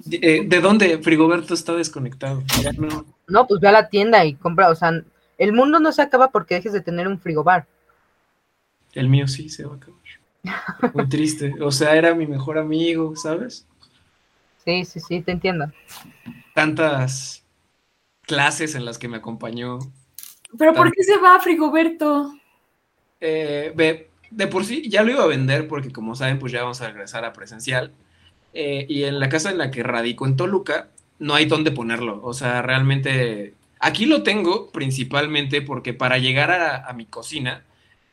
¿De, 0.05 0.19
eh, 0.23 0.45
¿de 0.47 0.61
dónde 0.61 0.99
Frigoberto 0.99 1.55
está 1.55 1.75
desconectado? 1.75 2.43
No. 2.79 3.05
No, 3.27 3.47
pues 3.47 3.61
ve 3.61 3.69
a 3.69 3.73
la 3.73 3.89
tienda 3.89 4.25
y 4.25 4.35
compra. 4.35 4.71
O 4.71 4.75
sea, 4.75 5.03
el 5.39 5.53
mundo 5.53 5.81
no 5.81 5.93
se 5.93 6.03
acaba 6.03 6.31
porque 6.31 6.57
dejes 6.57 6.73
de 6.73 6.81
tener 6.81 7.09
un 7.09 7.19
frigobar. 7.19 7.67
El 8.93 9.09
mío 9.09 9.27
sí 9.29 9.49
se 9.49 9.65
va 9.65 9.75
a 9.75 9.77
acabar. 9.77 9.97
Muy 10.95 11.09
triste. 11.09 11.55
O 11.61 11.71
sea, 11.71 11.97
era 11.97 12.15
mi 12.15 12.27
mejor 12.27 12.59
amigo, 12.59 13.17
¿sabes? 13.17 13.67
Sí, 14.65 14.85
sí, 14.85 15.01
sí, 15.01 15.21
te 15.23 15.33
entiendo. 15.33 15.67
Tantas 16.55 17.45
clases 18.23 18.75
en 18.75 18.85
las 18.85 18.99
que 18.99 19.09
me 19.09 19.19
acompañó. 19.19 19.79
Pero 20.57 20.73
¿por 20.75 20.91
qué 20.93 21.03
se 21.03 21.19
va 21.19 21.41
Frigoberto? 21.41 22.33
Eh, 23.21 23.73
ve, 23.75 24.11
de 24.31 24.47
por 24.47 24.65
sí 24.65 24.89
ya 24.89 25.03
lo 25.03 25.13
iba 25.13 25.23
a 25.23 25.29
vender 25.29 25.69
porque 25.69 25.91
como 25.91 26.15
saben, 26.15 26.39
pues 26.39 26.53
ya 26.53 26.63
vamos 26.63 26.81
a 26.81 26.89
regresar 26.89 27.25
a 27.25 27.33
presencial. 27.33 27.93
Eh, 28.59 28.87
y 28.89 29.05
en 29.05 29.21
la 29.21 29.29
casa 29.29 29.51
en 29.51 29.59
la 29.59 29.71
que 29.71 29.83
radico 29.83 30.27
en 30.27 30.37
Toluca, 30.37 30.89
no 31.19 31.35
hay 31.35 31.45
dónde 31.45 31.71
ponerlo. 31.73 32.21
O 32.23 32.33
sea, 32.33 32.63
realmente 32.63 33.55
aquí 33.81 34.07
lo 34.07 34.23
tengo 34.23 34.71
principalmente 34.71 35.61
porque 35.61 35.93
para 35.93 36.17
llegar 36.17 36.51
a, 36.51 36.89
a 36.89 36.93
mi 36.95 37.05
cocina, 37.05 37.65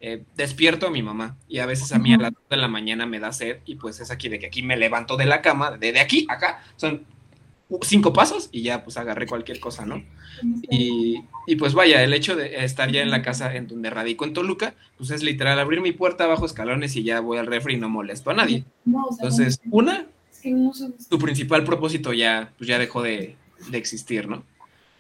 eh, 0.02 0.22
despierto 0.36 0.88
a 0.88 0.92
mi 0.92 1.02
mamá 1.02 1.38
y 1.48 1.60
a 1.60 1.66
veces 1.66 1.94
a 1.94 1.98
mí 1.98 2.14
a 2.14 2.18
las 2.18 2.34
2 2.34 2.42
de 2.50 2.58
la 2.58 2.68
mañana 2.68 3.06
me 3.06 3.22
da 3.22 3.32
sed 3.32 3.60
y 3.66 3.76
pues 3.76 4.02
es 4.02 4.12
aquí 4.12 4.28
de 4.28 4.38
que 4.38 4.48
aquí 4.48 4.62
me 4.62 4.76
levanto 4.76 5.16
de 5.16 5.26
la 5.26 5.42
cama, 5.42 5.78
de, 5.78 5.94
de 5.94 6.02
aquí 6.02 6.28
acá, 6.30 6.62
son 6.76 7.06
cinco 7.84 8.12
pasos 8.12 8.50
y 8.52 8.64
ya 8.64 8.84
pues 8.84 8.98
agarré 8.98 9.26
cualquier 9.28 9.62
cosa, 9.62 9.86
¿no? 9.86 10.04
Y, 10.70 11.24
y, 11.48 11.56
pues 11.56 11.74
vaya, 11.74 12.04
el 12.04 12.14
hecho 12.14 12.36
de 12.36 12.66
estar 12.66 12.92
ya 12.92 13.02
en 13.02 13.12
la 13.12 13.22
casa 13.22 13.56
en 13.56 13.68
donde 13.68 13.90
radico 13.90 14.26
en 14.26 14.34
Toluca, 14.34 14.76
pues 14.98 15.10
es 15.12 15.24
literal 15.24 15.58
abrir 15.58 15.80
mi 15.80 15.94
puerta 15.94 16.28
bajo 16.28 16.46
escalones 16.46 16.98
y 16.98 17.04
ya 17.04 17.22
voy 17.22 17.38
al 17.38 17.48
refri 17.48 17.76
y 17.76 17.78
no 17.78 17.88
molesto 17.88 18.30
a 18.30 18.34
nadie. 18.34 18.66
Entonces, 18.86 19.62
una, 19.72 20.08
tu 21.10 21.20
principal 21.20 21.64
propósito 21.64 22.14
ya, 22.14 22.52
pues 22.58 22.68
ya 22.68 22.78
dejó 22.78 23.02
de, 23.02 23.36
de 23.70 23.78
existir, 23.78 24.28
¿no? 24.28 24.44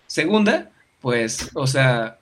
Segunda, 0.07 0.71
pues, 1.01 1.49
o 1.53 1.67
sea, 1.67 2.19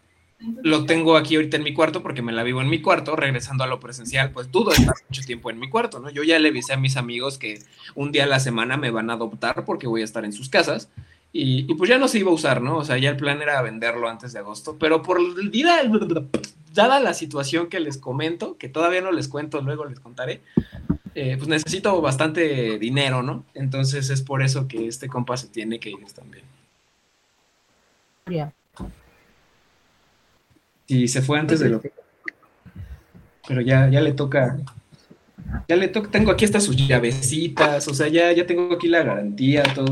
lo 0.64 0.86
tengo 0.86 1.18
aquí 1.18 1.36
ahorita 1.36 1.58
en 1.58 1.64
mi 1.64 1.74
cuarto 1.74 2.02
porque 2.02 2.22
me 2.22 2.32
la 2.32 2.44
vivo 2.44 2.62
en 2.62 2.70
mi 2.70 2.82
cuarto, 2.82 3.16
regresando 3.16 3.64
a 3.64 3.68
lo 3.68 3.80
presencial, 3.80 4.32
pues 4.32 4.52
dudo 4.52 4.72
estar 4.72 4.96
mucho 5.08 5.22
tiempo 5.22 5.52
en 5.52 5.60
mi 5.60 5.70
cuarto, 5.70 6.00
¿no? 6.00 6.10
Yo 6.10 6.24
ya 6.24 6.40
le 6.40 6.50
avisé 6.50 6.74
a 6.74 6.78
mis 6.78 6.98
amigos 6.98 7.38
que 7.38 7.60
un 7.96 8.12
día 8.12 8.24
a 8.24 8.28
la 8.28 8.40
semana 8.40 8.78
me 8.78 8.92
van 8.92 9.10
a 9.10 9.14
adoptar 9.14 9.66
porque 9.66 9.88
voy 9.88 10.02
a 10.02 10.06
estar 10.06 10.26
en 10.26 10.34
sus 10.34 10.50
casas 10.50 10.90
y, 11.32 11.72
y 11.72 11.76
pues 11.76 11.90
ya 11.90 11.98
no 11.98 12.08
se 12.08 12.20
iba 12.20 12.32
a 12.32 12.34
usar, 12.34 12.62
¿no? 12.62 12.78
O 12.78 12.84
sea, 12.84 12.98
ya 12.98 13.12
el 13.12 13.18
plan 13.18 13.42
era 13.42 13.62
venderlo 13.62 14.10
antes 14.10 14.34
de 14.34 14.40
agosto, 14.40 14.78
pero 14.80 15.02
por 15.02 15.20
vida, 15.50 15.82
dada 16.74 17.00
la 17.00 17.14
situación 17.14 17.68
que 17.68 17.80
les 17.80 17.98
comento, 17.98 18.58
que 18.58 18.70
todavía 18.70 19.02
no 19.02 19.12
les 19.12 19.28
cuento, 19.28 19.62
luego 19.62 19.86
les 19.86 20.00
contaré, 20.00 20.42
eh, 21.14 21.36
pues 21.38 21.50
necesito 21.50 22.02
bastante 22.02 22.80
dinero, 22.80 23.22
¿no? 23.22 23.46
Entonces 23.54 24.10
es 24.10 24.22
por 24.22 24.42
eso 24.42 24.68
que 24.68 24.88
este 24.88 25.08
compa 25.08 25.36
se 25.38 25.48
tiene 25.48 25.80
que 25.80 25.90
ir 25.90 26.12
también. 26.14 26.46
Ya. 28.28 28.54
Y 30.88 31.08
se 31.08 31.22
fue 31.22 31.40
antes 31.40 31.60
de 31.60 31.70
lo... 31.70 31.82
Pero 33.48 33.62
ya, 33.62 33.90
ya 33.90 34.02
le 34.02 34.14
toca... 34.14 34.58
Ya 35.68 35.76
le 35.76 35.90
toca, 35.90 36.10
tengo 36.10 36.32
aquí 36.32 36.46
hasta 36.46 36.62
sus 36.62 36.78
llavecitas, 36.78 37.86
o 37.90 37.94
sea, 37.94 38.08
ya, 38.08 38.32
ya 38.32 38.48
tengo 38.48 38.74
aquí 38.74 38.88
la 38.88 39.04
garantía, 39.04 39.64
todo. 39.64 39.92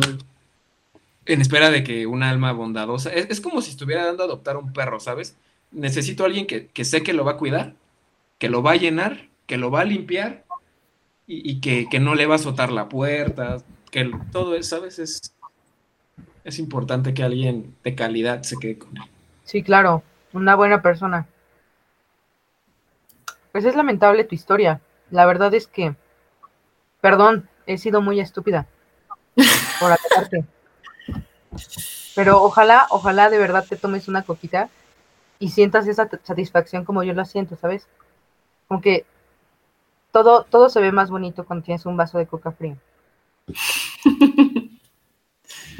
En 1.25 1.41
espera 1.41 1.69
de 1.69 1.83
que 1.83 2.07
un 2.07 2.23
alma 2.23 2.53
bondadosa. 2.53 3.09
Es, 3.09 3.29
es 3.29 3.41
como 3.41 3.61
si 3.61 3.71
estuviera 3.71 4.05
dando 4.05 4.23
a 4.23 4.25
adoptar 4.27 4.55
un 4.55 4.71
perro, 4.71 5.01
¿sabes? 5.01 5.35
Necesito 5.71 6.23
a 6.23 6.27
alguien 6.27 6.47
que, 6.47 6.67
que 6.67 6.85
sé 6.85 7.03
que 7.03 7.13
lo 7.13 7.25
va 7.25 7.33
a 7.33 7.37
cuidar, 7.37 7.75
que 8.37 8.49
lo 8.49 8.63
va 8.63 8.71
a 8.71 8.77
llenar, 8.77 9.27
que 9.45 9.57
lo 9.57 9.71
va 9.71 9.81
a 9.81 9.85
limpiar 9.85 10.45
y, 11.27 11.49
y 11.49 11.61
que, 11.61 11.87
que 11.89 11.99
no 11.99 12.15
le 12.15 12.25
va 12.25 12.35
a 12.35 12.37
azotar 12.37 12.71
la 12.71 12.89
puerta, 12.89 13.57
que 13.91 14.11
todo 14.31 14.55
eso, 14.55 14.77
¿sabes? 14.77 14.99
Es, 14.99 15.33
es 16.43 16.59
importante 16.59 17.13
que 17.13 17.23
alguien 17.23 17.75
de 17.83 17.95
calidad 17.95 18.43
se 18.43 18.57
quede 18.57 18.79
con 18.79 18.97
él. 18.97 19.03
Sí, 19.43 19.63
claro, 19.63 20.03
una 20.33 20.55
buena 20.55 20.81
persona. 20.81 21.27
Pues 23.51 23.65
es 23.65 23.75
lamentable 23.75 24.23
tu 24.23 24.35
historia. 24.35 24.81
La 25.09 25.25
verdad 25.25 25.53
es 25.53 25.67
que, 25.67 25.95
perdón, 27.01 27.49
he 27.65 27.77
sido 27.77 28.01
muy 28.01 28.19
estúpida 28.19 28.67
por 29.79 29.91
atacarte. 29.91 30.45
Pero 32.15 32.43
ojalá, 32.43 32.87
ojalá 32.89 33.29
de 33.29 33.39
verdad 33.39 33.65
te 33.67 33.75
tomes 33.75 34.07
una 34.07 34.23
coquita 34.23 34.69
y 35.39 35.49
sientas 35.49 35.87
esa 35.87 36.09
satisfacción 36.23 36.85
como 36.85 37.03
yo 37.03 37.13
la 37.13 37.25
siento, 37.25 37.55
¿sabes? 37.55 37.87
Como 38.67 38.81
que 38.81 39.05
todo, 40.11 40.43
todo 40.43 40.69
se 40.69 40.81
ve 40.81 40.91
más 40.91 41.09
bonito 41.09 41.45
cuando 41.45 41.65
tienes 41.65 41.85
un 41.85 41.97
vaso 41.97 42.17
de 42.17 42.27
coca 42.27 42.51
fría. 42.51 42.77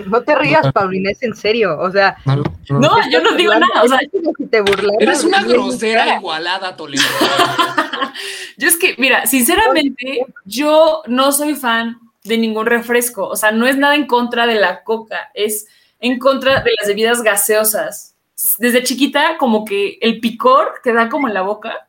No 0.05 0.22
te 0.24 0.36
rías, 0.36 0.72
Paulina, 0.72 1.12
es 1.12 1.22
en 1.24 1.36
serio. 1.36 1.78
O 1.80 1.91
sea, 1.91 2.18
No, 2.26 2.89
yo 3.12 3.22
no 3.22 3.36
digo 3.36 3.53
nada. 3.53 3.84
O 3.84 3.88
sea, 3.88 3.99
es 3.99 4.10
como 4.12 4.32
si 4.38 4.45
te 4.47 4.62
burlaras 4.62 4.95
Eres 4.99 5.24
una 5.24 5.43
grosera 5.43 6.16
igualada, 6.16 6.76
Toledo. 6.76 7.03
yo 8.57 8.68
es 8.68 8.78
que, 8.78 8.95
mira, 8.97 9.26
sinceramente, 9.26 10.26
yo 10.45 11.03
no 11.07 11.32
soy 11.32 11.55
fan 11.55 11.99
de 12.24 12.38
ningún 12.38 12.66
refresco. 12.66 13.28
O 13.28 13.36
sea, 13.36 13.51
no 13.51 13.68
es 13.68 13.78
nada 13.78 13.95
en 13.95 14.07
contra 14.07 14.47
de 14.47 14.55
la 14.55 14.84
coca, 14.84 15.32
es 15.34 15.68
en 15.99 16.20
contra 16.20 16.62
de 16.62 16.72
las 16.80 16.88
bebidas 16.88 17.22
gaseosas. 17.22 18.16
Desde 18.57 18.83
chiquita, 18.83 19.37
como 19.37 19.65
que 19.65 19.97
el 20.01 20.19
picor 20.19 20.79
que 20.83 20.93
da 20.93 21.09
como 21.09 21.27
en 21.27 21.33
la 21.33 21.41
boca, 21.41 21.87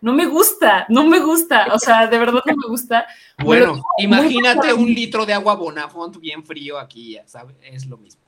no 0.00 0.12
me 0.12 0.26
gusta, 0.26 0.84
no 0.88 1.06
me 1.06 1.20
gusta. 1.20 1.68
O 1.72 1.78
sea, 1.78 2.06
de 2.08 2.18
verdad 2.18 2.42
no 2.44 2.56
me 2.56 2.68
gusta. 2.68 3.06
Bueno, 3.44 3.82
imagínate 3.98 4.72
un 4.72 4.86
litro 4.86 5.26
de 5.26 5.32
agua 5.32 5.54
Bonafont 5.54 6.16
bien 6.18 6.44
frío 6.44 6.78
aquí, 6.78 7.14
ya 7.14 7.26
sabes, 7.26 7.56
es 7.62 7.86
lo 7.86 7.96
mismo. 7.96 8.22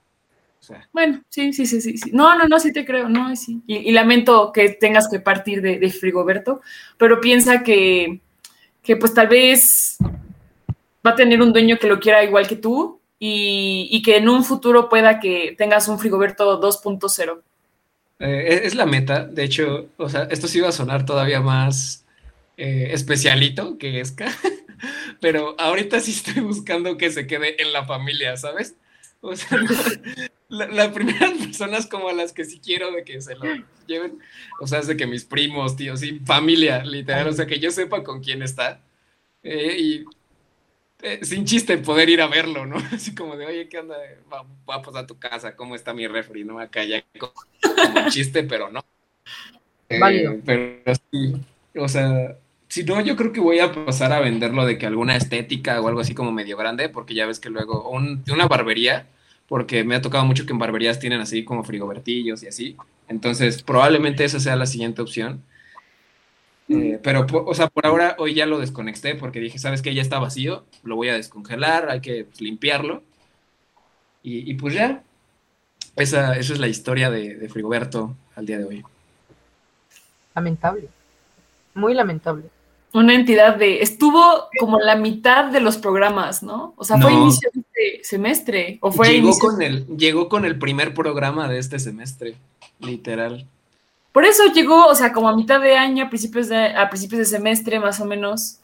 O 0.59 0.63
sea, 0.63 0.89
Bueno, 0.93 1.23
sí, 1.29 1.53
sí, 1.53 1.67
sí, 1.67 1.81
sí. 1.81 1.97
sí. 1.99 2.11
No, 2.13 2.37
no, 2.37 2.49
no, 2.49 2.59
sí 2.59 2.73
te 2.73 2.85
creo, 2.85 3.09
no, 3.09 3.35
sí. 3.37 3.61
Y, 3.67 3.77
y 3.77 3.93
lamento 3.93 4.51
que 4.53 4.71
tengas 4.71 5.09
que 5.09 5.21
partir 5.21 5.63
de, 5.63 5.79
de 5.79 5.91
Frigoberto, 5.91 6.63
pero 6.97 7.21
piensa 7.21 7.63
que, 7.63 8.21
que 8.83 8.97
pues 8.97 9.15
tal 9.15 9.29
vez 9.29 9.99
va 11.07 11.11
a 11.11 11.15
tener 11.15 11.41
un 11.43 11.53
dueño 11.53 11.79
que 11.79 11.87
lo 11.87 12.01
quiera 12.01 12.25
igual 12.25 12.49
que 12.49 12.57
tú 12.57 13.01
y, 13.19 13.89
y 13.91 14.03
que 14.03 14.17
en 14.17 14.29
un 14.29 14.43
futuro 14.43 14.89
pueda 14.89 15.21
que 15.21 15.55
tengas 15.57 15.87
un 15.89 15.99
Frigoberto 15.99 16.61
2.0. 16.61 17.43
eh, 18.25 18.63
es, 18.65 18.75
la 18.75 18.87
meta. 18.87 19.25
De 19.27 19.45
hecho, 19.45 19.91
o 19.97 20.09
sea, 20.09 20.25
esto 20.31 20.49
sí 20.49 20.59
iba 20.59 20.69
a 20.69 20.73
sonar 20.73 21.05
todavía 21.07 21.41
más 21.41 22.07
eh, 22.57 22.89
especialito 22.93 23.79
que 23.79 24.01
Esca, 24.01 24.27
pero 25.21 25.57
ahorita 25.61 26.01
sí 26.01 26.13
estoy 26.13 26.43
buscando 26.43 26.97
que 26.97 27.11
se 27.11 27.27
quede 27.27 27.61
en 27.63 27.73
la 27.73 27.85
familia, 27.87 28.37
¿sabes? 28.37 28.77
O 29.21 29.37
sea, 29.37 29.59
la- 30.49 30.69
las 30.69 30.89
primeras 30.93 31.33
personas 31.39 31.87
como 31.87 32.09
a 32.09 32.13
las 32.13 32.33
que 32.33 32.45
sí 32.45 32.61
quiero 32.61 32.93
de 32.93 33.05
que 33.05 33.21
se 33.21 33.35
lo 33.37 33.45
lleven, 33.87 34.19
o 34.61 34.67
sea, 34.67 34.81
es 34.81 34.87
de 34.87 34.97
que 34.97 35.07
mis 35.07 35.25
primos, 35.25 35.77
tíos, 35.77 36.01
sí, 36.01 36.21
familia, 36.25 36.85
literal, 36.85 37.29
o 37.29 37.33
sea, 37.33 37.47
que 37.47 37.59
yo 37.61 37.71
sepa 37.71 38.03
con 38.05 38.23
quién 38.23 38.43
está. 38.43 38.83
eh, 39.43 39.77
y 39.79 40.05
eh, 41.05 41.21
sin 41.25 41.45
chiste 41.47 41.79
poder 41.79 42.09
ir 42.11 42.23
a 42.23 42.29
verlo, 42.29 42.67
¿no? 42.67 42.77
Así 42.93 43.15
como 43.15 43.37
de, 43.37 43.47
oye, 43.47 43.69
¿qué 43.69 43.79
onda? 43.79 43.97
Va- 44.33 44.47
Vamos 44.67 44.97
a 44.97 45.07
tu 45.07 45.19
casa, 45.19 45.57
¿cómo 45.57 45.75
está 45.77 45.95
mi 45.95 46.07
refri? 46.09 46.45
¿No? 46.45 46.59
Acá 46.61 46.85
ya 46.85 47.05
como 47.81 48.03
chiste, 48.03 48.45
pero 48.45 48.71
no. 48.71 48.85
Eh, 49.89 50.41
pero 50.45 50.95
sí, 51.13 51.35
o 51.79 51.89
sea, 51.89 52.39
si 52.69 52.85
no, 52.85 53.01
yo 53.03 53.17
creo 53.17 53.33
que 53.33 53.41
voy 53.41 53.59
a 53.61 53.73
pasar 53.73 54.13
a 54.13 54.21
venderlo 54.21 54.65
de 54.67 54.79
que 54.79 54.87
alguna 54.87 55.17
estética 55.17 55.81
o 55.81 55.89
algo 55.89 56.01
así 56.01 56.15
como 56.15 56.33
medio 56.33 56.57
grande, 56.57 56.89
porque 56.89 57.15
ya 57.15 57.27
ves 57.27 57.39
que 57.41 57.51
luego, 57.51 57.89
un- 57.91 58.25
una 58.33 58.47
barbería, 58.49 59.07
porque 59.47 59.85
me 59.85 59.95
ha 59.95 60.03
tocado 60.03 60.25
mucho 60.25 60.47
que 60.47 60.53
en 60.53 60.59
barberías 60.59 60.99
tienen 60.99 61.21
así 61.21 61.45
como 61.45 61.65
frigobertillos 61.65 62.43
y 62.43 62.49
así. 62.49 62.77
Entonces, 63.09 63.63
probablemente 63.63 64.25
esa 64.25 64.41
sea 64.41 64.57
la 64.57 64.67
siguiente 64.67 65.03
opción. 65.03 65.43
Eh, 66.69 66.99
pero, 67.03 67.27
o 67.31 67.55
sea, 67.55 67.69
por 67.69 67.87
ahora 67.87 68.17
hoy 68.19 68.35
ya 68.35 68.47
lo 68.47 68.59
desconecté 68.59 69.15
porque 69.15 69.41
dije, 69.41 69.59
¿sabes 69.59 69.83
qué? 69.83 69.95
Ya 69.95 70.03
está 70.03 70.19
vacío, 70.19 70.65
lo 70.83 70.97
voy 70.97 71.11
a 71.11 71.15
descongelar, 71.15 71.91
hay 71.91 72.01
que 72.01 72.25
pues, 72.25 72.41
limpiarlo. 72.41 73.03
Y, 74.23 74.51
y 74.51 74.55
pues 74.55 74.75
ya, 74.75 75.03
esa, 75.97 76.37
esa 76.37 76.53
es 76.55 76.59
la 76.59 76.69
historia 76.69 77.11
de, 77.11 77.37
de 77.37 77.49
Frigoberto 77.49 78.17
al 78.35 78.47
día 78.47 78.59
de 78.59 78.65
hoy. 78.65 78.85
Lamentable. 80.35 80.89
Muy 81.75 81.93
lamentable. 81.95 82.45
Una 82.95 83.15
entidad 83.15 83.57
de... 83.57 83.83
Estuvo 83.83 84.49
como 84.59 84.79
la 84.79 84.95
mitad 84.95 85.47
de 85.47 85.61
los 85.61 85.77
programas, 85.77 86.43
¿no? 86.43 86.75
O 86.77 86.85
sea, 86.85 86.97
fue 86.97 87.13
inicio 87.13 87.51
de 87.53 87.61
este 87.61 88.05
semestre. 88.05 88.79
O 88.81 88.93
fue 88.93 89.09
Llegó 89.09 89.29
inicio... 89.29 89.49
con, 89.49 89.63
el, 89.63 89.87
llegó 89.97 90.29
con 90.29 90.45
el 90.45 90.59
primer 90.59 90.95
programa 90.95 91.49
de 91.49 91.59
este 91.59 91.81
semestre, 91.81 92.37
literal. 92.79 93.49
Por 94.15 94.25
eso 94.25 94.45
llegó, 94.55 94.87
o 94.87 94.95
sea, 94.95 95.13
como 95.13 95.29
a 95.29 95.35
mitad 95.37 95.61
de 95.61 95.77
año, 95.77 96.05
a 96.05 96.09
principios 96.09 96.49
de, 96.49 96.69
a 96.69 96.89
principios 96.89 97.19
de 97.19 97.25
semestre, 97.25 97.81
más 97.81 98.01
o 98.01 98.05
menos. 98.07 98.61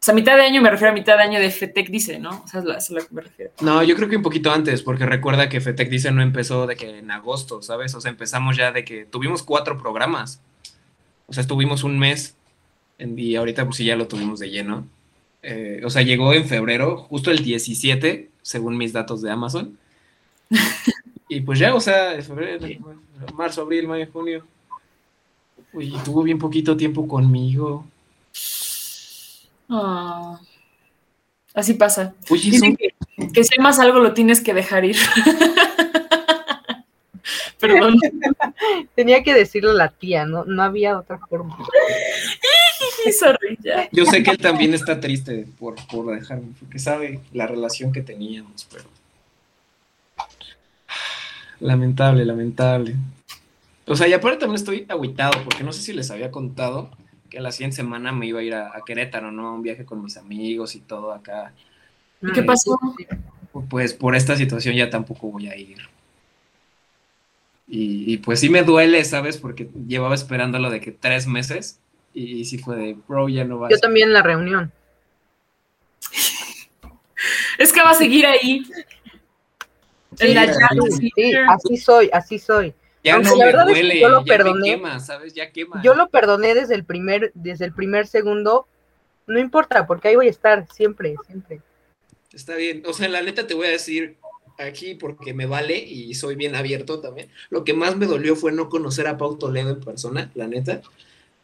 O 0.00 0.02
sea, 0.02 0.12
mitad 0.14 0.34
de 0.36 0.42
año 0.42 0.60
me 0.60 0.68
refiero 0.70 0.90
a 0.90 0.94
mitad 0.94 1.16
de 1.16 1.22
año 1.22 1.38
de 1.38 1.48
FETEC, 1.50 1.90
dice, 1.90 2.18
¿no? 2.18 2.42
O 2.44 2.48
sea, 2.48 2.58
es 2.60 2.66
la- 2.66 2.76
es 2.78 2.90
a 2.90 2.94
lo 2.94 3.00
que 3.06 3.14
me 3.14 3.20
refiero. 3.22 3.52
No, 3.60 3.82
yo 3.84 3.94
creo 3.94 4.08
que 4.08 4.16
un 4.16 4.22
poquito 4.22 4.50
antes, 4.50 4.82
porque 4.82 5.06
recuerda 5.06 5.48
que 5.48 5.60
FETEC 5.60 5.88
dice 5.88 6.10
no 6.10 6.22
empezó 6.22 6.66
de 6.66 6.74
que 6.74 6.98
en 6.98 7.10
agosto, 7.12 7.62
¿sabes? 7.62 7.94
O 7.94 8.00
sea, 8.00 8.10
empezamos 8.10 8.56
ya 8.56 8.72
de 8.72 8.84
que 8.84 9.04
tuvimos 9.04 9.42
cuatro 9.44 9.78
programas. 9.78 10.40
O 11.28 11.32
sea, 11.32 11.42
estuvimos 11.42 11.84
un 11.84 11.98
mes 11.98 12.34
en- 12.98 13.16
y 13.18 13.36
ahorita 13.36 13.64
pues 13.64 13.76
sí 13.76 13.84
ya 13.84 13.94
lo 13.94 14.08
tuvimos 14.08 14.40
de 14.40 14.50
lleno. 14.50 14.88
Eh, 15.42 15.80
o 15.84 15.90
sea, 15.90 16.02
llegó 16.02 16.32
en 16.34 16.46
febrero, 16.48 16.96
justo 17.08 17.30
el 17.30 17.44
17, 17.44 18.28
según 18.42 18.76
mis 18.76 18.92
datos 18.92 19.22
de 19.22 19.30
Amazon. 19.30 19.78
Y 21.32 21.42
pues 21.42 21.60
ya, 21.60 21.72
o 21.76 21.80
sea, 21.80 22.20
febrero, 22.22 22.66
marzo, 23.34 23.62
abril, 23.62 23.86
mayo, 23.86 24.08
junio. 24.12 24.44
Uy, 25.72 25.92
tuvo 26.04 26.22
bien 26.22 26.38
poquito 26.38 26.76
tiempo 26.76 27.06
conmigo. 27.06 27.86
Ah, 29.68 30.40
así 31.54 31.74
pasa. 31.74 32.14
Oye, 32.28 32.50
Dicen 32.50 32.60
son- 32.60 32.76
que, 32.76 32.94
que 33.32 33.44
si 33.44 33.54
amas 33.58 33.78
algo 33.78 34.00
lo 34.00 34.12
tienes 34.14 34.40
que 34.40 34.52
dejar 34.54 34.84
ir. 34.84 34.96
Perdón. 37.60 37.98
Tenía 38.94 39.22
que 39.22 39.34
decirlo 39.34 39.72
la 39.74 39.88
tía, 39.90 40.24
no, 40.24 40.44
no 40.44 40.62
había 40.62 40.98
otra 40.98 41.18
forma. 41.18 41.56
Sorry, 43.18 43.58
ya. 43.62 43.88
Yo 43.92 44.06
sé 44.06 44.22
que 44.22 44.30
él 44.30 44.38
también 44.38 44.72
está 44.74 44.98
triste 45.00 45.46
por, 45.58 45.74
por 45.86 46.14
dejarme, 46.14 46.48
porque 46.58 46.78
sabe 46.78 47.20
la 47.32 47.46
relación 47.46 47.92
que 47.92 48.00
teníamos, 48.00 48.66
pero. 48.72 48.84
Lamentable, 51.60 52.24
lamentable. 52.24 52.96
O 53.90 53.96
sea, 53.96 54.06
y 54.06 54.12
aparte 54.12 54.38
también 54.38 54.54
estoy 54.54 54.86
agüitado, 54.88 55.42
porque 55.42 55.64
no 55.64 55.72
sé 55.72 55.82
si 55.82 55.92
les 55.92 56.12
había 56.12 56.30
contado 56.30 56.90
que 57.28 57.40
la 57.40 57.50
siguiente 57.50 57.74
semana 57.74 58.12
me 58.12 58.26
iba 58.26 58.38
a 58.38 58.42
ir 58.44 58.54
a, 58.54 58.68
a 58.68 58.82
Querétaro, 58.86 59.32
¿no? 59.32 59.52
Un 59.52 59.62
viaje 59.62 59.84
con 59.84 60.00
mis 60.00 60.16
amigos 60.16 60.76
y 60.76 60.80
todo 60.80 61.12
acá. 61.12 61.52
¿Y 62.22 62.30
qué 62.30 62.44
pasó? 62.44 62.78
Pues 63.68 63.92
por 63.92 64.14
esta 64.14 64.36
situación 64.36 64.76
ya 64.76 64.90
tampoco 64.90 65.32
voy 65.32 65.48
a 65.48 65.56
ir. 65.56 65.78
Y, 67.66 68.14
y 68.14 68.18
pues 68.18 68.38
sí 68.38 68.48
me 68.48 68.62
duele, 68.62 69.04
¿sabes? 69.04 69.38
Porque 69.38 69.68
llevaba 69.88 70.14
esperándolo 70.14 70.70
de 70.70 70.80
que 70.80 70.92
tres 70.92 71.26
meses 71.26 71.80
y, 72.14 72.44
sí 72.44 72.58
fue 72.58 72.76
de, 72.76 72.96
bro, 73.08 73.28
ya 73.28 73.44
no 73.44 73.58
vas. 73.58 73.72
Yo 73.72 73.78
también 73.78 74.06
en 74.06 74.14
la 74.14 74.22
reunión. 74.22 74.72
Es 77.58 77.72
que 77.72 77.82
va 77.82 77.90
a 77.90 77.94
seguir 77.94 78.24
ahí. 78.24 78.64
Sí, 80.14 80.28
En 80.28 80.34
la 80.36 80.46
sí. 80.88 81.12
así 81.48 81.76
soy, 81.76 82.08
así 82.12 82.38
soy. 82.38 82.72
Ya 83.02 83.14
Aunque 83.14 83.30
no 83.30 83.36
la 83.36 83.44
me 83.44 83.52
verdad 83.52 83.68
es 83.70 83.74
que 83.74 83.80
duele, 83.82 84.00
yo 84.00 84.08
lo 84.08 84.24
ya 84.24 84.36
perdoné. 84.36 84.70
quema, 84.70 85.00
¿sabes? 85.00 85.34
Ya 85.34 85.50
quema. 85.50 85.82
Yo 85.82 85.94
lo 85.94 86.08
perdoné 86.08 86.54
desde 86.54 86.74
el 86.74 86.84
primer, 86.84 87.32
desde 87.34 87.64
el 87.64 87.72
primer 87.72 88.06
segundo. 88.06 88.66
No 89.26 89.38
importa, 89.38 89.86
porque 89.86 90.08
ahí 90.08 90.16
voy 90.16 90.26
a 90.26 90.30
estar 90.30 90.66
siempre, 90.72 91.14
siempre. 91.26 91.60
Está 92.32 92.56
bien. 92.56 92.82
O 92.86 92.92
sea, 92.92 93.08
la 93.08 93.22
neta 93.22 93.46
te 93.46 93.54
voy 93.54 93.68
a 93.68 93.70
decir 93.70 94.16
aquí 94.58 94.94
porque 94.94 95.32
me 95.32 95.46
vale 95.46 95.78
y 95.78 96.14
soy 96.14 96.34
bien 96.34 96.54
abierto 96.54 97.00
también. 97.00 97.28
Lo 97.48 97.64
que 97.64 97.72
más 97.72 97.96
me 97.96 98.06
dolió 98.06 98.36
fue 98.36 98.52
no 98.52 98.68
conocer 98.68 99.06
a 99.06 99.16
Pau 99.16 99.38
Toledo 99.38 99.70
en 99.70 99.80
persona, 99.80 100.30
la 100.34 100.46
neta. 100.46 100.82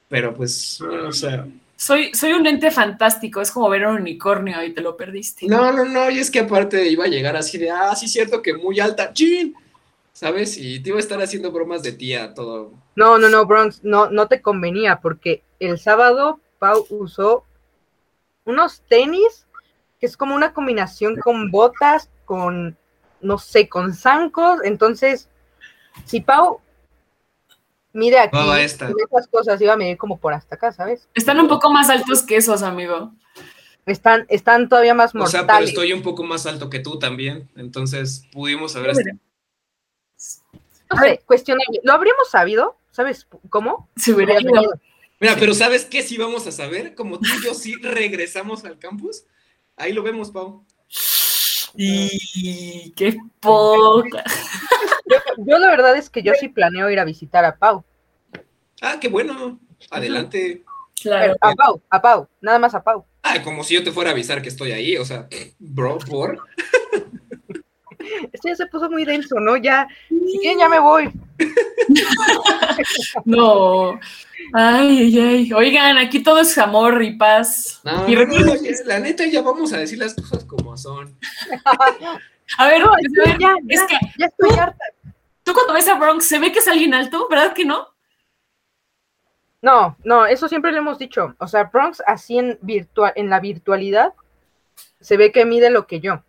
Pero 0.09 0.34
pues, 0.34 0.78
bueno, 0.80 1.09
o 1.09 1.12
sea, 1.12 1.46
soy, 1.76 2.14
soy 2.14 2.32
un 2.32 2.46
ente 2.46 2.70
fantástico, 2.70 3.40
es 3.40 3.50
como 3.50 3.68
ver 3.68 3.86
un 3.86 3.96
unicornio 3.96 4.62
y 4.64 4.72
te 4.72 4.80
lo 4.80 4.96
perdiste. 4.96 5.46
No, 5.46 5.72
no, 5.72 5.84
no, 5.84 6.11
y 6.11 6.18
es 6.18 6.30
que 6.30 6.40
aparte 6.40 6.88
iba 6.88 7.04
a 7.04 7.09
llegar 7.09 7.36
así 7.36 7.59
de, 7.59 7.70
ah, 7.70 7.94
sí, 7.94 8.09
cierto 8.09 8.40
que 8.40 8.54
muy 8.54 8.80
alta, 8.80 9.12
chin, 9.12 9.54
¿sabes? 10.16 10.56
Y 10.56 10.80
te 10.80 10.88
iba 10.88 10.96
a 10.96 11.00
estar 11.00 11.20
haciendo 11.20 11.52
bromas 11.52 11.82
de 11.82 11.92
tía, 11.92 12.32
todo. 12.32 12.72
No, 12.94 13.18
no, 13.18 13.28
no, 13.28 13.44
Bronx, 13.44 13.84
no, 13.84 14.08
no 14.08 14.28
te 14.28 14.40
convenía 14.40 15.00
porque 15.02 15.42
el 15.60 15.78
sábado 15.78 16.40
Pau 16.58 16.86
usó 16.88 17.44
unos 18.46 18.80
tenis 18.88 19.46
que 20.00 20.06
es 20.06 20.16
como 20.16 20.34
una 20.34 20.54
combinación 20.54 21.16
con 21.16 21.50
botas, 21.50 22.08
con, 22.24 22.78
no 23.20 23.36
sé, 23.36 23.68
con 23.68 23.92
zancos. 23.92 24.60
Entonces, 24.64 25.28
si 26.06 26.22
Pau 26.22 26.62
mide 27.92 28.18
aquí, 28.18 28.38
esta. 28.58 28.88
esas 28.88 29.28
cosas 29.28 29.60
iba 29.60 29.74
a 29.74 29.76
medir 29.76 29.98
como 29.98 30.16
por 30.16 30.32
hasta 30.32 30.54
acá, 30.54 30.72
¿sabes? 30.72 31.10
Están 31.12 31.40
un 31.40 31.48
poco 31.48 31.70
más 31.70 31.90
altos 31.90 32.22
que 32.22 32.36
esos, 32.36 32.62
amigo. 32.62 33.12
Están, 33.84 34.24
están 34.30 34.70
todavía 34.70 34.94
más 34.94 35.14
O 35.14 35.26
sea, 35.26 35.42
mortales. 35.42 35.72
pero 35.72 35.82
estoy 35.82 35.92
un 35.92 36.02
poco 36.02 36.24
más 36.24 36.46
alto 36.46 36.70
que 36.70 36.78
tú 36.80 36.98
también, 36.98 37.50
entonces 37.54 38.24
pudimos 38.32 38.74
haber. 38.76 38.96
No 40.90 41.00
sé, 41.00 41.20
cuestionable. 41.26 41.80
¿Lo 41.82 41.92
habríamos 41.92 42.30
sabido? 42.30 42.78
¿Sabes 42.90 43.26
cómo? 43.50 43.88
Se 43.96 44.12
hubiera 44.12 44.40
ido. 44.40 44.52
Mira, 45.18 45.36
pero 45.38 45.54
¿sabes 45.54 45.84
qué 45.84 46.02
sí 46.02 46.16
vamos 46.16 46.46
a 46.46 46.52
saber? 46.52 46.94
Como 46.94 47.18
tú 47.18 47.28
y 47.40 47.44
yo 47.44 47.54
sí 47.54 47.74
regresamos 47.76 48.64
al 48.64 48.78
campus, 48.78 49.24
ahí 49.76 49.92
lo 49.92 50.02
vemos, 50.02 50.30
Pau. 50.30 50.64
Y 51.74 52.92
qué 52.92 53.16
poca. 53.40 54.24
Yo, 55.06 55.16
yo 55.38 55.58
la 55.58 55.68
verdad 55.68 55.96
es 55.96 56.10
que 56.10 56.22
yo 56.22 56.32
sí 56.38 56.48
planeo 56.48 56.90
ir 56.90 56.98
a 56.98 57.04
visitar 57.04 57.44
a 57.44 57.56
Pau. 57.56 57.84
Ah, 58.80 58.98
qué 59.00 59.08
bueno, 59.08 59.60
adelante. 59.90 60.64
Claro. 61.00 61.34
Pero 61.40 61.52
a 61.52 61.54
Pau, 61.54 61.82
a 61.90 62.02
Pau, 62.02 62.28
nada 62.40 62.58
más 62.58 62.74
a 62.74 62.82
Pau. 62.82 63.04
Ah, 63.22 63.42
como 63.42 63.64
si 63.64 63.74
yo 63.74 63.84
te 63.84 63.92
fuera 63.92 64.10
a 64.10 64.12
avisar 64.12 64.42
que 64.42 64.48
estoy 64.48 64.72
ahí, 64.72 64.96
o 64.96 65.04
sea, 65.04 65.28
bro, 65.58 65.98
por. 65.98 66.40
Esto 68.32 68.48
ya 68.48 68.57
se 68.57 68.66
puso 68.66 68.90
muy 68.90 69.04
denso, 69.04 69.38
¿no? 69.40 69.57
Ya, 69.57 69.86
si 70.09 70.38
quieren, 70.38 70.59
ya 70.59 70.68
me 70.68 70.80
voy. 70.80 71.11
No. 73.24 73.98
Ay, 74.52 74.98
ay, 74.98 75.18
ay. 75.18 75.52
Oigan, 75.52 75.98
aquí 75.98 76.22
todo 76.22 76.40
es 76.40 76.57
amor 76.59 77.02
y 77.02 77.16
paz. 77.16 77.80
No, 77.84 78.09
Y 78.09 78.14
no, 78.14 78.54
la 78.84 79.00
neta 79.00 79.26
ya 79.26 79.42
vamos 79.42 79.72
a 79.72 79.78
decir 79.78 79.98
las 79.98 80.14
cosas 80.14 80.44
como 80.44 80.76
son. 80.76 81.16
A 82.59 82.66
ver, 82.68 82.80
No, 82.80 82.92
ya, 83.38 83.54
es 83.68 83.82
que 83.84 83.98
ya 84.18 84.26
estoy 84.26 84.50
harta. 84.59 84.84
tú 85.42 85.52
cuando 85.52 85.72
ves 85.72 85.88
a 85.88 85.94
Bronx, 85.94 86.26
¿se 86.26 86.38
ve 86.38 86.52
que 86.52 86.61
es 86.61 86.68
alguien 86.68 86.94
alto? 86.94 87.26
¿Verdad 87.28 87.52
que 87.54 87.64
no? 87.64 87.88
No, 89.62 89.96
no, 90.04 90.26
eso 90.26 90.46
siempre 90.48 90.70
lo 90.70 90.78
hemos 90.78 90.98
dicho. 90.98 91.34
O 91.38 91.48
sea, 91.48 91.64
Bronx 91.64 92.02
así 92.07 92.38
en 92.38 92.57
virtual, 92.62 93.12
en 93.16 93.30
la 93.30 93.40
virtualidad, 93.40 94.14
se 95.00 95.16
ve 95.16 95.32
que 95.32 95.44
mide 95.44 95.70
lo 95.70 95.88
que 95.88 95.98
yo. 95.98 96.22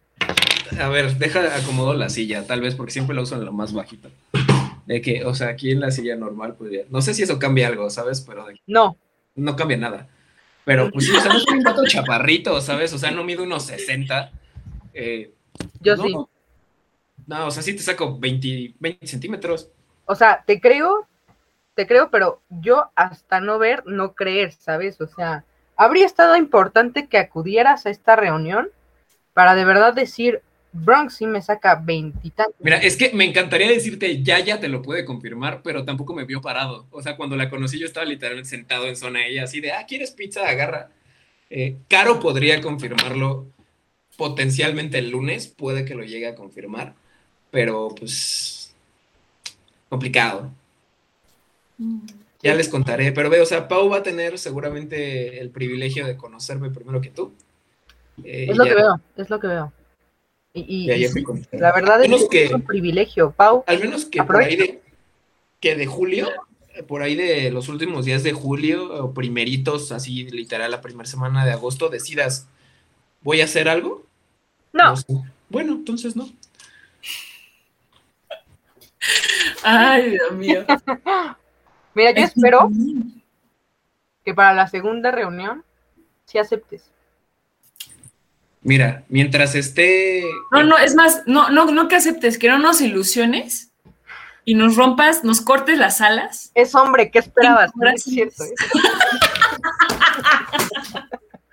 A 0.79 0.89
ver, 0.89 1.17
deja 1.17 1.55
acomodo 1.55 1.93
la 1.93 2.09
silla, 2.09 2.45
tal 2.45 2.61
vez 2.61 2.75
porque 2.75 2.91
siempre 2.91 3.15
la 3.15 3.21
uso 3.21 3.35
en 3.35 3.45
lo 3.45 3.51
más 3.53 3.73
bajito. 3.73 4.09
De 4.85 5.01
que, 5.01 5.25
o 5.25 5.33
sea, 5.35 5.49
aquí 5.49 5.71
en 5.71 5.81
la 5.81 5.91
silla 5.91 6.15
normal, 6.15 6.55
ya. 6.71 6.81
No 6.89 7.01
sé 7.01 7.13
si 7.13 7.23
eso 7.23 7.39
cambia 7.39 7.67
algo, 7.67 7.89
¿sabes? 7.89 8.21
Pero 8.21 8.45
de- 8.45 8.59
No, 8.67 8.97
no 9.35 9.55
cambia 9.55 9.77
nada. 9.77 10.07
Pero 10.65 10.91
pues 10.91 11.05
sí, 11.05 11.15
o 11.15 11.19
sea, 11.21 11.31
no 11.33 11.39
soy 11.39 11.57
un 11.57 11.63
vato 11.63 11.83
chaparrito, 11.85 12.59
¿sabes? 12.61 12.93
O 12.93 12.97
sea, 12.97 13.11
no 13.11 13.23
mido 13.23 13.43
unos 13.43 13.63
60. 13.63 14.31
Eh, 14.93 15.31
yo 15.79 15.95
no. 15.95 16.03
sí. 16.03 16.15
No, 17.25 17.47
o 17.47 17.51
sea, 17.51 17.63
sí 17.63 17.75
te 17.75 17.83
saco 17.83 18.17
20, 18.17 18.75
20 18.79 19.07
centímetros. 19.07 19.69
O 20.05 20.15
sea, 20.15 20.43
te 20.45 20.61
creo, 20.61 21.07
te 21.75 21.87
creo, 21.87 22.09
pero 22.09 22.41
yo 22.49 22.91
hasta 22.95 23.39
no 23.41 23.59
ver, 23.59 23.85
no 23.85 24.13
creer, 24.13 24.53
¿sabes? 24.53 24.99
O 25.01 25.07
sea, 25.07 25.43
habría 25.75 26.05
estado 26.05 26.35
importante 26.37 27.07
que 27.07 27.17
acudieras 27.17 27.85
a 27.85 27.89
esta 27.89 28.15
reunión 28.15 28.69
para 29.33 29.55
de 29.55 29.65
verdad 29.65 29.93
decir, 29.93 30.41
Bronx 30.83 31.15
sí 31.15 31.25
me 31.25 31.41
saca 31.41 31.75
veintitantos. 31.75 32.55
Mira, 32.59 32.77
es 32.77 32.95
que 32.97 33.11
me 33.13 33.25
encantaría 33.25 33.69
decirte, 33.69 34.23
ya, 34.23 34.39
ya 34.39 34.59
te 34.59 34.67
lo 34.67 34.81
puede 34.81 35.05
confirmar, 35.05 35.61
pero 35.63 35.83
tampoco 35.85 36.13
me 36.13 36.25
vio 36.25 36.41
parado. 36.41 36.87
O 36.91 37.01
sea, 37.01 37.15
cuando 37.17 37.35
la 37.35 37.49
conocí, 37.49 37.79
yo 37.79 37.85
estaba 37.85 38.05
literalmente 38.05 38.49
sentado 38.49 38.87
en 38.87 38.95
zona 38.95 39.25
ella, 39.25 39.43
así 39.43 39.59
de, 39.59 39.71
ah, 39.73 39.85
¿quieres 39.87 40.11
pizza? 40.11 40.47
Agarra. 40.47 40.89
Eh, 41.49 41.77
Caro 41.89 42.19
podría 42.19 42.61
confirmarlo 42.61 43.47
potencialmente 44.17 44.97
el 44.97 45.09
lunes, 45.11 45.47
puede 45.47 45.85
que 45.85 45.95
lo 45.95 46.03
llegue 46.03 46.27
a 46.27 46.35
confirmar, 46.35 46.95
pero 47.51 47.89
pues 47.97 48.73
complicado. 49.89 50.51
Ya 52.41 52.55
les 52.55 52.69
contaré, 52.69 53.11
pero 53.11 53.29
veo, 53.29 53.43
o 53.43 53.45
sea, 53.45 53.67
Pau 53.67 53.89
va 53.89 53.97
a 53.97 54.03
tener 54.03 54.37
seguramente 54.39 55.39
el 55.39 55.49
privilegio 55.49 56.05
de 56.05 56.17
conocerme 56.17 56.69
primero 56.69 56.99
que 57.01 57.09
tú. 57.09 57.33
Eh, 58.23 58.47
Es 58.49 58.57
lo 58.57 58.65
ya- 58.65 58.69
que 58.71 58.75
veo, 58.75 59.01
es 59.17 59.29
lo 59.29 59.39
que 59.39 59.47
veo. 59.47 59.73
Y, 60.53 60.89
sí, 61.07 61.23
la 61.51 61.71
verdad 61.71 62.03
es 62.03 62.27
que 62.29 62.45
es 62.45 62.53
un 62.53 62.63
privilegio, 62.63 63.31
Pau. 63.31 63.63
Al 63.67 63.79
menos 63.79 64.05
que 64.05 64.23
por 64.23 64.37
ahí 64.37 64.55
de, 64.55 64.81
que 65.59 65.75
de 65.75 65.85
julio, 65.85 66.29
por 66.87 67.03
ahí 67.03 67.15
de 67.15 67.51
los 67.51 67.69
últimos 67.69 68.05
días 68.05 68.23
de 68.23 68.33
julio, 68.33 69.05
o 69.05 69.13
primeritos, 69.13 69.91
así 69.91 70.23
literal 70.29 70.71
la 70.71 70.81
primera 70.81 71.07
semana 71.07 71.45
de 71.45 71.51
agosto, 71.51 71.89
decidas, 71.89 72.47
¿voy 73.21 73.41
a 73.41 73.45
hacer 73.45 73.69
algo? 73.69 74.05
No, 74.73 74.97
sé. 74.97 75.05
Bueno, 75.49 75.73
entonces 75.73 76.15
no. 76.15 76.29
Ay, 79.63 80.11
Dios 80.11 80.31
mío. 80.33 80.65
mira, 81.93 82.11
yo 82.11 82.23
espero 82.23 82.69
que 84.23 84.33
para 84.33 84.53
la 84.53 84.67
segunda 84.67 85.11
reunión 85.11 85.63
sí 86.25 86.37
aceptes. 86.37 86.91
Mira, 88.61 89.03
mientras 89.09 89.55
esté... 89.55 90.23
No, 90.51 90.63
no, 90.63 90.77
es 90.77 90.95
más, 90.95 91.23
no, 91.25 91.49
no, 91.49 91.71
no 91.71 91.87
que 91.87 91.95
aceptes, 91.95 92.37
que 92.37 92.49
no 92.49 92.59
nos 92.59 92.81
ilusiones 92.81 93.71
y 94.43 94.55
nos 94.55 94.75
rompas, 94.75 95.23
nos 95.23 95.39
cortes 95.41 95.77
las 95.77 96.01
alas. 96.01 96.51
Es 96.55 96.75
hombre, 96.75 97.11
¿qué 97.11 97.19
esperabas? 97.19 97.71
No 97.75 97.89
es 97.89 98.03
cierto, 98.03 98.43
¿eh? 98.43 98.53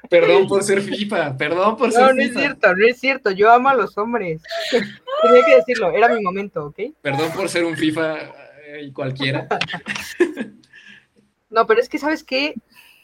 Perdón 0.08 0.46
por 0.46 0.62
ser 0.62 0.80
FIFA, 0.80 1.36
perdón 1.36 1.76
por 1.76 1.90
ser 1.90 2.02
No, 2.02 2.12
no 2.12 2.22
es 2.22 2.32
cierto, 2.32 2.76
no 2.76 2.86
es 2.86 3.00
cierto. 3.00 3.32
Yo 3.32 3.50
amo 3.50 3.68
a 3.68 3.74
los 3.74 3.98
hombres. 3.98 4.40
Tenía 4.70 5.44
que 5.44 5.56
decirlo, 5.56 5.90
era 5.90 6.08
mi 6.08 6.22
momento, 6.22 6.66
¿ok? 6.66 6.78
Perdón 7.02 7.32
por 7.32 7.48
ser 7.48 7.64
un 7.64 7.76
FIFA 7.76 8.18
eh, 8.66 8.84
y 8.84 8.92
cualquiera. 8.92 9.48
No, 11.50 11.66
pero 11.68 11.80
es 11.80 11.88
que, 11.88 11.98
¿sabes 11.98 12.24
qué? 12.24 12.54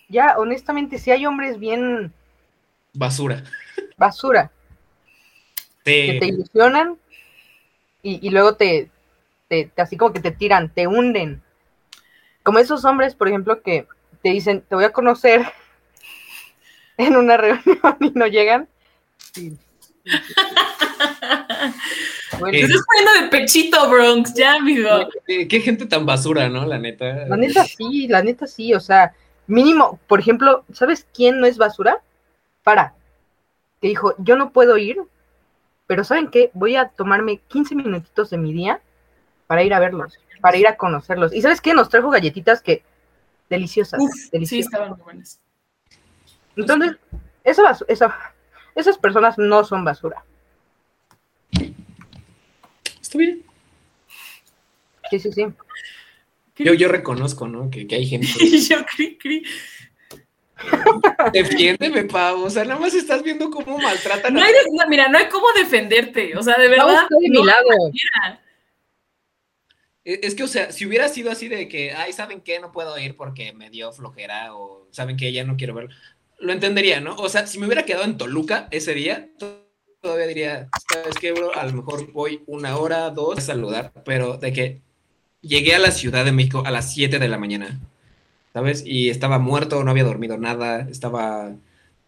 Ya, 0.08 0.34
honestamente, 0.36 0.98
si 0.98 1.12
hay 1.12 1.24
hombres 1.24 1.60
bien 1.60 2.12
Basura. 2.92 3.44
basura, 3.96 4.50
que 5.84 6.18
te 6.20 6.26
ilusionan 6.26 6.96
y, 8.02 8.26
y 8.26 8.30
luego 8.30 8.54
te, 8.56 8.90
te, 9.48 9.66
te- 9.74 9.82
así 9.82 9.96
como 9.96 10.12
que 10.12 10.20
te 10.20 10.30
tiran, 10.30 10.68
te 10.72 10.86
hunden. 10.86 11.42
Como 12.42 12.58
esos 12.58 12.84
hombres, 12.84 13.14
por 13.14 13.28
ejemplo, 13.28 13.62
que 13.62 13.86
te 14.22 14.30
dicen, 14.30 14.62
te 14.68 14.74
voy 14.74 14.84
a 14.84 14.92
conocer 14.92 15.42
en 16.96 17.16
una 17.16 17.36
reunión 17.36 17.78
y 18.00 18.10
no 18.10 18.26
llegan. 18.26 18.68
Sí. 19.32 19.56
Bueno, 22.38 22.52
Te 22.56 22.60
estás 22.64 22.80
poniendo 22.86 23.20
de 23.20 23.28
pechito, 23.38 23.90
Bronx, 23.90 24.32
ya, 24.34 24.54
amigo. 24.54 24.88
Eh, 25.26 25.46
Qué 25.46 25.60
gente 25.60 25.84
tan 25.84 26.06
basura, 26.06 26.48
¿no? 26.48 26.64
La 26.64 26.78
neta. 26.78 27.26
La 27.26 27.36
neta 27.36 27.64
sí, 27.64 28.06
la 28.08 28.22
neta 28.22 28.46
sí, 28.46 28.72
o 28.72 28.80
sea, 28.80 29.12
mínimo, 29.46 30.00
por 30.06 30.20
ejemplo, 30.20 30.64
¿sabes 30.72 31.06
quién 31.12 31.38
no 31.38 31.46
es 31.46 31.58
basura? 31.58 31.98
Para, 32.62 32.94
que 33.80 33.88
dijo, 33.88 34.14
yo 34.18 34.36
no 34.36 34.52
puedo 34.52 34.76
ir, 34.76 34.98
pero 35.86 36.04
¿saben 36.04 36.28
qué? 36.28 36.50
Voy 36.54 36.76
a 36.76 36.88
tomarme 36.88 37.38
15 37.48 37.74
minutitos 37.74 38.30
de 38.30 38.38
mi 38.38 38.52
día 38.52 38.80
para 39.46 39.62
ir 39.62 39.74
a 39.74 39.80
verlos, 39.80 40.18
para 40.40 40.56
ir 40.56 40.68
a 40.68 40.76
conocerlos. 40.76 41.32
¿Y 41.32 41.42
sabes 41.42 41.60
qué? 41.60 41.74
Nos 41.74 41.88
trajo 41.88 42.10
galletitas 42.10 42.62
que 42.62 42.82
deliciosas, 43.48 44.00
Uf, 44.00 44.12
sí, 44.12 44.28
deliciosas. 44.30 44.72
estaban 44.72 44.90
muy 44.90 45.00
buenas. 45.00 45.40
Entonces, 46.56 46.96
esa, 47.44 47.76
esas 48.74 48.98
personas 48.98 49.38
no 49.38 49.64
son 49.64 49.84
basura. 49.84 50.24
Está 53.00 53.18
bien. 53.18 53.42
Sí, 55.10 55.18
sí, 55.18 55.32
sí. 55.32 55.46
Yo, 56.56 56.74
yo 56.74 56.88
reconozco, 56.88 57.48
¿no? 57.48 57.70
Que, 57.70 57.86
que 57.86 57.96
hay 57.96 58.06
gente. 58.06 58.28
Y 58.40 58.60
yo 58.60 58.84
cri, 58.84 59.18
cri. 59.18 59.42
Defiéndeme, 61.32 62.04
Pau. 62.04 62.44
O 62.44 62.50
sea, 62.50 62.64
nada 62.64 62.80
más 62.80 62.94
estás 62.94 63.22
viendo 63.22 63.50
cómo 63.50 63.78
maltratan 63.78 64.34
No 64.34 64.40
a 64.40 64.44
hay 64.44 64.52
de- 64.52 64.58
no, 64.72 64.88
mira, 64.88 65.08
no 65.08 65.18
hay 65.18 65.28
cómo 65.28 65.46
defenderte. 65.56 66.36
O 66.36 66.42
sea, 66.42 66.56
de 66.58 66.68
verdad. 66.68 67.06
de 67.08 67.28
mi 67.28 67.28
no, 67.28 67.44
lado. 67.44 67.66
mira. 67.92 68.40
Es 70.04 70.34
que, 70.34 70.42
o 70.42 70.48
sea, 70.48 70.72
si 70.72 70.86
hubiera 70.86 71.08
sido 71.08 71.30
así 71.30 71.48
de 71.48 71.68
que, 71.68 71.92
ay, 71.92 72.12
¿saben 72.12 72.40
qué? 72.40 72.58
No 72.58 72.72
puedo 72.72 72.98
ir 72.98 73.16
porque 73.16 73.52
me 73.52 73.68
dio 73.70 73.92
flojera 73.92 74.54
o 74.56 74.88
saben 74.90 75.16
que 75.16 75.30
ya 75.32 75.44
no 75.44 75.56
quiero 75.56 75.74
verlo, 75.74 75.90
lo 76.38 76.52
entendería, 76.52 77.00
¿no? 77.00 77.14
O 77.16 77.28
sea, 77.28 77.46
si 77.46 77.58
me 77.58 77.66
hubiera 77.66 77.84
quedado 77.84 78.04
en 78.04 78.16
Toluca 78.16 78.66
ese 78.70 78.94
día, 78.94 79.28
to- 79.38 79.66
todavía 80.00 80.26
diría, 80.26 80.68
¿sabes 80.90 81.16
qué, 81.20 81.32
bro? 81.32 81.54
A 81.54 81.64
lo 81.66 81.74
mejor 81.74 82.10
voy 82.12 82.42
una 82.46 82.78
hora, 82.78 83.10
dos 83.10 83.38
a 83.38 83.40
saludar, 83.42 83.92
pero 84.06 84.38
de 84.38 84.52
que 84.54 84.80
llegué 85.42 85.74
a 85.74 85.78
la 85.78 85.90
Ciudad 85.90 86.24
de 86.24 86.32
México 86.32 86.62
a 86.64 86.70
las 86.70 86.92
7 86.94 87.18
de 87.18 87.28
la 87.28 87.36
mañana 87.36 87.78
¿sabes? 88.52 88.82
Y 88.86 89.10
estaba 89.10 89.38
muerto, 89.38 89.82
no 89.84 89.90
había 89.90 90.04
dormido 90.04 90.38
nada, 90.38 90.86
estaba 90.90 91.52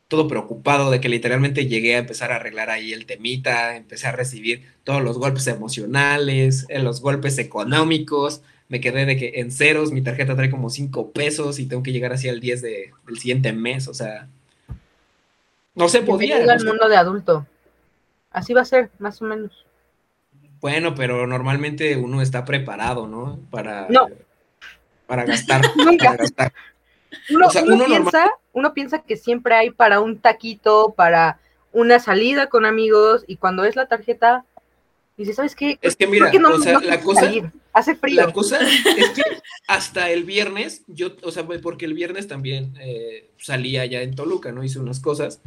todo 0.09 0.29
preocupado 0.29 0.91
de 0.91 1.01
que 1.01 1.09
literalmente 1.09 1.67
llegué 1.67 1.95
a 1.95 2.01
empezar 2.01 2.33
a 2.33 2.37
arreglar 2.37 2.69
ahí 2.69 2.93
el 2.93 3.07
temita, 3.07 3.77
empecé 3.77 4.09
a 4.09 4.13
recibir 4.13 4.63
todos 4.85 5.03
los 5.03 5.19
golpes 5.19 5.47
emocionales, 5.47 6.67
eh, 6.69 6.81
los 6.81 7.01
golpes 7.01 7.39
económicos, 7.39 8.43
me 8.69 8.81
quedé 8.81 9.07
de 9.07 9.17
que 9.17 9.33
en 9.37 9.51
ceros, 9.51 9.93
mi 9.93 10.03
tarjeta 10.03 10.37
trae 10.37 10.51
como 10.51 10.71
5 10.71 11.13
pesos 11.13 11.59
y 11.59 11.67
tengo 11.67 11.83
que 11.83 11.93
llegar 11.93 12.13
así 12.13 12.29
al 12.29 12.41
10 12.41 12.63
de, 12.63 12.91
del 13.07 13.19
siguiente 13.19 13.53
mes, 13.53 13.89
o 13.89 13.95
sea, 13.95 14.29
no 15.75 15.89
se 15.89 16.03
podía. 16.03 16.37
Al 16.37 16.65
mundo 16.65 16.89
de 16.89 16.97
adulto. 16.97 17.47
Así 18.31 18.53
va 18.53 18.63
a 18.63 18.67
ser, 18.67 18.91
más 18.99 19.21
o 19.23 19.25
menos. 19.25 19.65
Bueno, 20.61 20.95
pero 20.95 21.27
normalmente 21.27 21.97
uno 21.97 22.23
está 22.23 22.45
preparado, 22.45 23.07
¿no? 23.07 23.41
Para, 23.51 23.89
No. 23.89 24.09
Para 25.13 25.27
gastar. 25.27 25.61
Nunca. 25.77 26.07
para 26.07 26.17
gastar. 26.17 26.53
Uno, 27.29 27.47
O 27.49 27.51
sea, 27.51 27.63
uno 27.65 27.75
uno 27.75 27.85
piensa, 27.85 28.31
uno 28.55 28.73
piensa 28.73 29.03
que 29.03 29.17
siempre 29.19 29.55
hay 29.55 29.71
para 29.71 30.01
un 30.01 30.19
taquito, 30.19 30.95
para 30.97 31.39
una 31.71 31.99
salida 31.99 32.47
con 32.47 32.65
amigos, 32.65 33.25
y 33.27 33.37
cuando 33.37 33.65
es 33.67 33.77
la 33.77 33.87
tarjeta, 33.89 34.47
dice, 35.19 35.35
¿sabes 35.35 35.55
qué? 35.55 35.79
Es 35.83 35.97
que 35.97 36.07
¿Por 36.07 36.13
mira, 36.15 36.31
qué 36.31 36.39
no- 36.39 36.55
o 36.55 36.59
sea, 36.59 36.73
no 36.73 36.81
la 36.81 36.99
cosa, 37.03 37.21
salir? 37.27 37.51
Hace 37.75 37.95
frío. 37.95 38.25
La 38.27 38.33
cosa 38.33 38.59
es 38.61 39.11
que 39.11 39.23
hasta 39.69 40.11
el 40.11 40.25
viernes, 40.25 40.83
yo, 40.87 41.09
o 41.23 41.31
sea, 41.31 41.47
porque 41.47 41.85
el 41.85 41.93
viernes 41.93 42.27
también 42.27 42.75
eh, 42.81 43.29
salí 43.37 43.77
allá 43.77 44.01
en 44.01 44.15
Toluca, 44.15 44.51
¿no? 44.51 44.65
Hice 44.65 44.79
unas 44.79 44.99
cosas 45.01 45.41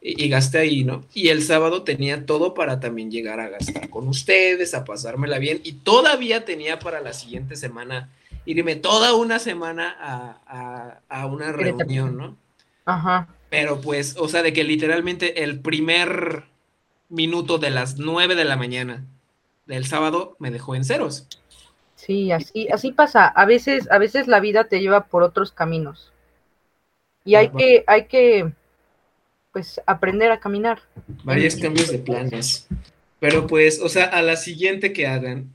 y, 0.00 0.24
y 0.24 0.28
gasté 0.28 0.58
ahí, 0.58 0.82
¿no? 0.82 1.04
Y 1.14 1.28
el 1.28 1.44
sábado 1.44 1.84
tenía 1.84 2.26
todo 2.26 2.54
para 2.54 2.80
también 2.80 3.12
llegar 3.12 3.38
a 3.38 3.48
gastar 3.48 3.88
con 3.88 4.08
ustedes, 4.08 4.74
a 4.74 4.84
pasármela 4.84 5.38
bien, 5.38 5.60
y 5.62 5.74
todavía 5.74 6.44
tenía 6.44 6.80
para 6.80 7.00
la 7.00 7.12
siguiente 7.12 7.54
semana 7.54 8.10
irme 8.46 8.76
toda 8.76 9.14
una 9.14 9.38
semana 9.38 9.96
a, 10.00 10.40
a- 10.46 11.00
a 11.22 11.26
una 11.26 11.52
reunión, 11.52 12.16
¿no? 12.16 12.36
Ajá. 12.84 13.28
Pero 13.50 13.80
pues, 13.80 14.16
o 14.18 14.28
sea, 14.28 14.42
de 14.42 14.52
que 14.52 14.64
literalmente 14.64 15.44
el 15.44 15.60
primer 15.60 16.44
minuto 17.08 17.58
de 17.58 17.70
las 17.70 17.98
9 17.98 18.34
de 18.34 18.44
la 18.44 18.56
mañana 18.56 19.04
del 19.66 19.86
sábado 19.86 20.36
me 20.38 20.50
dejó 20.50 20.74
en 20.74 20.84
ceros. 20.84 21.28
Sí, 21.94 22.32
así, 22.32 22.68
así 22.68 22.92
pasa. 22.92 23.26
A 23.28 23.44
veces, 23.46 23.90
a 23.90 23.98
veces 23.98 24.26
la 24.26 24.40
vida 24.40 24.64
te 24.64 24.80
lleva 24.80 25.04
por 25.06 25.22
otros 25.22 25.52
caminos. 25.52 26.10
Y 27.24 27.36
hay 27.36 27.50
que, 27.50 27.84
hay 27.86 28.06
que, 28.06 28.52
pues, 29.52 29.80
aprender 29.86 30.30
a 30.32 30.40
caminar. 30.40 30.80
varios 31.24 31.56
cambios 31.56 31.90
de 31.90 31.98
planes. 31.98 32.66
Pero 33.20 33.46
pues, 33.46 33.80
o 33.80 33.88
sea, 33.88 34.06
a 34.06 34.22
la 34.22 34.36
siguiente 34.36 34.92
que 34.92 35.06
hagan, 35.06 35.54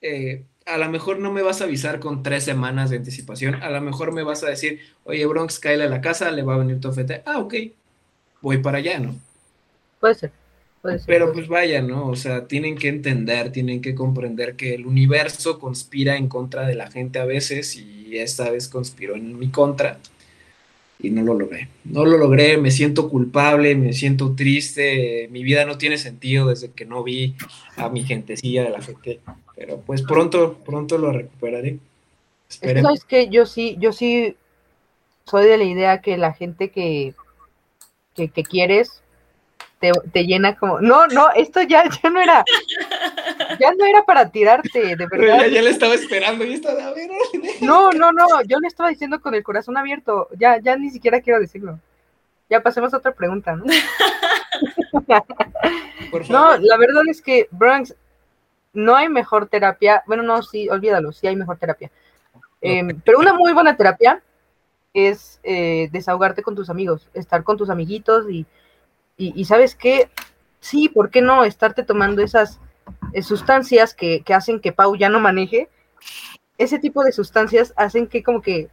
eh, 0.00 0.44
a 0.66 0.78
lo 0.78 0.88
mejor 0.88 1.18
no 1.18 1.32
me 1.32 1.42
vas 1.42 1.60
a 1.60 1.64
avisar 1.64 2.00
con 2.00 2.22
tres 2.22 2.44
semanas 2.44 2.90
de 2.90 2.96
anticipación, 2.96 3.56
a 3.56 3.70
lo 3.70 3.80
mejor 3.80 4.12
me 4.12 4.22
vas 4.22 4.42
a 4.42 4.48
decir, 4.48 4.80
oye, 5.04 5.24
Bronx, 5.26 5.58
cáele 5.58 5.84
a 5.84 5.88
la 5.88 6.00
casa, 6.00 6.30
le 6.30 6.42
va 6.42 6.54
a 6.54 6.58
venir 6.58 6.80
tu 6.80 6.88
ofete. 6.88 7.22
Ah, 7.26 7.38
ok, 7.38 7.54
voy 8.40 8.58
para 8.58 8.78
allá, 8.78 8.98
¿no? 8.98 9.16
Puede 10.00 10.14
ser. 10.14 10.32
Puede 10.80 10.98
ser. 10.98 11.06
Pero 11.06 11.32
pues 11.32 11.48
vaya, 11.48 11.80
¿no? 11.82 12.08
O 12.08 12.16
sea, 12.16 12.46
tienen 12.46 12.76
que 12.76 12.88
entender, 12.88 13.52
tienen 13.52 13.80
que 13.80 13.94
comprender 13.94 14.56
que 14.56 14.74
el 14.74 14.86
universo 14.86 15.58
conspira 15.58 16.16
en 16.16 16.28
contra 16.28 16.66
de 16.66 16.74
la 16.74 16.90
gente 16.90 17.18
a 17.18 17.24
veces 17.24 17.76
y 17.76 18.18
esta 18.18 18.50
vez 18.50 18.68
conspiró 18.68 19.14
en 19.14 19.38
mi 19.38 19.50
contra 19.50 19.98
y 21.02 21.10
no 21.10 21.22
lo 21.22 21.34
logré. 21.34 21.68
No 21.84 22.04
lo 22.04 22.16
logré, 22.16 22.56
me 22.58 22.70
siento 22.70 23.10
culpable, 23.10 23.74
me 23.74 23.92
siento 23.92 24.34
triste, 24.34 25.28
mi 25.30 25.42
vida 25.42 25.64
no 25.64 25.76
tiene 25.76 25.98
sentido 25.98 26.48
desde 26.48 26.70
que 26.70 26.84
no 26.84 27.02
vi 27.02 27.34
a 27.76 27.88
mi 27.88 28.04
gentecilla 28.04 28.62
de 28.62 28.70
la 28.70 28.80
gente, 28.80 29.20
pero 29.56 29.80
pues 29.80 30.02
pronto, 30.02 30.58
pronto 30.64 30.98
lo 30.98 31.12
recuperaré. 31.12 31.78
Es 32.48 32.58
que, 32.58 32.66
Esperemos. 32.66 32.88
¿sabes 32.88 33.04
qué? 33.04 33.28
Yo 33.28 33.46
sí, 33.46 33.76
yo 33.78 33.92
sí 33.92 34.36
soy 35.24 35.46
de 35.46 35.58
la 35.58 35.64
idea 35.64 36.00
que 36.00 36.16
la 36.16 36.32
gente 36.32 36.70
que, 36.70 37.14
que, 38.14 38.28
que 38.28 38.42
quieres 38.42 39.02
te, 39.82 39.90
te 40.12 40.24
llena 40.24 40.56
como. 40.56 40.80
No, 40.80 41.08
no, 41.08 41.30
esto 41.34 41.60
ya, 41.62 41.84
ya 42.02 42.10
no 42.10 42.20
era. 42.20 42.44
Ya 43.58 43.72
no 43.76 43.84
era 43.84 44.04
para 44.04 44.30
tirarte, 44.30 44.96
de 44.96 45.06
verdad. 45.06 45.40
ya, 45.40 45.48
ya 45.48 45.62
le 45.62 45.70
estaba 45.70 45.94
esperando 45.94 46.44
y 46.44 46.54
estaba, 46.54 46.86
a 46.86 46.92
ver. 46.92 47.10
No, 47.60 47.92
no, 47.92 48.12
no, 48.12 48.26
yo 48.46 48.60
le 48.60 48.68
estaba 48.68 48.88
diciendo 48.88 49.20
con 49.20 49.34
el 49.34 49.42
corazón 49.42 49.76
abierto. 49.76 50.28
Ya, 50.38 50.60
ya 50.60 50.76
ni 50.76 50.90
siquiera 50.90 51.20
quiero 51.20 51.40
decirlo. 51.40 51.80
Ya 52.48 52.62
pasemos 52.62 52.94
a 52.94 52.98
otra 52.98 53.12
pregunta, 53.12 53.56
¿no? 53.56 53.64
por 56.10 56.30
No, 56.30 56.56
la 56.58 56.76
verdad 56.76 57.02
es 57.08 57.22
que, 57.22 57.48
Bronx, 57.50 57.94
no 58.72 58.94
hay 58.96 59.08
mejor 59.08 59.46
terapia. 59.48 60.02
Bueno, 60.06 60.22
no, 60.22 60.42
sí, 60.42 60.68
olvídalo, 60.68 61.12
sí 61.12 61.26
hay 61.26 61.36
mejor 61.36 61.58
terapia. 61.58 61.90
Eh, 62.60 62.82
pero 63.04 63.18
una 63.18 63.34
muy 63.34 63.52
buena 63.52 63.76
terapia 63.76 64.22
es 64.94 65.40
eh, 65.42 65.88
desahogarte 65.92 66.42
con 66.42 66.54
tus 66.54 66.70
amigos, 66.70 67.08
estar 67.14 67.42
con 67.44 67.56
tus 67.56 67.70
amiguitos 67.70 68.30
y, 68.30 68.46
y, 69.16 69.32
y 69.40 69.44
¿sabes 69.44 69.74
qué? 69.74 70.10
Sí, 70.60 70.88
¿por 70.88 71.10
qué 71.10 71.22
no 71.22 71.44
estarte 71.44 71.82
tomando 71.82 72.22
esas 72.22 72.60
eh, 73.12 73.22
sustancias 73.22 73.94
que, 73.94 74.22
que 74.22 74.34
hacen 74.34 74.60
que 74.60 74.72
Pau 74.72 74.94
ya 74.96 75.08
no 75.08 75.18
maneje? 75.18 75.68
Ese 76.58 76.78
tipo 76.78 77.02
de 77.02 77.12
sustancias 77.12 77.72
hacen 77.76 78.06
que 78.06 78.22
como 78.22 78.42
que, 78.42 78.68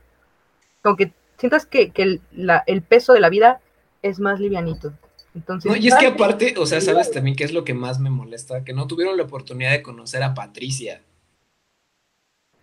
como 0.83 0.95
que 0.95 1.13
sientas 1.37 1.65
que, 1.65 1.91
que 1.91 2.03
el, 2.03 2.21
la- 2.31 2.63
el 2.67 2.81
peso 2.83 3.13
de 3.13 3.21
la 3.21 3.29
vida 3.29 3.59
es 4.01 4.19
más 4.19 4.39
livianito. 4.39 4.93
Entonces, 5.35 5.71
No, 5.71 5.77
y 5.77 5.87
es 5.87 5.95
que 5.95 6.07
aparte, 6.07 6.55
o 6.57 6.65
sea, 6.65 6.81
sabes 6.81 7.11
también 7.11 7.35
qué 7.35 7.43
es 7.43 7.53
lo 7.53 7.63
que 7.63 7.73
más 7.73 7.99
me 7.99 8.09
molesta, 8.09 8.63
que 8.63 8.73
no 8.73 8.87
tuvieron 8.87 9.17
la 9.17 9.23
oportunidad 9.23 9.71
de 9.71 9.83
conocer 9.83 10.23
a 10.23 10.33
Patricia. 10.33 11.01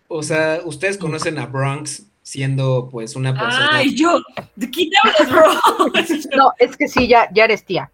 O 0.07 0.23
sea, 0.23 0.61
ustedes 0.63 0.97
conocen 0.97 1.37
a 1.37 1.45
Bronx 1.45 2.03
siendo 2.21 2.89
pues 2.91 3.15
una 3.15 3.33
persona, 3.33 3.69
Ay, 3.71 3.95
yo, 3.95 4.19
¿de 4.55 4.67
te 4.67 4.89
hablas, 5.01 5.31
bro? 5.31 5.87
No, 6.35 6.53
es 6.59 6.75
que 6.75 6.87
sí, 6.87 7.07
ya, 7.07 7.29
ya 7.33 7.45
eres 7.45 7.63
tía. 7.63 7.89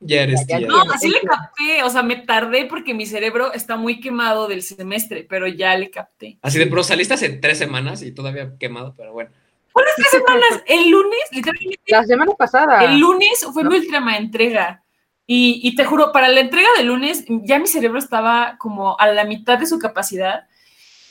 ya 0.00 0.22
eres 0.22 0.46
tía. 0.46 0.60
No, 0.60 0.82
así 0.82 1.08
le 1.08 1.20
capté, 1.20 1.82
o 1.82 1.88
sea, 1.88 2.02
me 2.02 2.16
tardé 2.16 2.66
porque 2.66 2.92
mi 2.92 3.06
cerebro 3.06 3.54
está 3.54 3.76
muy 3.76 4.00
quemado 4.00 4.48
del 4.48 4.62
semestre, 4.62 5.26
pero 5.28 5.48
ya 5.48 5.76
le 5.78 5.90
capté. 5.90 6.38
Así 6.42 6.58
de, 6.58 6.66
pero 6.66 6.82
saliste 6.82 7.14
hace 7.14 7.30
tres 7.30 7.56
semanas 7.56 8.02
y 8.02 8.12
todavía 8.12 8.52
quemado, 8.58 8.94
pero 8.96 9.14
bueno. 9.14 9.30
Tres 9.74 10.10
semanas, 10.10 10.62
el 10.66 10.90
lunes, 10.90 11.20
literalmente, 11.32 11.80
La 11.86 12.04
semana 12.04 12.32
pasada. 12.32 12.84
el 12.84 12.98
lunes 12.98 13.46
fue 13.52 13.64
mi 13.64 13.76
última 13.76 14.16
entrega. 14.16 14.82
Y, 15.26 15.60
y 15.62 15.76
te 15.76 15.84
juro, 15.84 16.10
para 16.10 16.28
la 16.28 16.40
entrega 16.40 16.68
del 16.76 16.86
lunes 16.86 17.24
ya 17.28 17.58
mi 17.58 17.68
cerebro 17.68 17.98
estaba 17.98 18.56
como 18.58 18.98
a 18.98 19.06
la 19.08 19.24
mitad 19.24 19.58
de 19.58 19.66
su 19.66 19.78
capacidad. 19.78 20.46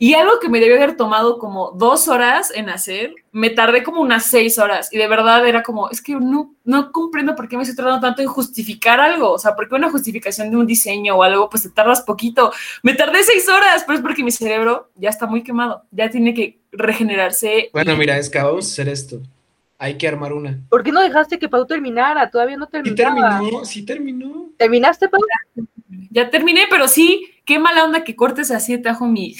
Y 0.01 0.13
algo 0.13 0.39
que 0.39 0.47
me 0.47 0.61
debió 0.61 0.77
haber 0.77 0.95
tomado 0.95 1.39
como 1.39 1.71
dos 1.71 2.07
horas 2.07 2.53
en 2.55 2.69
hacer, 2.69 3.13
me 3.33 3.49
tardé 3.49 3.83
como 3.83 3.99
unas 3.99 4.27
seis 4.27 4.57
horas. 4.57 4.87
Y 4.93 4.97
de 4.97 5.07
verdad 5.09 5.45
era 5.45 5.61
como, 5.61 5.89
es 5.89 6.01
que 6.01 6.15
no, 6.15 6.55
no 6.63 6.93
comprendo 6.93 7.35
por 7.35 7.49
qué 7.49 7.57
me 7.57 7.63
estoy 7.63 7.75
tardando 7.75 7.99
tanto 7.99 8.21
en 8.21 8.29
justificar 8.29 9.01
algo. 9.01 9.31
O 9.31 9.37
sea, 9.37 9.57
porque 9.57 9.75
una 9.75 9.91
justificación 9.91 10.51
de 10.51 10.55
un 10.55 10.65
diseño 10.65 11.17
o 11.17 11.23
algo, 11.23 11.49
pues 11.49 11.63
te 11.63 11.69
tardas 11.69 12.01
poquito. 12.01 12.53
Me 12.81 12.93
tardé 12.93 13.23
seis 13.23 13.49
horas, 13.49 13.83
pero 13.85 13.97
es 13.97 14.01
porque 14.01 14.23
mi 14.23 14.31
cerebro 14.31 14.89
ya 14.95 15.09
está 15.09 15.27
muy 15.27 15.43
quemado. 15.43 15.83
Ya 15.91 16.09
tiene 16.09 16.33
que 16.33 16.58
regenerarse. 16.71 17.69
Bueno, 17.73 17.95
mira, 17.95 18.17
es 18.17 18.29
que 18.29 18.39
vamos 18.39 18.65
a 18.65 18.71
hacer 18.71 18.89
esto. 18.89 19.21
Hay 19.77 19.97
que 19.97 20.07
armar 20.07 20.33
una. 20.33 20.59
¿Por 20.69 20.83
qué 20.83 20.91
no 20.91 21.01
dejaste 21.01 21.39
que 21.39 21.47
Pau 21.47 21.65
terminara? 21.65 22.29
Todavía 22.29 22.57
no 22.57 22.65
Sí 22.65 22.95
terminaba. 22.95 23.39
terminó, 23.39 23.65
sí 23.65 23.85
terminó. 23.85 24.49
¿Terminaste, 24.57 25.07
Pau? 25.07 25.21
Ya 26.11 26.29
terminé, 26.29 26.65
pero 26.69 26.87
sí, 26.89 27.31
qué 27.45 27.59
mala 27.59 27.85
onda 27.85 28.03
que 28.03 28.15
cortes 28.15 28.51
así 28.51 28.77
tajo 28.77 29.07
mi. 29.07 29.37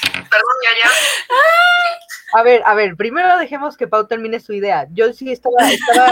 A 2.34 2.44
ver, 2.44 2.62
a 2.66 2.74
ver, 2.74 2.96
primero 2.96 3.38
dejemos 3.38 3.76
que 3.76 3.88
Pau 3.88 4.08
termine 4.08 4.40
su 4.40 4.54
idea. 4.54 4.88
Yo 4.92 5.12
sí 5.12 5.30
estaba, 5.30 5.70
estaba, 5.70 6.12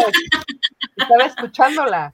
estaba 0.98 1.26
escuchándola. 1.26 2.14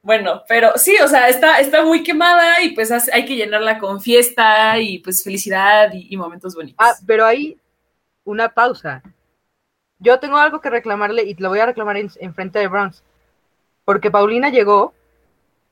Bueno, 0.00 0.44
pero 0.48 0.72
sí, 0.76 0.96
o 1.04 1.08
sea, 1.08 1.28
está, 1.28 1.58
está 1.60 1.84
muy 1.84 2.02
quemada 2.02 2.62
y 2.62 2.70
pues 2.70 2.90
hay 2.90 3.26
que 3.26 3.36
llenarla 3.36 3.78
con 3.78 4.00
fiesta 4.00 4.78
y 4.78 5.00
pues 5.00 5.22
felicidad 5.22 5.92
y, 5.92 6.06
y 6.08 6.16
momentos 6.16 6.54
bonitos. 6.54 6.76
Ah, 6.78 6.94
pero 7.06 7.26
ahí 7.26 7.58
una 8.28 8.50
pausa. 8.50 9.02
Yo 9.98 10.20
tengo 10.20 10.36
algo 10.36 10.60
que 10.60 10.70
reclamarle 10.70 11.22
y 11.24 11.34
lo 11.34 11.48
voy 11.48 11.58
a 11.60 11.66
reclamar 11.66 11.96
en, 11.96 12.10
en 12.20 12.34
frente 12.34 12.58
de 12.58 12.68
Bronx. 12.68 13.02
Porque 13.84 14.10
Paulina 14.10 14.50
llegó, 14.50 14.94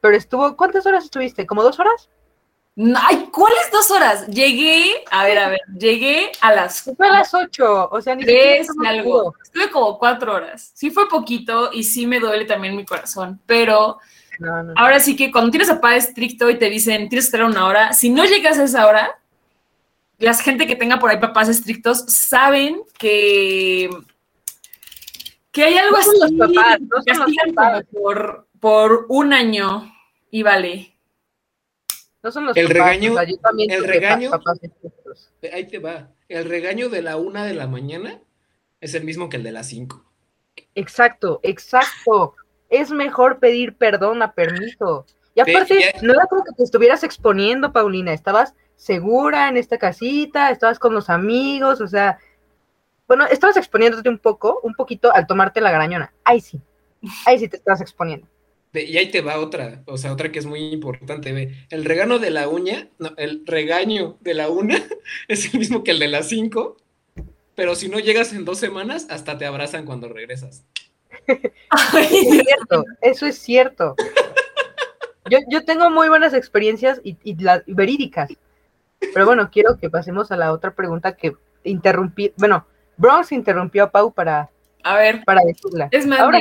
pero 0.01 0.17
estuvo, 0.17 0.57
¿cuántas 0.57 0.87
horas 0.87 1.05
estuviste? 1.05 1.47
¿Como 1.47 1.63
dos 1.63 1.79
horas? 1.79 2.09
No, 2.75 2.99
Ay, 3.03 3.29
¿cuáles 3.33 3.71
dos 3.73 3.91
horas? 3.91 4.27
Llegué, 4.27 5.05
a 5.11 5.25
ver, 5.25 5.39
a 5.39 5.49
ver, 5.49 5.61
llegué 5.79 6.31
a 6.43 6.53
las 6.53 6.83
Fue 6.83 7.09
a 7.09 7.13
las 7.13 7.33
ocho, 7.33 7.89
o 7.91 8.01
sea, 8.03 8.15
ni 8.15 8.25
tres 8.25 8.69
y 8.83 8.87
algo. 8.87 9.35
Estuve 9.43 9.71
como 9.71 9.99
cuatro 9.99 10.35
horas. 10.35 10.73
Sí 10.75 10.91
fue 10.91 11.09
poquito 11.09 11.71
y 11.73 11.85
sí 11.85 12.07
me 12.07 12.21
duele 12.21 12.45
también 12.45 12.77
mi 12.77 12.85
corazón, 12.85 13.41
pero 13.47 13.99
No, 14.39 14.63
no. 14.63 14.73
ahora 14.77 15.01
sí 15.01 15.17
que 15.17 15.31
cuando 15.33 15.51
tienes 15.51 15.71
a 15.71 15.77
papá 15.77 15.97
estricto 15.97 16.51
y 16.51 16.59
te 16.59 16.69
dicen 16.69 17.09
tienes 17.09 17.27
que 17.27 17.37
estar 17.37 17.45
una 17.45 17.67
hora, 17.67 17.93
si 17.95 18.11
no 18.11 18.25
llegas 18.27 18.59
a 18.59 18.65
esa 18.65 18.87
hora, 18.87 19.19
la 20.19 20.35
gente 20.35 20.67
que 20.67 20.77
tenga 20.77 20.99
por 20.99 21.11
ahí 21.11 21.19
papás 21.19 21.49
estrictos 21.49 22.05
saben 22.09 22.81
que 22.99 23.91
que 25.53 25.65
hay 25.65 25.77
algo 25.79 25.93
No 25.93 25.99
así, 25.99 26.11
los 26.21 26.33
papás, 26.33 26.81
no 26.81 27.03
que 27.05 27.13
los 27.15 27.19
castigan 27.19 27.55
papás. 27.55 27.85
por, 27.91 28.47
por 28.61 29.07
un 29.09 29.33
año 29.33 29.91
y 30.31 30.43
vale. 30.43 30.93
No 32.23 32.31
son 32.31 32.47
los 32.47 32.57
El 32.57 32.65
papás, 32.69 32.77
regaño- 32.97 33.13
o 33.13 33.17
sea, 33.17 33.25
yo 33.25 33.37
también 33.39 33.71
el 33.71 33.85
regaño- 33.85 34.31
papás 34.31 34.59
estrictos. 34.63 35.33
Ahí 35.53 35.67
te 35.67 35.79
va. 35.79 36.11
El 36.29 36.45
regaño 36.47 36.89
de 36.89 37.01
la 37.03 37.17
una 37.17 37.45
de 37.45 37.55
la 37.55 37.67
mañana 37.69 38.21
es 38.81 38.95
el 38.95 39.05
mismo 39.05 39.29
que 39.29 39.37
el 39.37 39.45
de 39.45 39.53
las 39.53 39.69
5. 39.69 40.05
Exacto, 40.75 41.41
exacto. 41.43 42.35
Es 42.69 42.91
mejor 42.91 43.39
pedir 43.39 43.77
perdón 43.77 44.23
a 44.23 44.33
permiso. 44.33 45.07
Y 45.35 45.41
aparte, 45.41 45.95
no 46.03 46.13
era 46.15 46.27
como 46.27 46.45
que 46.45 46.53
te 46.53 46.65
estuvieras 46.65 47.03
exponiendo, 47.05 47.73
Paulina, 47.73 48.13
estabas 48.13 48.55
segura 48.77 49.49
en 49.49 49.57
esta 49.57 49.79
casita, 49.79 50.51
estabas 50.51 50.79
con 50.79 50.95
los 50.95 51.11
amigos, 51.11 51.81
o 51.81 51.89
sea, 51.89 52.19
bueno, 53.09 53.27
estabas 53.27 53.57
exponiéndote 53.57 54.09
un 54.09 54.19
poco, 54.19 54.61
un 54.63 54.75
poquito 54.75 55.13
al 55.15 55.27
tomarte 55.27 55.61
la 55.61 55.71
garañona. 55.71 56.13
Ahí 56.25 56.41
sí, 56.41 56.61
ahí 57.25 57.39
sí 57.39 57.49
te 57.49 57.57
estabas 57.57 57.81
exponiendo. 57.81 58.27
Y 58.73 58.99
ahí 58.99 59.11
te 59.11 59.23
va 59.23 59.39
otra, 59.39 59.83
o 59.87 59.97
sea, 59.97 60.13
otra 60.13 60.31
que 60.31 60.39
es 60.39 60.45
muy 60.45 60.61
importante, 60.73 61.33
ve. 61.33 61.55
El 61.71 61.85
regano 61.85 62.19
de 62.19 62.31
la 62.31 62.49
uña, 62.49 62.89
no, 62.99 63.13
el 63.17 63.43
regaño 63.47 64.19
de 64.21 64.35
la 64.35 64.51
una 64.51 64.83
es 65.29 65.53
el 65.53 65.59
mismo 65.59 65.83
que 65.83 65.93
el 65.93 65.99
de 65.99 66.09
las 66.09 66.29
cinco, 66.29 66.77
pero 67.55 67.75
si 67.75 67.89
no 67.89 67.99
llegas 67.99 68.35
en 68.35 68.45
dos 68.45 68.59
semanas, 68.59 69.07
hasta 69.09 69.39
te 69.39 69.47
abrazan 69.47 69.87
cuando 69.87 70.09
regresas. 70.09 70.65
es 71.27 72.43
cierto, 72.45 72.85
eso 73.01 73.27
es 73.27 73.39
cierto. 73.39 73.97
Yo, 75.49 75.65
tengo 75.65 75.91
muy 75.91 76.09
buenas 76.09 76.35
experiencias 76.35 77.01
y, 77.03 77.17
verídicas. 77.67 78.31
Pero 78.99 79.27
bueno, 79.27 79.51
quiero 79.51 79.79
que 79.79 79.91
pasemos 79.91 80.31
a 80.31 80.37
la 80.37 80.53
otra 80.53 80.75
pregunta 80.75 81.17
que 81.17 81.37
interrumpí. 81.65 82.33
Bueno, 82.37 82.67
Bronx 82.97 83.33
interrumpió 83.33 83.85
a 83.85 83.91
Pau 83.91 84.13
para, 84.13 84.51
a 84.87 84.95
ver, 84.95 85.25
para 85.25 85.43
decirla. 85.45 85.89
Es 85.91 86.07
más, 86.07 86.21
Ahora 86.21 86.39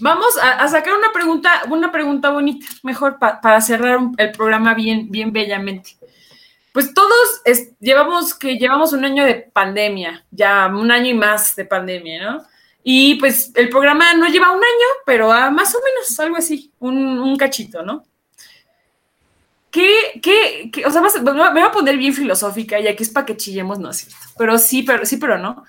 vamos, 0.00 0.38
a, 0.42 0.68
sacar 0.68 0.94
una 0.94 1.12
pregunta, 1.12 1.62
una 1.70 1.90
pregunta 1.90 2.28
bonita, 2.28 2.66
mejor 2.82 3.18
para 3.18 3.60
cerrar 3.62 3.98
el 4.18 4.32
programa 4.32 4.74
bien, 4.74 5.10
bien 5.10 5.32
bellamente. 5.32 5.96
Pues 6.72 6.92
todos 6.92 7.42
llevamos 7.80 8.34
que 8.34 8.58
llevamos 8.58 8.92
un 8.92 9.04
año 9.04 9.24
de 9.24 9.34
pandemia, 9.34 10.24
ya 10.30 10.66
un 10.66 10.90
año 10.90 11.10
y 11.10 11.14
más 11.14 11.56
de 11.56 11.64
pandemia, 11.64 12.32
¿no? 12.32 12.42
Y 12.82 13.14
pues 13.16 13.52
el 13.54 13.68
programa 13.68 14.12
no 14.14 14.26
lleva 14.26 14.50
un 14.50 14.58
año, 14.58 14.86
pero 15.06 15.32
a 15.32 15.50
más 15.50 15.74
o 15.74 15.78
menos 15.82 16.18
algo 16.18 16.36
así, 16.36 16.72
un, 16.80 17.36
cachito, 17.36 17.82
¿no? 17.82 18.04
¿Qué, 19.72 20.20
qué, 20.22 20.70
qué 20.72 20.86
o 20.86 20.90
sea, 20.90 21.00
me 21.00 21.32
voy 21.32 21.62
a 21.62 21.72
poner 21.72 21.96
bien 21.96 22.14
filosófica 22.14 22.78
y 22.78 22.86
aquí 22.86 23.02
es 23.02 23.10
para 23.10 23.26
que 23.26 23.36
chillemos, 23.36 23.80
no 23.80 23.90
es 23.90 23.96
cierto, 23.96 24.24
pero 24.38 24.58
sí, 24.58 24.84
pero 24.84 25.04
sí, 25.04 25.16
pero 25.16 25.38
no. 25.38 25.64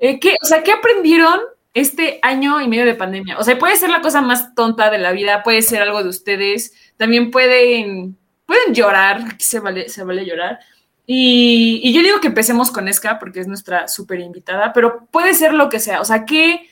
Eh, 0.00 0.18
¿qué, 0.18 0.36
o 0.42 0.46
sea, 0.46 0.64
¿qué 0.64 0.72
aprendieron 0.72 1.38
este 1.74 2.18
año 2.22 2.60
y 2.60 2.66
medio 2.66 2.86
de 2.86 2.94
pandemia? 2.94 3.38
O 3.38 3.44
sea, 3.44 3.58
puede 3.58 3.76
ser 3.76 3.90
la 3.90 4.00
cosa 4.00 4.22
más 4.22 4.54
tonta 4.56 4.90
de 4.90 4.98
la 4.98 5.12
vida, 5.12 5.44
puede 5.44 5.62
ser 5.62 5.82
algo 5.82 6.02
de 6.02 6.08
ustedes, 6.08 6.72
también 6.96 7.30
pueden, 7.30 8.18
pueden 8.46 8.74
llorar, 8.74 9.22
aquí 9.32 9.44
se 9.44 9.60
vale, 9.60 9.88
se 9.88 10.02
vale 10.02 10.24
llorar, 10.24 10.58
y, 11.12 11.92
yo 11.92 12.04
digo 12.04 12.20
que 12.20 12.28
empecemos 12.28 12.70
con 12.70 12.86
Esca 12.86 13.18
porque 13.18 13.40
es 13.40 13.48
nuestra 13.48 13.88
súper 13.88 14.20
invitada, 14.20 14.72
pero 14.72 15.06
puede 15.10 15.34
ser 15.34 15.52
lo 15.54 15.68
que 15.68 15.80
sea. 15.80 16.00
O 16.00 16.04
sea, 16.04 16.24
¿qué, 16.24 16.68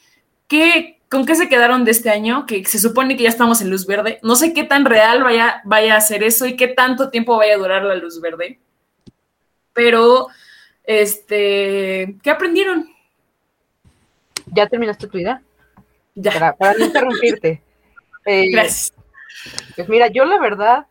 qué, 0.47 0.98
¿con 1.11 1.27
qué 1.27 1.35
se 1.35 1.49
quedaron 1.49 1.85
de 1.85 1.91
este 1.91 2.11
año? 2.11 2.47
Que 2.47 2.65
se 2.65 2.79
supone 2.79 3.17
que 3.17 3.25
ya 3.25 3.29
estamos 3.29 3.61
en 3.61 3.71
luz 3.71 3.87
verde. 3.87 4.19
No 4.23 4.37
sé 4.37 4.53
qué 4.53 4.65
tan 4.65 4.85
real 4.85 5.23
vaya, 5.23 5.61
vaya 5.65 5.97
a 5.97 6.01
ser 6.01 6.23
eso 6.23 6.47
y 6.47 6.57
qué 6.57 6.69
tanto 6.69 7.11
tiempo 7.11 7.37
vaya 7.37 7.55
a 7.55 7.59
durar 7.59 7.83
la 7.83 7.95
luz 7.95 8.21
verde. 8.21 8.59
Pero, 9.73 10.29
este, 10.85 12.17
¿qué 12.23 12.31
aprendieron? 12.31 12.89
¿Ya 14.47 14.67
terminaste 14.67 15.07
tu 15.07 15.19
idea? 15.19 15.43
Ya. 16.15 16.55
Para, 16.55 16.79
no 16.79 16.85
interrumpirte. 16.85 17.63
Eh, 18.31 18.51
Gracias. 18.51 18.93
Pues 19.75 19.89
mira, 19.89 20.09
yo 20.09 20.27
la 20.27 20.39
verdad 20.39 20.87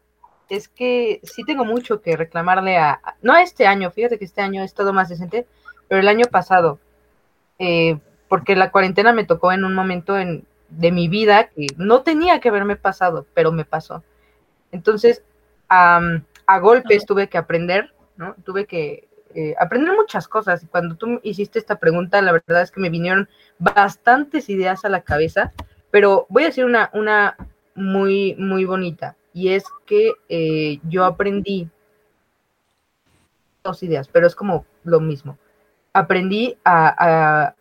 es 0.50 0.68
que 0.68 1.20
sí 1.22 1.44
tengo 1.44 1.66
mucho 1.66 2.02
que 2.02 2.16
reclamarle 2.16 2.78
a, 2.78 3.00
no 3.22 3.34
a 3.34 3.44
este 3.44 3.68
año, 3.68 3.92
fíjate 3.92 4.18
que 4.18 4.26
este 4.26 4.42
año 4.42 4.64
es 4.64 4.74
todo 4.74 4.92
más 4.92 5.10
decente, 5.10 5.46
pero 5.88 6.02
el 6.02 6.08
año 6.08 6.26
pasado, 6.32 6.80
eh, 7.60 8.00
porque 8.28 8.56
la 8.56 8.72
cuarentena 8.72 9.14
me 9.14 9.26
tocó 9.26 9.52
en 9.52 9.64
un 9.64 9.74
momento 9.74 10.18
en, 10.18 10.46
de 10.70 10.92
mi 10.92 11.08
vida 11.08 11.50
que 11.50 11.68
no 11.78 12.02
tenía 12.02 12.40
que 12.40 12.50
haberme 12.50 12.76
pasado, 12.76 13.26
pero 13.34 13.52
me 13.52 13.66
pasó. 13.66 14.04
Entonces, 14.72 15.24
a 15.70 16.60
golpes 16.60 17.06
tuve 17.06 17.28
que 17.28 17.38
aprender, 17.38 17.94
¿no? 18.16 18.36
Tuve 18.44 18.66
que 18.66 19.08
eh, 19.36 19.56
aprender 19.60 19.94
muchas 19.94 20.28
cosas. 20.28 20.64
Y 20.64 20.68
cuando 20.68 20.96
tú 20.96 21.20
hiciste 21.24 21.60
esta 21.60 21.76
pregunta, 21.76 22.22
la 22.22 22.32
verdad 22.32 22.62
es 22.62 22.72
que 22.72 22.80
me 22.80 22.90
vinieron 22.90 23.30
bastantes 23.60 24.50
ideas 24.50 24.86
a 24.86 24.90
la 24.90 25.02
cabeza, 25.02 25.54
pero 25.92 26.26
voy 26.30 26.44
a 26.44 26.48
decir 26.48 26.66
una, 26.66 26.90
una 26.94 27.38
muy, 27.76 28.36
muy 28.40 28.66
bonita 28.66 29.16
y 29.34 29.50
es 29.50 29.66
que 29.86 30.14
eh, 30.30 30.80
yo 30.90 31.06
aprendí 31.06 31.70
dos 33.64 33.84
ideas, 33.84 34.08
pero 34.08 34.26
es 34.26 34.34
como 34.34 34.66
lo 34.84 35.00
mismo. 35.00 35.38
Aprendí 35.94 36.58
a, 36.66 37.54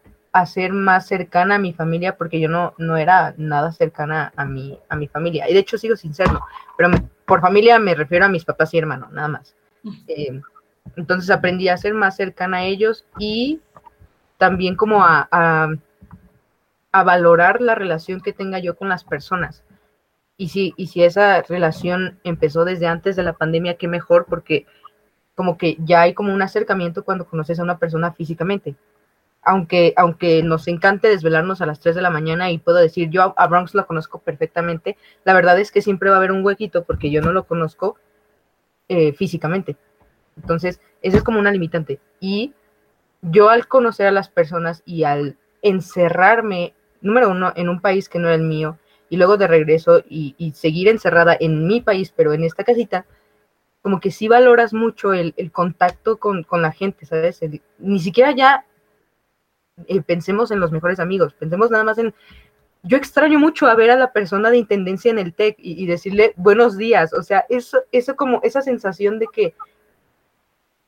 ser 0.44 0.72
más 0.72 1.06
cercana 1.06 1.54
a 1.54 1.58
mi 1.58 1.72
familia 1.72 2.16
porque 2.18 2.38
yo 2.38 2.48
no, 2.48 2.74
no 2.76 2.98
era 2.98 3.34
nada 3.38 3.72
cercana 3.72 4.32
a 4.36 4.44
mi, 4.44 4.78
a 4.88 4.96
mi 4.96 5.08
familia. 5.08 5.48
Y 5.48 5.54
de 5.54 5.60
hecho 5.60 5.78
sigo 5.78 5.96
sin 5.96 6.12
serlo, 6.12 6.40
pero 6.76 6.90
por 7.24 7.40
familia 7.40 7.78
me 7.78 7.94
refiero 7.94 8.26
a 8.26 8.28
mis 8.28 8.44
papás 8.44 8.74
y 8.74 8.78
hermanos, 8.78 9.10
nada 9.12 9.28
más. 9.28 9.54
Eh, 10.08 10.40
entonces 10.96 11.30
aprendí 11.30 11.68
a 11.68 11.76
ser 11.78 11.94
más 11.94 12.16
cercana 12.16 12.58
a 12.58 12.64
ellos 12.64 13.06
y 13.18 13.60
también 14.36 14.76
como 14.76 15.02
a, 15.02 15.28
a 15.30 17.02
valorar 17.02 17.62
la 17.62 17.74
relación 17.74 18.20
que 18.20 18.32
tenga 18.32 18.58
yo 18.58 18.76
con 18.76 18.88
las 18.88 19.04
personas 19.04 19.64
y 20.36 20.48
si, 20.48 20.74
y 20.76 20.88
si 20.88 21.02
esa 21.02 21.42
relación 21.42 22.18
empezó 22.24 22.64
desde 22.64 22.86
antes 22.86 23.16
de 23.16 23.22
la 23.22 23.32
pandemia, 23.32 23.76
qué 23.76 23.88
mejor, 23.88 24.26
porque 24.28 24.66
como 25.34 25.56
que 25.56 25.76
ya 25.80 26.02
hay 26.02 26.14
como 26.14 26.32
un 26.32 26.42
acercamiento 26.42 27.04
cuando 27.04 27.26
conoces 27.26 27.58
a 27.58 27.62
una 27.62 27.78
persona 27.78 28.12
físicamente. 28.12 28.74
Aunque, 29.48 29.94
aunque 29.96 30.42
nos 30.42 30.66
encante 30.66 31.08
desvelarnos 31.08 31.60
a 31.60 31.66
las 31.66 31.78
3 31.78 31.94
de 31.94 32.02
la 32.02 32.10
mañana 32.10 32.50
y 32.50 32.58
puedo 32.58 32.78
decir, 32.78 33.10
yo 33.10 33.32
a 33.36 33.46
Bronx 33.46 33.76
lo 33.76 33.86
conozco 33.86 34.18
perfectamente, 34.18 34.96
la 35.22 35.34
verdad 35.34 35.60
es 35.60 35.70
que 35.70 35.82
siempre 35.82 36.10
va 36.10 36.16
a 36.16 36.18
haber 36.18 36.32
un 36.32 36.44
huequito 36.44 36.82
porque 36.82 37.12
yo 37.12 37.22
no 37.22 37.30
lo 37.30 37.44
conozco 37.44 37.96
eh, 38.88 39.12
físicamente. 39.12 39.76
Entonces, 40.36 40.80
eso 41.00 41.16
es 41.16 41.22
como 41.22 41.38
una 41.38 41.52
limitante. 41.52 42.00
Y 42.18 42.54
yo 43.22 43.48
al 43.48 43.68
conocer 43.68 44.08
a 44.08 44.10
las 44.10 44.28
personas 44.28 44.82
y 44.84 45.04
al 45.04 45.36
encerrarme, 45.62 46.74
número 47.00 47.30
uno, 47.30 47.52
en 47.54 47.68
un 47.68 47.80
país 47.80 48.08
que 48.08 48.18
no 48.18 48.26
era 48.26 48.34
el 48.34 48.42
mío, 48.42 48.78
y 49.08 49.16
luego 49.16 49.36
de 49.36 49.46
regreso 49.46 50.02
y, 50.08 50.34
seguir 50.56 50.88
encerrada 50.88 51.36
en 51.38 51.68
mi 51.68 51.80
país, 51.80 52.12
pero 52.14 52.32
en 52.32 52.42
esta 52.42 52.64
casita, 52.64 53.06
como 53.80 54.00
que 54.00 54.10
sí 54.10 54.26
valoras 54.26 54.72
mucho 54.72 55.12
el, 55.12 55.34
contacto 55.52 56.16
con, 56.16 56.44
la 56.50 56.72
gente, 56.72 57.06
¿sabes? 57.06 57.40
ni 57.78 58.00
siquiera 58.00 58.32
ya 58.32 58.64
eh, 59.86 60.00
pensemos 60.02 60.50
en 60.50 60.60
los 60.60 60.72
mejores 60.72 61.00
amigos, 61.00 61.34
pensemos 61.34 61.70
nada 61.70 61.84
más 61.84 61.98
en... 61.98 62.14
Yo 62.82 62.96
extraño 62.96 63.38
mucho 63.38 63.66
a 63.66 63.74
ver 63.74 63.90
a 63.90 63.96
la 63.96 64.12
persona 64.12 64.50
de 64.50 64.58
intendencia 64.58 65.10
en 65.10 65.18
el 65.18 65.34
TEC 65.34 65.56
y, 65.58 65.86
decirle 65.86 66.34
buenos 66.36 66.76
días, 66.76 67.12
o 67.12 67.22
sea, 67.22 67.44
eso, 67.48 67.78
eso 67.90 68.14
como 68.14 68.40
esa 68.44 68.62
sensación 68.62 69.18
de 69.18 69.26
que 69.32 69.54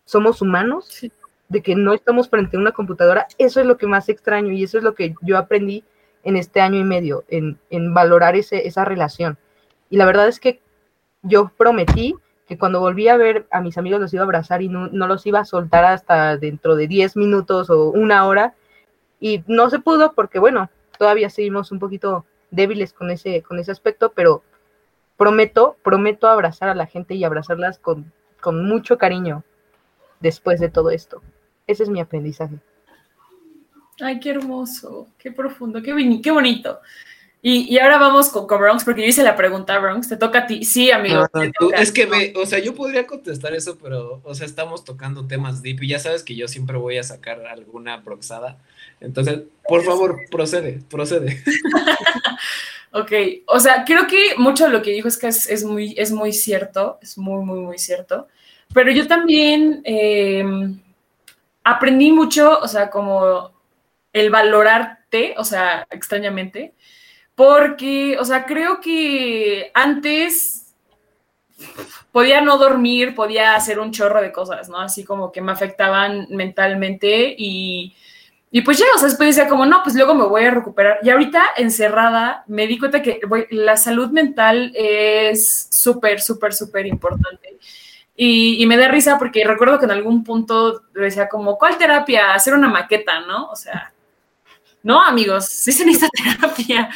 somos 0.05 0.41
humanos, 0.41 1.11
de 1.49 1.62
que 1.62 1.74
no 1.74 1.93
estamos 1.93 2.28
frente 2.28 2.57
a 2.57 2.61
una 2.61 2.70
computadora, 2.70 3.26
eso 3.36 3.61
es 3.61 3.66
lo 3.66 3.78
que 3.78 3.89
más 3.89 4.09
extraño 4.09 4.53
y 4.53 4.62
eso 4.62 4.78
es 4.78 4.84
lo 4.84 4.95
que 4.95 5.14
yo 5.22 5.36
aprendí 5.36 5.82
en 6.22 6.36
este 6.36 6.61
año 6.61 6.78
y 6.78 6.84
medio, 6.84 7.24
en, 7.28 7.59
valorar 7.95 8.36
ese, 8.36 8.66
esa 8.68 8.84
relación. 8.84 9.39
Y 9.91 9.97
la 9.97 10.07
verdad 10.07 10.28
es 10.28 10.39
que 10.39 10.61
yo 11.22 11.51
prometí 11.57 12.14
que 12.47 12.59
cuando 12.59 12.80
volví 12.80 13.09
a 13.09 13.16
ver 13.16 13.47
a 13.51 13.61
mis 13.61 13.76
amigos 13.76 14.01
los 14.01 14.14
iba 14.14 14.22
a 14.22 14.24
abrazar 14.24 14.62
y 14.62 14.68
no, 14.68 14.89
los 14.89 15.26
iba 15.26 15.41
a 15.41 15.45
soltar 15.45 15.84
hasta 15.84 16.36
dentro 16.36 16.76
de 16.76 16.89
10 16.89 17.16
minutos 17.16 17.68
o 17.70 17.91
una 17.91 18.26
hora. 18.26 18.55
Y 19.20 19.42
no 19.46 19.70
se 19.70 19.78
pudo 19.78 20.12
porque, 20.12 20.38
bueno, 20.38 20.70
todavía 20.98 21.30
seguimos 21.30 21.72
un 21.72 21.78
poquito 21.78 22.24
débiles 22.50 22.92
con 22.92 23.10
ese, 23.10 23.42
con 23.42 23.58
ese 23.58 23.72
aspecto, 23.72 24.12
pero 24.12 24.42
prometo, 25.16 25.76
prometo 25.82 26.28
abrazar 26.28 26.68
a 26.68 26.74
la 26.74 26.86
gente 26.86 27.14
y 27.14 27.24
abrazarlas 27.24 27.78
con, 27.78 28.12
con 28.40 28.66
mucho 28.66 28.98
cariño 28.98 29.44
después 30.20 30.60
de 30.60 30.68
todo 30.68 30.90
esto. 30.90 31.22
Ese 31.66 31.82
es 31.82 31.88
mi 31.88 32.00
aprendizaje. 32.00 32.56
Ay, 34.00 34.20
qué 34.20 34.30
hermoso, 34.30 35.08
qué 35.18 35.32
profundo, 35.32 35.82
qué, 35.82 36.20
qué 36.22 36.30
bonito. 36.30 36.80
Y, 37.41 37.78
ahora 37.78 37.99
vamos 37.99 38.30
con, 38.30 38.47
Bronx, 38.47 38.82
porque 38.82 39.03
yo 39.03 39.09
hice 39.09 39.22
la 39.22 39.36
pregunta, 39.36 39.78
Bronx, 39.78 40.09
te 40.09 40.16
toca 40.16 40.41
a 40.41 40.47
ti. 40.47 40.64
Sí, 40.64 40.91
amigo. 40.91 41.24
es 41.76 41.93
que, 41.93 42.07
me, 42.07 42.32
o 42.36 42.45
sea, 42.45 42.59
yo 42.59 42.74
podría 42.74 43.07
contestar 43.07 43.55
eso, 43.55 43.78
pero, 43.80 44.20
o 44.24 44.34
sea, 44.34 44.45
estamos 44.45 44.84
tocando 44.84 45.26
temas 45.26 45.62
deep 45.62 45.84
y 45.84 45.89
ya 45.89 46.01
sabes 46.01 46.24
que 46.24 46.34
yo 46.34 46.49
siempre 46.49 46.76
voy 46.76 46.99
a 46.99 47.05
sacar 47.05 47.47
alguna 47.47 48.03
proxada. 48.03 48.59
Entonces, 49.01 49.43
por 49.68 49.84
favor, 49.84 50.18
procede, 50.30 50.80
procede. 50.91 51.41
ok, 52.93 53.12
o 53.47 53.61
sea, 53.61 53.84
creo 53.84 54.09
que 54.09 54.34
mucho 54.36 54.64
de 54.64 54.70
lo 54.70 54.82
que 54.82 54.91
dijo 54.91 55.07
es 55.07 55.16
que 55.16 55.28
es, 55.28 55.64
muy, 55.64 55.95
es 55.97 56.11
muy 56.11 56.32
cierto, 56.32 56.99
es 57.01 57.16
muy, 57.18 57.45
muy, 57.45 57.61
muy 57.61 57.78
cierto. 57.78 58.26
Pero 58.74 58.91
yo 58.91 59.07
también 59.07 59.80
em, 59.84 60.80
aprendí 61.62 62.11
mucho, 62.11 62.59
o 62.59 62.66
sea, 62.66 62.91
como 62.91 63.53
el 64.12 64.30
valorarte, 64.30 65.34
o 65.39 65.45
sea, 65.45 65.86
extrañamente, 65.91 66.74
porque, 67.39 68.18
o 68.18 68.24
sea, 68.24 68.47
creo 68.47 68.80
que 68.80 69.70
antes 69.72 70.74
podía 72.11 72.41
no 72.41 72.59
dormir, 72.59 73.14
podía 73.14 73.55
hacer 73.55 73.78
un 73.78 73.93
chorro 73.93 74.20
de 74.20 74.32
cosas, 74.32 74.68
¿no? 74.68 74.80
Así 74.80 75.05
como 75.05 75.30
que 75.30 75.41
me 75.41 75.53
afectaban 75.53 76.26
mentalmente 76.30 77.36
y, 77.39 77.95
y 78.51 78.62
pues 78.62 78.78
ya, 78.78 78.86
o 78.93 78.99
sea, 78.99 79.07
después 79.07 79.36
decía 79.36 79.49
como, 79.49 79.66
no, 79.66 79.84
pues 79.84 79.95
luego 79.95 80.16
me 80.16 80.24
voy 80.24 80.47
a 80.47 80.51
recuperar. 80.51 80.99
Y 81.05 81.11
ahorita 81.11 81.45
encerrada 81.57 82.43
me 82.49 82.66
di 82.66 82.76
cuenta 82.76 83.03
que 83.03 83.20
la 83.51 83.76
salud 83.76 84.11
mental 84.11 84.72
es 84.74 85.68
súper, 85.70 86.20
súper, 86.20 86.53
súper 86.53 86.86
importante. 86.86 87.57
Y, 88.16 88.66
me 88.66 88.76
da 88.76 88.89
risa 88.89 89.16
porque 89.16 89.45
recuerdo 89.45 89.78
que 89.78 89.84
en 89.84 89.93
algún 89.93 90.24
punto 90.24 90.82
decía 90.93 91.28
como, 91.28 91.57
¿cuál 91.57 91.78
terapia? 91.78 92.34
Hacer 92.34 92.55
una 92.55 92.68
maqueta, 92.68 93.20
¿no? 93.20 93.49
O 93.49 93.55
sea, 93.55 93.93
no, 94.82 95.01
amigos, 95.01 95.47
sí 95.47 95.70
se 95.70 95.86
necesita 95.86 96.09
terapia. 96.41 96.91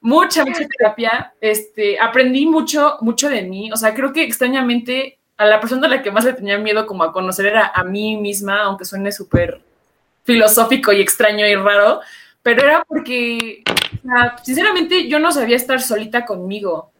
Mucha, 0.00 0.44
mucha 0.44 0.66
terapia. 0.66 1.32
Este, 1.40 1.98
aprendí 1.98 2.46
mucho, 2.46 2.96
mucho 3.00 3.28
de 3.28 3.42
mí. 3.42 3.70
O 3.72 3.76
sea, 3.76 3.94
creo 3.94 4.12
que 4.12 4.22
extrañamente 4.22 5.18
a 5.36 5.46
la 5.46 5.60
persona 5.60 5.86
a 5.86 5.90
la 5.90 6.02
que 6.02 6.10
más 6.10 6.24
le 6.24 6.32
tenía 6.32 6.58
miedo 6.58 6.86
como 6.86 7.04
a 7.04 7.12
conocer 7.12 7.46
era 7.46 7.72
a 7.74 7.84
mí 7.84 8.16
misma, 8.16 8.62
aunque 8.62 8.84
suene 8.84 9.12
súper 9.12 9.60
filosófico 10.24 10.92
y 10.92 11.00
extraño 11.00 11.46
y 11.46 11.54
raro, 11.54 12.00
pero 12.42 12.62
era 12.62 12.84
porque, 12.86 13.62
sinceramente, 14.42 15.08
yo 15.08 15.18
no 15.18 15.32
sabía 15.32 15.56
estar 15.56 15.80
solita 15.80 16.24
conmigo. 16.24 16.90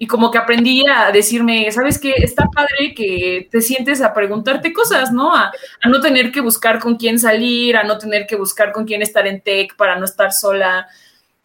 Y 0.00 0.06
como 0.06 0.30
que 0.30 0.38
aprendí 0.38 0.84
a 0.88 1.10
decirme, 1.10 1.70
¿sabes 1.72 1.98
qué? 1.98 2.14
Está 2.16 2.48
padre 2.54 2.94
que 2.94 3.48
te 3.50 3.60
sientes 3.60 4.00
a 4.00 4.14
preguntarte 4.14 4.72
cosas, 4.72 5.12
¿no? 5.12 5.34
A, 5.34 5.50
no 5.88 6.00
tener 6.00 6.30
que 6.30 6.40
buscar 6.40 6.78
con 6.78 6.96
quién 6.96 7.18
salir, 7.18 7.76
a 7.76 7.82
no 7.82 7.98
tener 7.98 8.26
que 8.26 8.36
buscar 8.36 8.70
con 8.70 8.84
quién 8.84 9.02
estar 9.02 9.26
en 9.26 9.40
tech 9.40 9.74
para 9.76 9.96
no 9.96 10.04
estar 10.04 10.32
sola. 10.32 10.86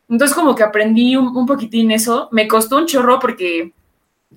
Entonces 0.09 0.35
como 0.35 0.55
que 0.55 0.63
aprendí 0.63 1.15
un, 1.15 1.35
un 1.35 1.45
poquitín 1.45 1.91
eso. 1.91 2.29
Me 2.31 2.47
costó 2.47 2.77
un 2.77 2.85
chorro 2.85 3.19
porque 3.19 3.73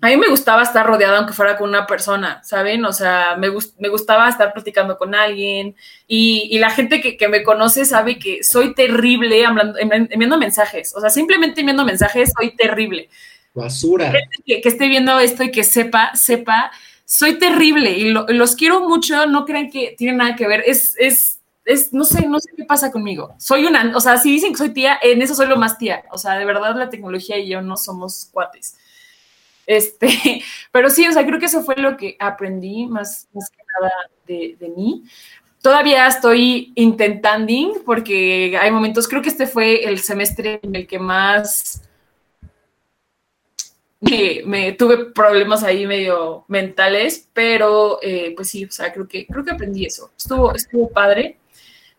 a 0.00 0.08
mí 0.08 0.16
me 0.16 0.28
gustaba 0.28 0.62
estar 0.62 0.86
rodeada 0.86 1.18
aunque 1.18 1.32
fuera 1.32 1.56
con 1.56 1.68
una 1.68 1.86
persona, 1.86 2.42
¿saben? 2.44 2.84
O 2.84 2.92
sea, 2.92 3.36
me, 3.36 3.48
me 3.78 3.88
gustaba 3.88 4.28
estar 4.28 4.52
platicando 4.52 4.98
con 4.98 5.14
alguien 5.14 5.74
y, 6.06 6.58
la 6.58 6.70
gente 6.70 7.00
que, 7.00 7.28
me 7.28 7.42
conoce 7.42 7.84
sabe 7.84 8.18
que 8.18 8.42
soy 8.44 8.74
terrible 8.74 9.44
enviando 10.10 10.38
mensajes. 10.38 10.94
O 10.94 11.00
sea, 11.00 11.10
simplemente 11.10 11.60
enviando 11.60 11.84
mensajes 11.84 12.32
soy 12.36 12.54
terrible. 12.56 13.08
Basura. 13.54 14.12
Que, 14.44 14.60
que, 14.60 14.68
esté 14.68 14.86
viendo 14.88 15.18
esto 15.18 15.42
y 15.42 15.50
que 15.50 15.64
sepa, 15.64 16.14
sepa, 16.14 16.70
soy 17.04 17.38
terrible 17.38 17.92
y 17.92 18.10
los 18.10 18.54
quiero 18.54 18.86
mucho, 18.86 19.26
no 19.26 19.46
crean 19.46 19.70
que 19.70 19.94
tiene 19.96 20.18
nada 20.18 20.36
que 20.36 20.46
ver, 20.46 20.62
es, 20.66 20.94
es, 20.98 21.35
es, 21.66 21.92
no 21.92 22.04
sé, 22.04 22.26
no 22.26 22.38
sé 22.40 22.50
qué 22.56 22.64
pasa 22.64 22.90
conmigo. 22.90 23.34
Soy 23.38 23.66
una, 23.66 23.96
o 23.96 24.00
sea, 24.00 24.16
si 24.16 24.30
dicen 24.30 24.52
que 24.52 24.58
soy 24.58 24.70
tía, 24.70 24.98
en 25.02 25.20
eso 25.20 25.34
soy 25.34 25.48
lo 25.48 25.56
más 25.56 25.76
tía. 25.76 26.04
O 26.10 26.18
sea, 26.18 26.38
de 26.38 26.44
verdad 26.44 26.74
la 26.76 26.88
tecnología 26.88 27.38
y 27.38 27.48
yo 27.48 27.60
no 27.60 27.76
somos 27.76 28.28
cuates. 28.32 28.78
Este, 29.66 30.08
pero 30.72 30.88
sí, 30.88 31.06
o 31.06 31.12
sea, 31.12 31.26
creo 31.26 31.38
que 31.38 31.46
eso 31.46 31.62
fue 31.62 31.76
lo 31.76 31.96
que 31.96 32.16
aprendí 32.18 32.86
más, 32.86 33.28
más 33.32 33.50
que 33.50 33.62
nada 33.78 33.92
de, 34.26 34.56
de 34.58 34.68
mí. 34.70 35.04
Todavía 35.60 36.06
estoy 36.06 36.72
intentando 36.76 37.82
porque 37.84 38.56
hay 38.60 38.70
momentos, 38.70 39.08
creo 39.08 39.20
que 39.20 39.30
este 39.30 39.46
fue 39.46 39.84
el 39.84 39.98
semestre 39.98 40.60
en 40.62 40.76
el 40.76 40.86
que 40.86 40.98
más 40.98 41.82
me, 44.00 44.72
tuve 44.72 45.06
problemas 45.06 45.62
ahí 45.62 45.86
medio 45.86 46.44
mentales, 46.48 47.28
pero 47.32 47.98
eh, 48.02 48.32
pues 48.36 48.50
sí, 48.50 48.64
o 48.64 48.70
sea, 48.70 48.92
creo 48.92 49.08
que, 49.08 49.26
creo 49.26 49.44
que 49.44 49.50
aprendí 49.50 49.86
eso. 49.86 50.10
Estuvo, 50.16 50.54
estuvo 50.54 50.88
padre. 50.90 51.38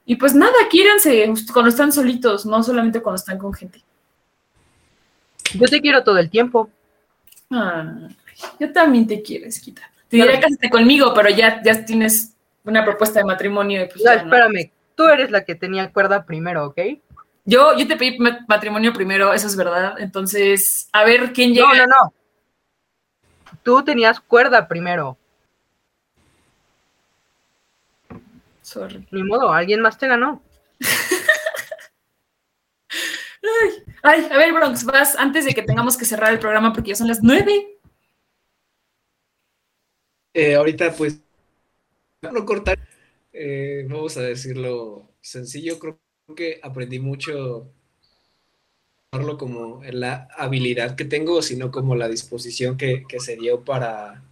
Y 0.09 0.15
pues 0.15 0.33
nada, 0.33 0.53
quiéranse 0.69 1.31
cuando 1.51 1.69
están 1.69 1.91
solitos, 1.91 2.45
no 2.45 2.63
solamente 2.63 3.01
cuando 3.01 3.17
están 3.17 3.37
con 3.37 3.53
gente. 3.53 3.83
Yo 5.53 5.67
te 5.67 5.81
quiero 5.81 6.01
todo 6.01 6.17
el 6.17 6.29
tiempo. 6.29 6.69
Ah, 7.51 8.07
yo 8.57 8.71
también 8.71 9.05
te 9.05 9.21
quiero, 9.21 9.47
Esquita. 9.47 9.81
Te 10.07 10.15
diré 10.15 10.39
cásate 10.39 10.69
conmigo, 10.69 11.13
pero 11.13 11.29
ya, 11.29 11.61
ya 11.61 11.83
tienes 11.83 12.33
una 12.63 12.85
propuesta 12.85 13.19
de 13.19 13.25
matrimonio. 13.25 13.85
Pues 13.91 14.05
no, 14.05 14.11
espérame, 14.13 14.71
tú 14.95 15.07
eres 15.07 15.29
la 15.29 15.43
que 15.43 15.55
tenía 15.55 15.91
cuerda 15.91 16.23
primero, 16.25 16.67
¿ok? 16.67 16.79
Yo, 17.43 17.77
yo 17.77 17.85
te 17.85 17.97
pedí 17.97 18.17
matrimonio 18.47 18.93
primero, 18.93 19.33
eso 19.33 19.47
es 19.47 19.57
verdad. 19.57 19.95
Entonces, 19.99 20.87
a 20.93 21.03
ver 21.03 21.33
quién 21.33 21.53
llega. 21.53 21.67
No, 21.67 21.75
no, 21.75 21.85
no. 21.85 22.13
Tú 23.61 23.83
tenías 23.83 24.21
cuerda 24.21 24.69
primero. 24.69 25.17
Sorry. 28.67 29.07
Ni 29.11 29.23
modo, 29.23 29.53
alguien 29.53 29.79
más 29.79 29.97
te 29.97 30.09
ganó. 30.09 30.43
Ay, 34.03 34.27
a 34.29 34.37
ver, 34.37 34.51
Bronx, 34.51 34.83
vas 34.83 35.15
antes 35.15 35.45
de 35.45 35.53
que 35.53 35.61
tengamos 35.61 35.95
que 35.95 36.03
cerrar 36.03 36.33
el 36.33 36.39
programa 36.39 36.73
porque 36.73 36.89
ya 36.89 36.95
son 36.95 37.07
las 37.07 37.23
nueve. 37.23 37.79
Eh, 40.33 40.55
ahorita, 40.55 40.91
pues, 40.91 41.21
no 42.21 42.45
cortar, 42.45 42.77
eh, 43.31 43.87
vamos 43.89 44.17
a 44.17 44.21
decirlo 44.23 45.13
sencillo, 45.21 45.79
creo 45.79 45.97
que 46.35 46.59
aprendí 46.61 46.99
mucho 46.99 47.71
no 49.13 49.37
como 49.37 49.81
la 49.93 50.27
habilidad 50.35 50.97
que 50.97 51.05
tengo, 51.05 51.41
sino 51.41 51.71
como 51.71 51.95
la 51.95 52.09
disposición 52.09 52.75
que, 52.75 53.05
se 53.19 53.37
dio 53.37 53.63
para 53.63 54.25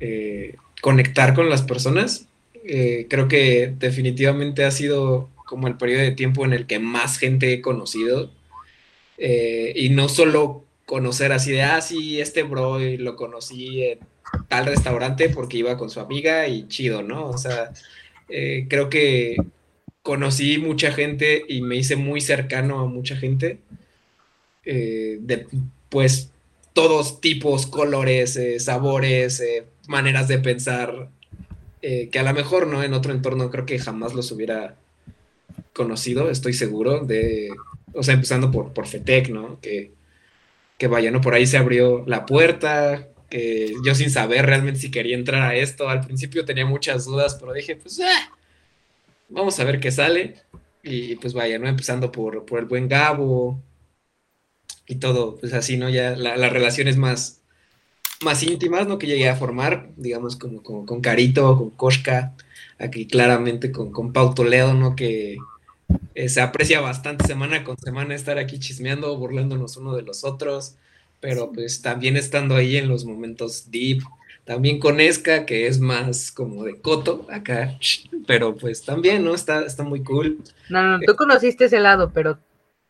eh, 0.00 0.56
conectar 0.82 1.34
con 1.34 1.48
las 1.48 1.62
personas. 1.62 2.28
Creo 3.08 3.28
que 3.28 3.72
definitivamente 3.78 4.64
ha 4.64 4.70
sido 4.70 5.30
como 5.46 5.68
el 5.68 5.76
periodo 5.78 6.02
de 6.02 6.10
tiempo 6.10 6.44
en 6.44 6.52
el 6.52 6.66
que 6.66 6.78
más 6.78 7.18
gente 7.18 7.52
he 7.52 7.62
conocido. 7.62 8.30
Eh, 9.16 9.72
y 9.76 9.88
no 9.90 10.08
solo 10.10 10.64
conocer 10.84 11.32
así 11.32 11.52
de, 11.52 11.62
ah, 11.62 11.80
sí, 11.80 12.20
este 12.20 12.42
bro 12.42 12.78
lo 12.78 13.16
conocí 13.16 13.82
en 13.84 14.00
tal 14.48 14.66
restaurante 14.66 15.30
porque 15.30 15.58
iba 15.58 15.78
con 15.78 15.88
su 15.88 16.00
amiga 16.00 16.48
y 16.48 16.68
chido, 16.68 17.02
¿no? 17.02 17.30
O 17.30 17.38
sea, 17.38 17.72
eh, 18.28 18.66
creo 18.68 18.90
que 18.90 19.36
conocí 20.02 20.58
mucha 20.58 20.92
gente 20.92 21.44
y 21.48 21.62
me 21.62 21.76
hice 21.76 21.96
muy 21.96 22.20
cercano 22.20 22.80
a 22.80 22.86
mucha 22.86 23.16
gente. 23.16 23.60
Eh, 24.64 25.18
de, 25.20 25.46
pues, 25.88 26.32
todos 26.72 27.20
tipos, 27.20 27.66
colores, 27.66 28.38
sabores, 28.58 29.42
maneras 29.88 30.28
de 30.28 30.38
pensar, 30.38 31.08
que 32.10 32.18
a 32.18 32.22
lo 32.22 32.32
mejor, 32.32 32.66
¿no? 32.66 32.82
En 32.82 32.94
otro 32.94 33.12
entorno 33.12 33.50
creo 33.50 33.66
que 33.66 33.78
jamás 33.78 34.14
los 34.14 34.32
hubiera 34.32 34.76
conocido, 35.72 36.30
estoy 36.30 36.52
seguro, 36.52 37.04
de, 37.04 37.50
o 37.92 38.02
sea, 38.02 38.14
empezando 38.14 38.50
por, 38.50 38.72
por 38.72 38.86
FETEC, 38.86 39.28
¿no? 39.28 39.60
Que, 39.60 39.92
que 40.78 40.88
vaya, 40.88 41.10
¿no? 41.10 41.20
Por 41.20 41.34
ahí 41.34 41.46
se 41.46 41.58
abrió 41.58 42.04
la 42.06 42.26
puerta, 42.26 43.08
que 43.30 43.74
yo 43.84 43.94
sin 43.94 44.10
saber 44.10 44.46
realmente 44.46 44.80
si 44.80 44.90
quería 44.90 45.16
entrar 45.16 45.42
a 45.42 45.54
esto, 45.54 45.88
al 45.88 46.00
principio 46.00 46.44
tenía 46.44 46.66
muchas 46.66 47.04
dudas, 47.04 47.36
pero 47.38 47.52
dije, 47.52 47.76
pues, 47.76 48.00
ah, 48.00 48.32
vamos 49.28 49.58
a 49.60 49.64
ver 49.64 49.80
qué 49.80 49.90
sale. 49.90 50.36
Y 50.82 51.16
pues 51.16 51.34
vaya, 51.34 51.58
¿no? 51.58 51.68
Empezando 51.68 52.12
por, 52.12 52.44
por 52.46 52.60
el 52.60 52.66
buen 52.66 52.88
Gabo 52.88 53.60
y 54.86 54.96
todo, 54.96 55.36
pues 55.36 55.52
así, 55.52 55.76
¿no? 55.76 55.88
Ya 55.88 56.16
las 56.16 56.52
relaciones 56.52 56.96
más, 56.96 57.42
más 58.22 58.42
íntimas, 58.42 58.86
¿no? 58.86 58.98
Que 58.98 59.06
llegué 59.06 59.28
a 59.28 59.36
formar, 59.36 59.90
digamos, 59.96 60.36
como, 60.36 60.62
con 60.62 61.00
Carito, 61.00 61.56
con 61.56 61.70
Koshka, 61.70 62.34
aquí 62.78 63.06
claramente 63.06 63.72
con, 63.72 63.92
con 63.92 64.12
Pau 64.12 64.34
Toledo, 64.34 64.74
¿no? 64.74 64.96
Que, 64.96 65.38
eh, 66.14 66.28
se 66.28 66.40
aprecia 66.40 66.80
bastante 66.80 67.26
semana 67.26 67.62
con 67.62 67.78
semana 67.78 68.14
estar 68.14 68.38
aquí 68.38 68.58
chismeando, 68.58 69.16
burlándonos 69.16 69.76
uno 69.76 69.94
de 69.94 70.02
los 70.02 70.24
otros, 70.24 70.76
pero 71.20 71.52
pues 71.52 71.82
también 71.82 72.16
estando 72.16 72.56
ahí 72.56 72.76
en 72.76 72.88
los 72.88 73.04
momentos 73.04 73.70
deep, 73.70 74.02
también 74.44 74.78
con 74.78 75.00
Esca, 75.00 75.44
que 75.44 75.66
es 75.66 75.78
más 75.78 76.32
como 76.32 76.64
de 76.64 76.80
coto 76.80 77.26
acá, 77.30 77.78
pero 78.26 78.56
pues 78.56 78.84
también, 78.84 79.24
¿no? 79.24 79.34
Está, 79.34 79.64
está 79.64 79.82
muy 79.82 80.02
cool. 80.02 80.38
No, 80.68 80.82
no, 80.82 81.00
tú 81.00 81.14
conociste 81.16 81.66
ese 81.66 81.80
lado, 81.80 82.10
pero 82.12 82.38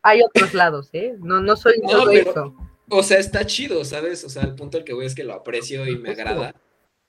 hay 0.02 0.22
otros 0.22 0.54
lados, 0.54 0.88
¿eh? 0.92 1.14
No, 1.18 1.40
no 1.40 1.56
soy 1.56 1.80
todo 1.82 2.10
eso. 2.10 2.54
O 2.88 3.02
sea, 3.02 3.18
está 3.18 3.46
chido, 3.46 3.84
¿sabes? 3.84 4.24
O 4.24 4.28
sea, 4.28 4.42
el 4.42 4.54
punto 4.54 4.78
al 4.78 4.84
que 4.84 4.92
voy 4.92 5.06
es 5.06 5.14
que 5.14 5.24
lo 5.24 5.34
aprecio 5.34 5.86
y 5.86 5.96
me 5.98 6.10
agrada 6.10 6.54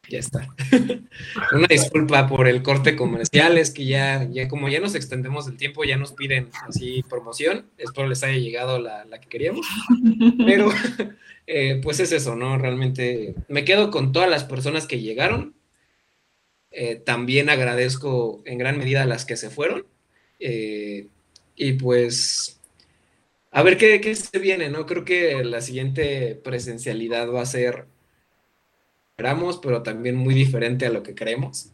ya 0.09 0.19
está. 0.19 0.47
Una 1.51 1.67
disculpa 1.67 2.27
por 2.27 2.47
el 2.47 2.63
corte 2.63 2.95
comercial, 2.95 3.57
es 3.57 3.71
que 3.71 3.85
ya, 3.85 4.27
ya 4.29 4.47
como 4.47 4.69
ya 4.69 4.79
nos 4.79 4.95
extendemos 4.95 5.47
el 5.47 5.57
tiempo, 5.57 5.83
ya 5.83 5.97
nos 5.97 6.13
piden 6.13 6.49
así 6.67 7.03
promoción, 7.09 7.69
espero 7.77 8.07
les 8.07 8.23
haya 8.23 8.37
llegado 8.37 8.79
la, 8.79 9.05
que 9.19 9.27
queríamos, 9.27 9.67
pero 10.45 10.69
eh, 11.47 11.79
pues 11.83 11.99
es 11.99 12.11
eso, 12.11 12.35
¿no? 12.35 12.57
Realmente 12.57 13.35
me 13.47 13.65
quedo 13.65 13.91
con 13.91 14.11
todas 14.11 14.29
las 14.29 14.43
personas 14.43 14.87
que 14.87 15.01
llegaron, 15.01 15.55
eh, 16.71 16.95
también 16.95 17.49
agradezco 17.49 18.41
en 18.45 18.57
gran 18.57 18.77
medida 18.77 19.03
a 19.03 19.07
las 19.07 19.25
que 19.25 19.37
se 19.37 19.49
fueron, 19.49 19.85
eh, 20.39 21.07
y 21.55 21.73
pues 21.73 22.56
a 23.57 23.63
ver 23.63 23.75
qué, 23.75 23.99
qué 23.99 24.13
se 24.13 24.37
viene, 24.37 24.69
¿no? 24.69 24.85
Creo 24.85 25.03
que 25.03 25.43
la 25.43 25.61
siguiente 25.61 26.39
presencialidad 26.43 27.31
va 27.31 27.41
a 27.41 27.45
ser 27.47 27.87
esperamos, 29.09 29.57
pero 29.57 29.81
también 29.81 30.15
muy 30.15 30.35
diferente 30.35 30.85
a 30.85 30.91
lo 30.91 31.01
que 31.01 31.15
creemos. 31.15 31.71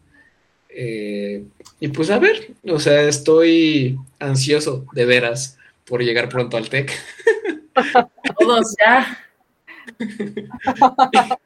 Eh, 0.70 1.44
y 1.82 1.90
pues 1.90 2.10
a 2.10 2.20
ver, 2.20 2.54
o 2.64 2.80
sea, 2.80 3.02
estoy 3.02 4.00
ansioso 4.18 4.86
de 4.94 5.04
veras 5.04 5.58
por 5.84 6.02
llegar 6.02 6.30
pronto 6.30 6.56
al 6.56 6.70
TEC. 6.70 6.90
Todos 8.40 8.74
ya. 8.80 9.20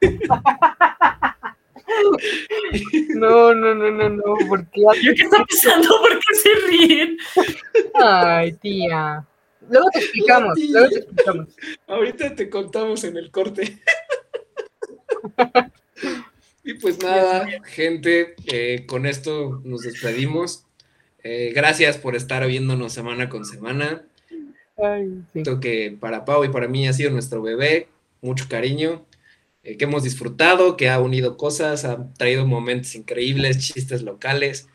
No, 3.14 3.54
no, 3.54 3.74
no, 3.74 3.90
no, 3.90 4.10
no, 4.10 4.36
¿por 4.46 4.70
qué? 4.70 4.82
¿Qué 5.02 5.22
está 5.22 5.44
pasando? 5.44 5.88
¿Por 6.00 6.16
qué 6.20 6.34
se 6.34 6.50
Ay, 7.94 8.52
tía. 8.52 9.26
Luego 9.70 9.88
te 9.92 9.98
explicamos, 10.00 10.58
luego 10.58 10.88
te 10.88 10.98
explicamos. 10.98 11.48
Ahorita 11.86 12.34
te 12.34 12.50
contamos 12.50 13.04
en 13.04 13.16
el 13.16 13.30
corte. 13.30 13.78
y 16.64 16.74
pues 16.74 17.02
nada, 17.02 17.46
gente, 17.64 18.34
eh, 18.46 18.84
con 18.86 19.06
esto 19.06 19.60
nos 19.64 19.82
despedimos. 19.82 20.64
Eh, 21.22 21.52
gracias 21.54 21.98
por 21.98 22.16
estar 22.16 22.46
viéndonos 22.46 22.92
semana 22.92 23.28
con 23.28 23.44
semana. 23.44 24.04
Ay, 24.76 25.06
sí. 25.06 25.24
Siento 25.32 25.60
que 25.60 25.96
para 25.98 26.24
Pau 26.24 26.44
y 26.44 26.48
para 26.48 26.68
mí 26.68 26.86
ha 26.86 26.92
sido 26.92 27.10
nuestro 27.10 27.42
bebé, 27.42 27.88
mucho 28.22 28.46
cariño, 28.48 29.04
eh, 29.64 29.76
que 29.76 29.84
hemos 29.84 30.04
disfrutado, 30.04 30.76
que 30.76 30.88
ha 30.88 31.00
unido 31.00 31.36
cosas, 31.36 31.84
ha 31.84 32.12
traído 32.14 32.46
momentos 32.46 32.94
increíbles, 32.94 33.58
chistes 33.58 34.02
locales 34.02 34.68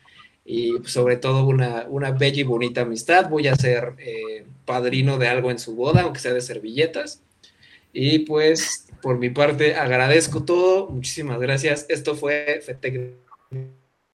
y 0.44 0.74
sobre 0.84 1.16
todo 1.16 1.46
una, 1.46 1.86
una 1.88 2.10
bella 2.10 2.40
y 2.40 2.44
bonita 2.44 2.82
amistad. 2.82 3.28
Voy 3.30 3.48
a 3.48 3.56
ser 3.56 3.94
eh, 3.98 4.44
padrino 4.64 5.18
de 5.18 5.28
algo 5.28 5.50
en 5.50 5.58
su 5.58 5.74
boda, 5.74 6.02
aunque 6.02 6.20
sea 6.20 6.34
de 6.34 6.40
servilletas. 6.40 7.22
Y 7.92 8.20
pues 8.20 8.86
por 9.00 9.18
mi 9.18 9.30
parte 9.30 9.76
agradezco 9.76 10.44
todo, 10.44 10.88
muchísimas 10.88 11.40
gracias. 11.40 11.86
Esto 11.88 12.14
fue 12.14 12.60
Fetec 12.64 13.14